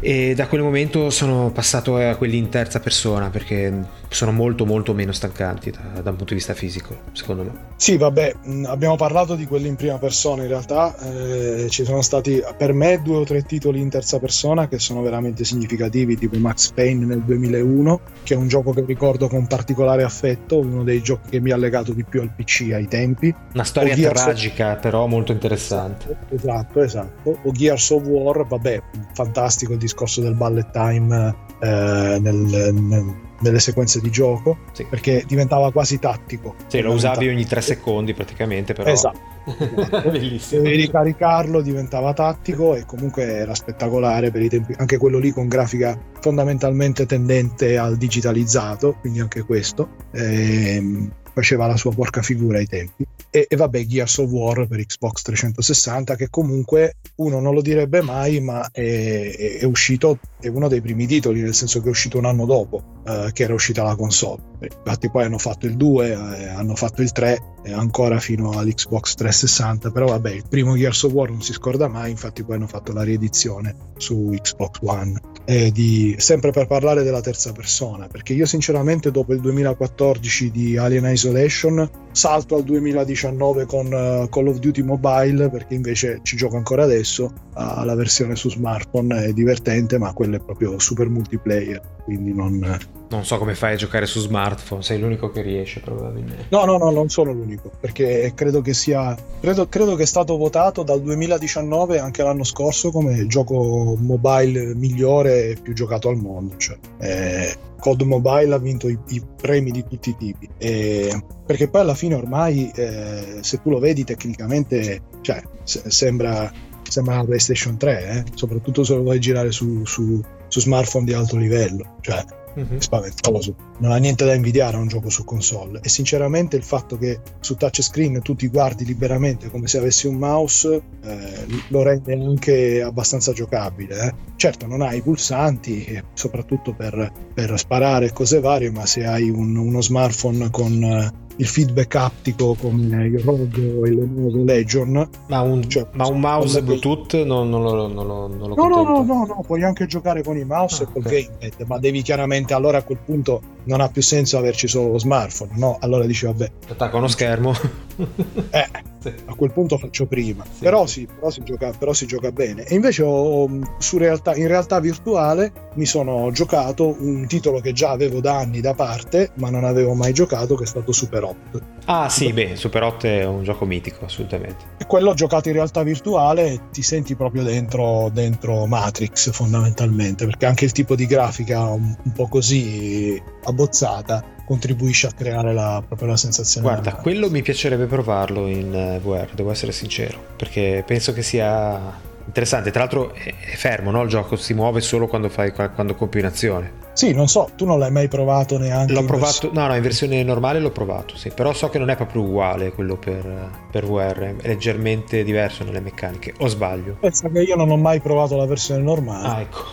[0.01, 3.73] e da quel momento sono passato a quelli in terza persona perché
[4.09, 7.51] sono molto molto meno stancanti da, da un punto di vista fisico secondo me.
[7.75, 12.41] Sì vabbè abbiamo parlato di quelli in prima persona in realtà eh, ci sono stati
[12.57, 16.71] per me due o tre titoli in terza persona che sono veramente significativi tipo Max
[16.71, 21.29] Payne nel 2001 che è un gioco che ricordo con particolare affetto uno dei giochi
[21.29, 23.33] che mi ha legato di più al PC ai tempi.
[23.53, 24.81] Una storia tragica of...
[24.81, 26.17] però molto interessante.
[26.29, 27.39] Esatto esatto.
[27.43, 28.81] O Gears of War vabbè
[29.13, 34.85] fantastico il discorso del bullet time eh, nel, nel, nelle sequenze di gioco sì.
[34.85, 36.55] perché diventava quasi tattico.
[36.67, 38.89] Sì, lo usavi ogni tre secondi praticamente, però.
[38.89, 39.37] Esatto.
[40.09, 40.61] Bellissimo.
[40.61, 44.75] Devi ricaricarlo, diventava tattico e comunque era spettacolare per i tempi.
[44.77, 49.89] Anche quello lì con grafica fondamentalmente tendente al digitalizzato, quindi anche questo.
[50.11, 53.05] Ehm, faceva la sua porca figura ai tempi.
[53.31, 58.01] E, e, vabbè, Gears of War per Xbox 360, che comunque uno non lo direbbe
[58.01, 62.17] mai, ma è, è, uscito, è uno dei primi titoli, nel senso che è uscito
[62.17, 64.41] un anno dopo eh, che era uscita la console.
[64.61, 69.13] Infatti poi hanno fatto il 2, eh, hanno fatto il 3 e ancora fino all'Xbox
[69.15, 72.67] 360, però vabbè, il primo Gears of War non si scorda mai, infatti poi hanno
[72.67, 75.19] fatto la riedizione su Xbox One.
[75.49, 81.05] Di, sempre per parlare della terza persona, perché io sinceramente dopo il 2014 di Alien
[81.05, 86.83] Isolation salto al 2019 con uh, Call of Duty Mobile perché invece ci gioco ancora
[86.83, 92.33] adesso uh, la versione su smartphone è divertente ma quello è proprio super multiplayer quindi
[92.33, 92.77] non,
[93.09, 96.45] non so come fai a giocare su smartphone, sei l'unico che riesce probabilmente.
[96.49, 100.37] No, no, no, non sono l'unico, perché credo che sia credo, credo che è stato
[100.37, 106.17] votato dal 2019 anche l'anno scorso come il gioco mobile migliore e più giocato al
[106.17, 110.49] mondo, cioè eh, Code Mobile ha vinto i, i premi di tutti i tipi.
[110.57, 116.51] E, perché poi alla fine ormai eh, se tu lo vedi tecnicamente, cioè, se, sembra
[116.89, 118.23] sembra una PlayStation 3, eh?
[118.33, 121.97] soprattutto se lo vuoi girare su, su, su, smartphone di alto livello.
[122.01, 122.23] Cioè,
[122.59, 122.77] mm-hmm.
[122.77, 123.55] spaventoso.
[123.79, 125.79] Non ha niente da invidiare a un gioco su console.
[125.81, 130.15] E sinceramente il fatto che su touchscreen tu ti guardi liberamente come se avessi un
[130.15, 133.99] mouse eh, lo rende anche abbastanza giocabile.
[134.01, 134.13] Eh.
[134.35, 139.55] Certo, non hai i pulsanti, soprattutto per, per sparare cose varie, ma se hai un,
[139.55, 145.09] uno smartphone con eh, il feedback aptico come il Rogue o il Lenovo Legion.
[145.27, 148.67] Ma un, cioè, ma un mouse Bluetooth non, non, lo, non, lo, non lo no,
[148.67, 151.29] no, no, no, no, puoi anche giocare con i mouse ah, e col okay.
[151.39, 154.97] gamepad, ma devi chiaramente allora a quel punto non ha più senso averci solo lo
[154.97, 155.77] smartphone, no?
[155.79, 156.51] Allora dici vabbè.
[156.69, 157.53] Attacca uno schermo.
[158.49, 158.67] eh,
[158.99, 159.13] sì.
[159.25, 160.43] a quel punto faccio prima.
[160.43, 160.63] Sì.
[160.63, 162.63] Però, sì, però, si gioca, però si gioca bene.
[162.63, 163.47] E invece ho,
[163.93, 168.73] realtà, in realtà virtuale mi sono giocato un titolo che già avevo da anni da
[168.73, 171.61] parte, ma non avevo mai giocato, che è stato Super Hot.
[171.85, 174.65] Ah sì, beh, Super Hot è un gioco mitico, assolutamente.
[174.79, 180.65] E quello giocato in realtà virtuale ti senti proprio dentro, dentro Matrix fondamentalmente, perché anche
[180.65, 186.17] il tipo di grafica un, un po' così abbozzata contribuisce a creare la, proprio la
[186.17, 186.67] sensazione.
[186.67, 192.07] Guarda, quello mi piacerebbe provarlo in uh, VR, devo essere sincero, perché penso che sia
[192.29, 194.03] Interessante, tra l'altro è fermo, no?
[194.03, 196.73] Il gioco si muove solo quando, fai, quando compi un'azione.
[196.93, 198.93] Sì, non so, tu non l'hai mai provato neanche.
[198.93, 201.95] L'ho provato, no, no, in versione normale l'ho provato, sì, però so che non è
[201.95, 206.97] proprio uguale quello per, per VR, è leggermente diverso nelle meccaniche, o sbaglio?
[206.99, 209.27] Pensa che io non ho mai provato la versione normale.
[209.27, 209.63] Ah, ecco.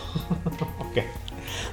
[0.89, 1.03] ok.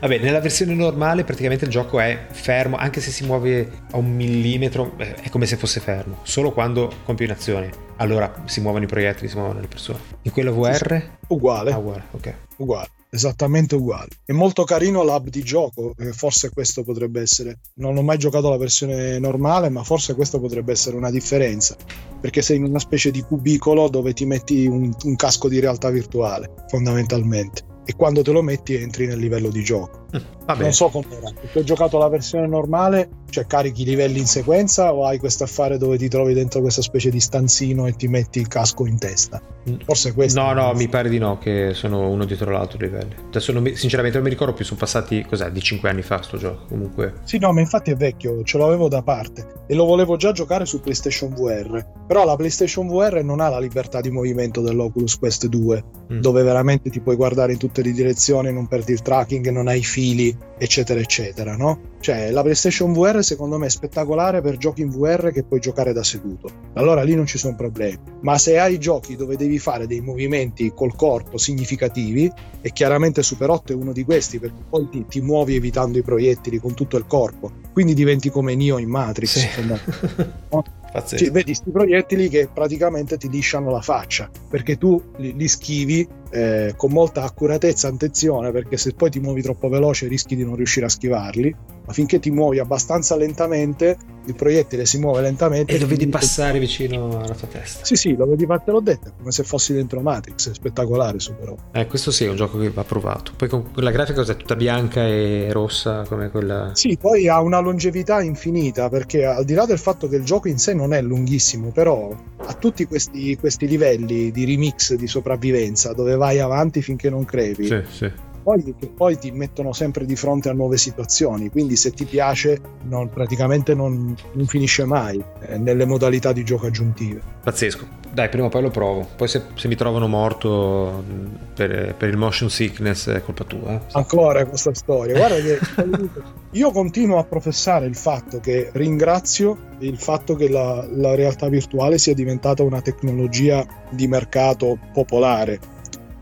[0.04, 4.14] Vabbè, nella versione normale praticamente il gioco è fermo, anche se si muove a un
[4.14, 7.70] millimetro, eh, è come se fosse fermo, solo quando compie un'azione.
[7.96, 9.98] Allora si muovono i proiettili, si muovono le persone.
[10.20, 11.02] In quello VR?
[11.28, 11.72] Uguale.
[11.72, 12.34] Ah, uguale, ok.
[12.58, 14.08] uguale, esattamente uguale.
[14.26, 17.60] È molto carino l'hub di gioco, eh, forse questo potrebbe essere.
[17.76, 21.76] Non ho mai giocato la versione normale, ma forse questo potrebbe essere una differenza,
[22.20, 25.88] perché sei in una specie di cubicolo dove ti metti un, un casco di realtà
[25.88, 27.72] virtuale, fondamentalmente.
[27.84, 30.06] E quando te lo metti entri nel livello di gioco.
[30.16, 30.60] Mm.
[30.60, 31.30] Non so com'era.
[31.52, 35.42] Se hai giocato la versione normale, cioè carichi i livelli in sequenza o hai questo
[35.42, 38.96] affare dove ti trovi dentro questa specie di stanzino e ti metti il casco in
[38.96, 39.42] testa?
[39.84, 40.40] Forse questo.
[40.40, 43.14] No, no, mi pare di no, che sono uno dietro l'altro i livelli.
[43.28, 46.22] Adesso non mi- sinceramente non mi ricordo più, sono passati, cos'è, di 5 anni fa
[46.22, 47.14] sto gioco, comunque.
[47.24, 50.64] Sì, no, ma infatti è vecchio, ce l'avevo da parte e lo volevo già giocare
[50.66, 51.84] su PlayStation VR.
[52.06, 56.20] Però la PlayStation VR non ha la libertà di movimento dell'Oculus Quest 2, Mm.
[56.20, 59.82] dove veramente ti puoi guardare in tutte le direzioni, non perdi il tracking, non hai
[59.82, 61.80] fili, eccetera, eccetera, no?
[62.00, 66.04] Cioè, la PlayStation VR secondo me spettacolare per giochi in VR che puoi giocare da
[66.04, 66.48] seduto.
[66.74, 67.98] Allora lì non ci sono problemi.
[68.20, 72.30] Ma se hai giochi dove devi fare dei movimenti col corpo significativi,
[72.60, 76.02] e chiaramente Super 8 è uno di questi, perché poi ti, ti muovi evitando i
[76.02, 77.50] proiettili con tutto il corpo.
[77.72, 79.38] Quindi diventi come Neo in Matrix.
[79.38, 79.48] Sì.
[80.94, 81.24] Pazzesco.
[81.24, 86.06] Sì, vedi questi proiettili che praticamente ti lisciano la faccia perché tu li, li schivi
[86.30, 90.44] eh, con molta accuratezza e attenzione perché se poi ti muovi troppo veloce rischi di
[90.44, 91.54] non riuscire a schivarli
[91.86, 93.96] ma finché ti muovi abbastanza lentamente
[94.26, 97.84] il proiettile si muove lentamente E lo vedi passare vicino alla tua testa.
[97.84, 101.18] sì sì lo vedi te l'ho detto è come se fossi dentro Matrix è spettacolare
[101.18, 103.32] Super 8 Eh, questo sì, è un gioco che va provato.
[103.36, 104.36] Poi con la grafica cos'è?
[104.36, 106.70] Tutta bianca e rossa come quella...
[106.74, 110.48] Sì, poi ha una longevità infinita perché al di là del fatto che il gioco
[110.48, 115.92] in sé non è lunghissimo, però ha tutti questi, questi livelli di remix di sopravvivenza
[115.92, 118.10] dove vai avanti finché non crepi, Sì, sì.
[118.44, 122.60] Poi, che poi ti mettono sempre di fronte a nuove situazioni, quindi se ti piace
[122.82, 127.20] non- praticamente non, non finisce mai eh, nelle modalità di gioco aggiuntive.
[127.42, 128.02] Pazzesco.
[128.14, 129.08] Dai, prima o poi lo provo.
[129.16, 133.72] Poi se, se mi trovano morto mh, per, per il motion sickness è colpa tua.
[133.72, 133.80] eh.
[133.92, 135.16] Ancora questa storia.
[135.16, 135.58] Guarda che
[136.52, 141.98] io continuo a professare il fatto che ringrazio il fatto che la, la realtà virtuale
[141.98, 145.58] sia diventata una tecnologia di mercato popolare.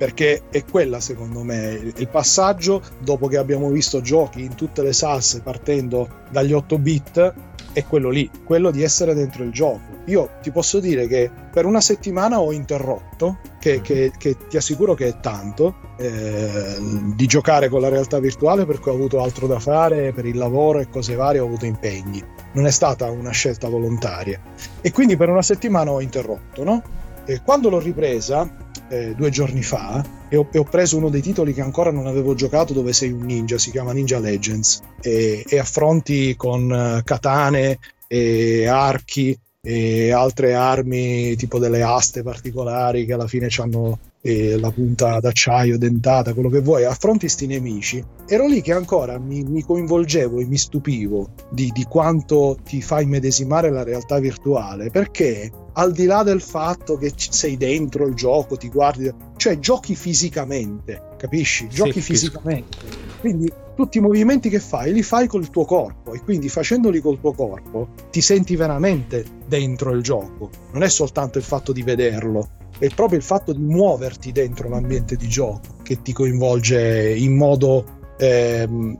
[0.02, 4.92] Perché è quella, secondo me, il passaggio dopo che abbiamo visto giochi in tutte le
[4.92, 7.34] salse partendo dagli 8 bit,
[7.72, 9.78] è quello lì, quello di essere dentro il gioco.
[10.06, 14.94] Io ti posso dire che per una settimana ho interrotto, che, che- che ti assicuro
[14.94, 16.78] che è tanto, eh,
[17.14, 20.80] di giocare con la realtà virtuale perché ho avuto altro da fare per il lavoro
[20.80, 22.20] e cose varie, ho avuto impegni.
[22.54, 24.40] Non è stata una scelta volontaria.
[24.80, 26.82] E quindi per una settimana ho interrotto, no?
[27.24, 28.50] E quando l'ho ripresa,
[28.92, 32.06] eh, due giorni fa, e ho, e ho preso uno dei titoli che ancora non
[32.06, 37.00] avevo giocato dove sei un ninja, si chiama Ninja Legends, e, e affronti con eh,
[37.02, 44.70] katane e archi e altre armi tipo delle aste particolari che alla fine hanno la
[44.70, 48.04] punta d'acciaio dentata, quello che vuoi, affronti sti nemici.
[48.26, 53.00] Ero lì che ancora mi, mi coinvolgevo e mi stupivo di, di quanto ti fa
[53.00, 58.56] immedesimare la realtà virtuale, perché al di là del fatto che sei dentro il gioco,
[58.56, 61.66] ti guardi, cioè giochi fisicamente, capisci?
[61.68, 62.12] Giochi capisco.
[62.12, 62.76] fisicamente.
[63.18, 67.18] Quindi tutti i movimenti che fai li fai col tuo corpo e quindi facendoli col
[67.20, 70.50] tuo corpo ti senti veramente dentro il gioco.
[70.72, 72.48] Non è soltanto il fatto di vederlo,
[72.82, 77.84] è proprio il fatto di muoverti dentro l'ambiente di gioco che ti coinvolge in modo
[78.18, 78.96] ehm,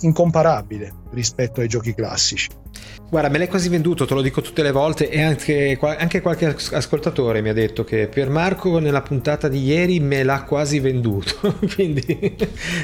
[0.00, 2.48] incomparabile rispetto ai giochi classici.
[3.10, 6.46] Guarda, me l'hai quasi venduto, te lo dico tutte le volte e anche, anche qualche
[6.46, 10.78] as- ascoltatore mi ha detto che Pier Marco nella puntata di ieri me l'ha quasi
[10.78, 12.36] venduto, quindi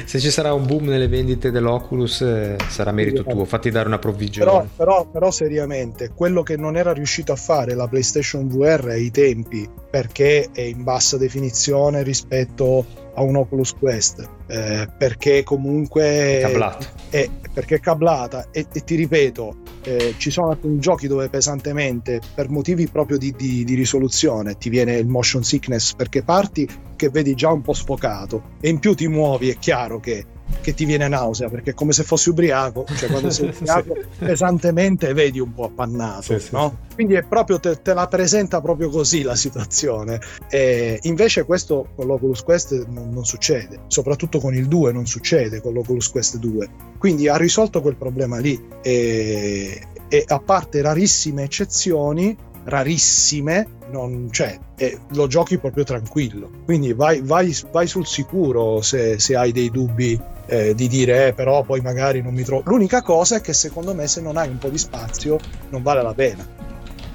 [0.03, 3.99] se ci sarà un boom nelle vendite dell'Oculus eh, sarà merito tuo, fatti dare una
[3.99, 4.51] provvigione.
[4.51, 9.09] Però, però, però seriamente, quello che non era riuscito a fare la PlayStation VR ai
[9.11, 9.65] tempi,
[9.97, 16.85] perché è in bassa definizione rispetto a un Oculus Quest, eh, perché comunque Cablato.
[17.09, 22.21] è, perché è cablata e, e ti ripeto, eh, ci sono alcuni giochi dove pesantemente,
[22.35, 27.09] per motivi proprio di, di- di risoluzione, ti viene il motion sickness perché parti che
[27.09, 30.23] vedi già un po' sfocato e in più ti muovi, è chiaro che
[30.61, 35.13] che ti viene nausea perché è come se fossi ubriaco, cioè quando sei ubriaco pesantemente
[35.13, 36.85] vedi un po' appannato, Sì, sì, no?
[36.93, 40.19] Quindi è proprio te, te la presenta proprio così la situazione.
[40.49, 45.61] E invece questo con l'Oculus Quest non, non succede, soprattutto con il 2 non succede
[45.61, 46.69] con l'Oculus Quest 2.
[46.97, 52.35] Quindi ha risolto quel problema lì e, e a parte rarissime eccezioni,
[52.67, 56.49] rarissime, non, cioè, eh, lo giochi proprio tranquillo.
[56.65, 61.33] Quindi vai, vai- vai sul sicuro se, se hai dei dubbi eh, di dire, eh,
[61.33, 62.63] però poi magari non mi trovo.
[62.65, 65.37] L'unica cosa è che secondo me se non hai un po' di spazio
[65.69, 66.56] non vale la pena.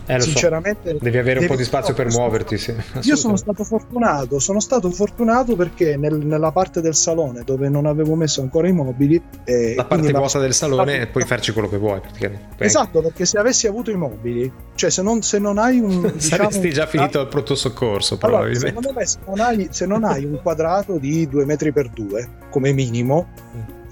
[0.06, 0.28] Eh, lo so.
[0.30, 2.74] Sinceramente, Devi avere un po' di devi- spazio per muoverti, sì.
[3.02, 7.86] io sono stato fortunato, sono stato fortunato perché nel- nella parte del salone dove non
[7.86, 11.52] avevo messo ancora i mobili, eh, La parte la- vuota del salone e puoi farci
[11.52, 12.64] quello che vuoi, praticamente.
[12.64, 16.00] Esatto, perché se avessi avuto i mobili, cioè se non, se non hai un...
[16.12, 18.66] diciamo, Saresti già finito al pronto soccorso, Allora, probabilmente.
[18.68, 22.28] secondo me se non, hai, se non hai un quadrato di 2 metri per 2
[22.50, 23.28] come minimo,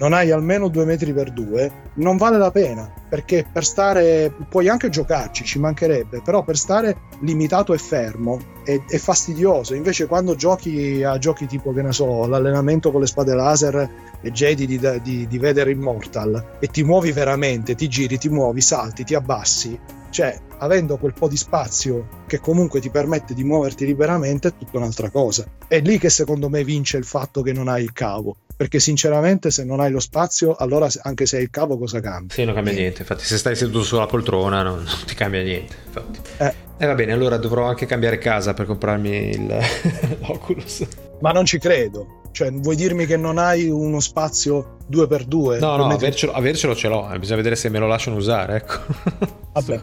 [0.01, 4.67] non hai almeno 2 metri per 2, non vale la pena perché per stare puoi
[4.67, 9.75] anche giocarci, ci mancherebbe, però per stare limitato e fermo è, è fastidioso.
[9.75, 13.89] Invece, quando giochi a giochi tipo che ne so, l'allenamento con le spade laser
[14.21, 18.61] e Jedi di, di, di Vader Immortal e ti muovi veramente, ti giri, ti muovi,
[18.61, 19.77] salti, ti abbassi,
[20.09, 24.77] cioè avendo quel po' di spazio che comunque ti permette di muoverti liberamente è tutta
[24.77, 25.45] un'altra cosa.
[25.67, 28.37] È lì che secondo me vince il fatto che non hai il cavo.
[28.61, 32.35] Perché sinceramente se non hai lo spazio, allora anche se hai il cavo cosa cambia?
[32.35, 33.01] Sì, non cambia niente.
[33.01, 35.75] Infatti, se stai seduto sulla poltrona non, non ti cambia niente.
[35.87, 36.19] Infatti.
[36.37, 36.53] Eh.
[36.77, 39.57] E va bene, allora dovrò anche cambiare casa per comprarmi il,
[40.21, 40.85] l'Oculus.
[41.21, 42.21] Ma non ci credo.
[42.31, 45.57] Cioè, vuoi dirmi che non hai uno spazio 2x2?
[45.57, 47.11] No, no, avercelo, avercelo ce l'ho.
[47.11, 48.57] eh, Bisogna vedere se me lo lasciano usare.
[48.57, 48.79] Ecco.
[49.53, 49.81] Vabbè.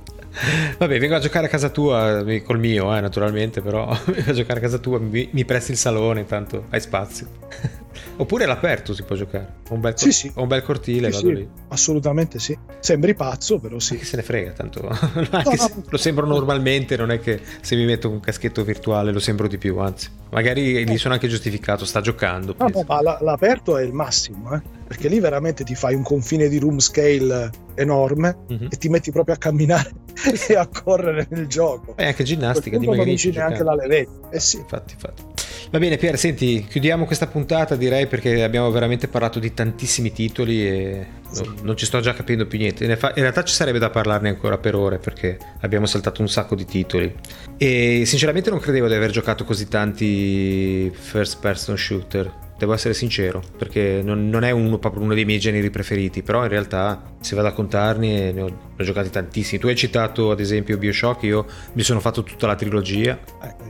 [0.78, 4.34] Vabbè, vengo a giocare a casa tua eh, col mio, eh, naturalmente, però vengo a
[4.34, 7.26] giocare a casa tua, mi, mi presti il salone, tanto hai spazio.
[8.16, 9.54] Oppure all'aperto si può giocare.
[9.70, 10.30] Ho un bel, cor- Sì, sì.
[10.34, 11.48] ho un bel cortile, Sì, vado lì.
[11.68, 12.56] assolutamente sì.
[12.80, 13.96] Sembri pazzo, però sì.
[13.98, 15.84] chi se ne frega, tanto anche no, se no.
[15.88, 19.58] lo sembro normalmente, non è che se mi metto un caschetto virtuale lo sembro di
[19.58, 22.54] più, anzi, magari gli sono anche giustificato, sta giocando.
[22.58, 24.62] No, no, ma la- l'aperto è il massimo, eh?
[24.88, 28.68] perché lì veramente ti fai un confine di room scale enorme Mhm.
[28.70, 29.90] e ti metti proprio a camminare
[30.48, 31.94] e a correre nel gioco.
[31.96, 33.64] E anche ginnastica, punto non neanche giocando.
[33.64, 34.30] la levetta.
[34.30, 34.56] Eh sì.
[34.58, 35.22] Infatti, infatti.
[35.70, 40.66] Va bene, Pier, senti, chiudiamo questa puntata direi perché abbiamo veramente parlato di tantissimi titoli
[40.66, 42.84] e non, non ci sto già capendo più niente.
[42.84, 46.64] In realtà ci sarebbe da parlarne ancora per ore perché abbiamo saltato un sacco di
[46.64, 47.14] titoli.
[47.56, 52.46] E sinceramente non credevo di aver giocato così tanti first person shooter.
[52.58, 56.42] Devo essere sincero, perché non, non è uno, proprio uno dei miei generi preferiti, però
[56.42, 59.60] in realtà se vado a contarne ne ho, ne ho giocati tantissimi.
[59.60, 63.18] Tu hai citato ad esempio Bioshock, io mi sono fatto tutta la trilogia,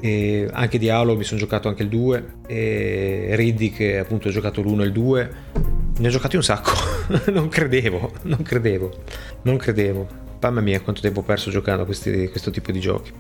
[0.01, 4.31] e anche di Halo mi sono giocato anche il 2 e Riddick che appunto ho
[4.31, 5.31] giocato l'1 e il 2
[5.99, 6.71] ne ho giocati un sacco
[7.33, 8.91] non credevo non credevo
[9.43, 10.07] non credevo
[10.41, 13.13] mamma mia quanto tempo ho perso giocando a questi- questo tipo di giochi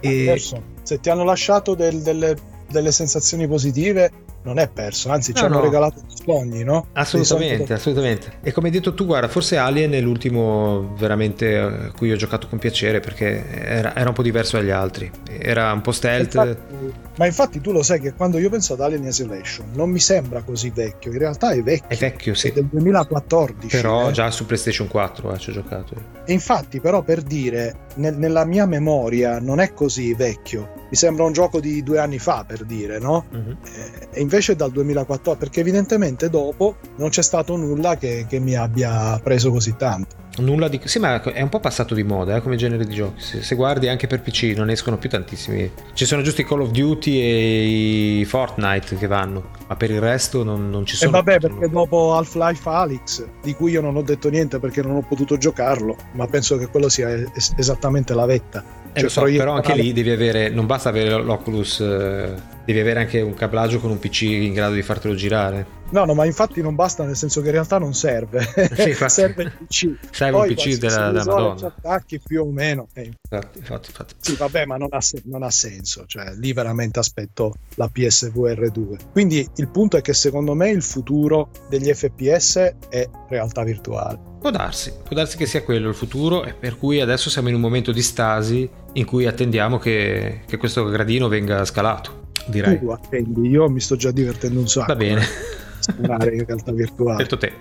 [0.00, 0.40] E-.
[0.82, 2.36] Se ti hanno lasciato del- delle,
[2.70, 4.10] delle sensazioni positive,
[4.48, 5.64] non è perso, anzi ci No, hanno no.
[5.64, 6.86] regalato dei sogni, no?
[6.94, 12.10] assolutamente assolutamente e come hai detto tu guarda forse Alien è l'ultimo veramente a cui
[12.12, 15.92] ho giocato con piacere perché era, era un po' diverso dagli altri era un po'
[15.92, 19.90] stealth Infatti- ma infatti tu lo sai che quando io penso ad Alien Isolation non
[19.90, 21.88] mi sembra così vecchio, in realtà è vecchio.
[21.88, 23.76] è vecchio È sì del 2014.
[23.76, 24.12] però eh.
[24.12, 25.94] già su PlayStation 4 eh, ci ho giocato
[26.24, 30.74] E infatti, però, per dire, nel- nella mia memoria non è così vecchio.
[30.90, 33.24] Mi sembra un gioco di due anni fa, per dire, no?
[33.30, 33.56] Mhm.
[33.64, 38.38] Eh, E invece è dal 2014, perché evidentemente dopo non c'è stato nulla che, che
[38.38, 40.16] mi abbia preso così tanto.
[40.38, 40.80] Nulla di...
[40.84, 43.20] Sì, ma è un po' passato di moda eh, come genere di giochi.
[43.20, 45.68] Se, se guardi anche per PC non escono più tantissimi.
[45.94, 49.98] Ci sono giusto i Call of Duty e i Fortnite che vanno, ma per il
[50.00, 51.10] resto non, non ci E sono.
[51.10, 55.02] vabbè, perché dopo Half-Life Alyx, di cui io non ho detto niente perché non ho
[55.02, 58.62] potuto giocarlo, ma penso che quello sia es- esattamente la vetta.
[58.92, 62.34] Eh, lo so, proiettare- però anche lì devi avere, non basta avere l'Oculus, eh,
[62.68, 65.76] devi avere anche un cablaggio con un PC in grado di fartelo girare.
[65.90, 68.42] No, no, ma infatti non basta, nel senso che in realtà non serve.
[68.74, 69.08] Sì, infatti.
[69.10, 69.96] serve il PC.
[70.10, 71.66] Serve Poi un PC della, della Madonna.
[71.66, 72.88] attacchi più o meno.
[72.92, 74.14] Eh, Infatti, infatti, infatti.
[74.18, 78.96] Sì, vabbè, ma non ha, non ha senso, cioè lì veramente aspetto la PSVR 2.
[79.12, 84.18] Quindi il punto è che secondo me il futuro degli FPS è realtà virtuale.
[84.40, 87.54] Può darsi, può darsi che sia quello il futuro e per cui adesso siamo in
[87.54, 92.78] un momento di stasi in cui attendiamo che, che questo gradino venga scalato, direi.
[92.78, 94.92] Tu attendi, io mi sto già divertendo un sacco.
[94.92, 95.22] Va bene.
[95.78, 97.22] sparare in realtà virtuale.
[97.22, 97.52] Detto te.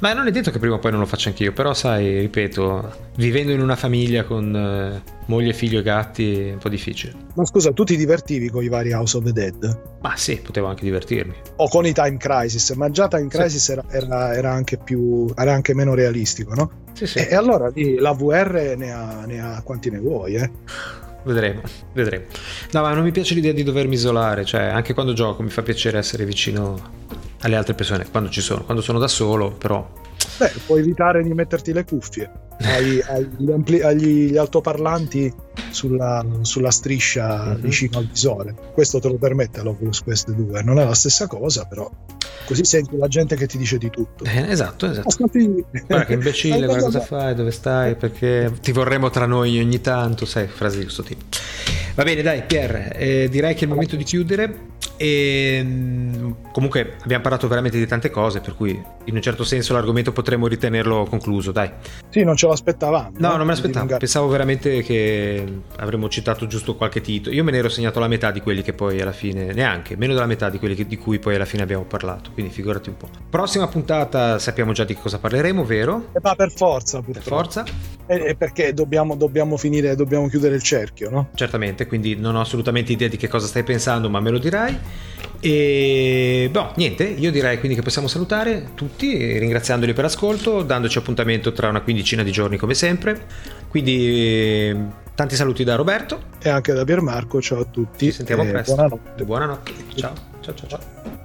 [0.00, 2.92] Ma non è detto che prima o poi non lo faccia anch'io, però sai, ripeto,
[3.16, 7.12] vivendo in una famiglia con eh, moglie, figlio e gatti è un po' difficile.
[7.34, 9.80] Ma scusa, tu ti divertivi con i vari House of the Dead?
[10.00, 11.34] Ma sì, potevo anche divertirmi.
[11.56, 12.70] O con i Time Crisis?
[12.70, 16.70] Ma già Time Crisis era, era- era anche più, era anche meno realistico, no?
[16.92, 17.18] Sì, sì.
[17.18, 20.50] E, e allora lì la VR ne ha, ne ha quanti ne vuoi, eh?
[21.22, 22.24] Vedremo, vedremo.
[22.72, 25.62] No, ma non mi piace l'idea di dovermi isolare, cioè anche quando gioco mi fa
[25.62, 26.78] piacere essere vicino
[27.40, 29.86] alle altre persone, quando ci sono, quando sono da solo, però
[30.38, 32.30] Beh, puoi evitare di metterti le cuffie.
[32.62, 35.32] Hai, hai gli, ampli- hai gli- gli altoparlanti
[35.70, 37.60] sulla, sulla striscia Mhm.
[37.60, 38.54] vicino al visore.
[38.72, 40.62] Questo te lo permette l'Oculus Quest 2.
[40.62, 41.90] Non è la stessa cosa, però
[42.44, 44.24] così senti la gente che ti dice di tutto.
[44.24, 45.08] Eh, esatto, esatto.
[45.08, 49.80] Ascolti- Guarda che imbecille, guarda cosa fai, dove stai, perché ti vorremmo tra noi ogni
[49.80, 51.24] tanto, sai, frasi di questo tipo.
[51.94, 54.68] Va bene, dai, Pier, eh, direi che è il momento di chiudere.
[55.02, 59.72] E mm, comunque abbiamo parlato veramente di tante cose, per cui in un certo senso
[59.72, 61.70] l'argomento potremmo ritenerlo concluso, dai.
[62.10, 63.10] Sì, non ce l'aspettavamo.
[63.18, 63.96] No, non me l'aspettavo.
[63.96, 65.44] Pensavo veramente che
[65.76, 67.34] avremmo citato giusto qualche titolo.
[67.34, 70.12] Io me ne ero segnato la metà di quelli che poi alla fine, neanche, meno
[70.14, 72.30] della metà di quelli che- di cui poi alla fine abbiamo parlato.
[72.32, 73.08] Quindi figurati un po'.
[73.28, 76.08] Prossima puntata sappiamo già di cosa parleremo, vero?
[76.12, 77.28] Eh, Ma per forza, Per purtroppo.
[77.36, 77.64] forza,
[78.06, 81.28] Eh, eh, perché dobbiamo, dobbiamo finire, dobbiamo chiudere il cerchio, no?
[81.34, 81.86] certamente.
[81.86, 84.76] Quindi non ho assolutamente idea di che cosa stai pensando, ma me lo dirai.
[85.40, 91.52] E boh, niente, io direi quindi che possiamo salutare tutti, ringraziandoli per l'ascolto, dandoci appuntamento
[91.52, 93.26] tra una quindicina di giorni come sempre.
[93.68, 94.76] Quindi
[95.14, 96.22] tanti saluti da Roberto.
[96.42, 98.06] E anche da Piermarco, ciao a tutti.
[98.06, 98.74] Ci sentiamo presto.
[98.74, 99.24] Buonanotte.
[99.24, 99.72] Buonanotte.
[99.94, 100.12] Ciao.
[100.40, 101.19] Ciao ciao ciao.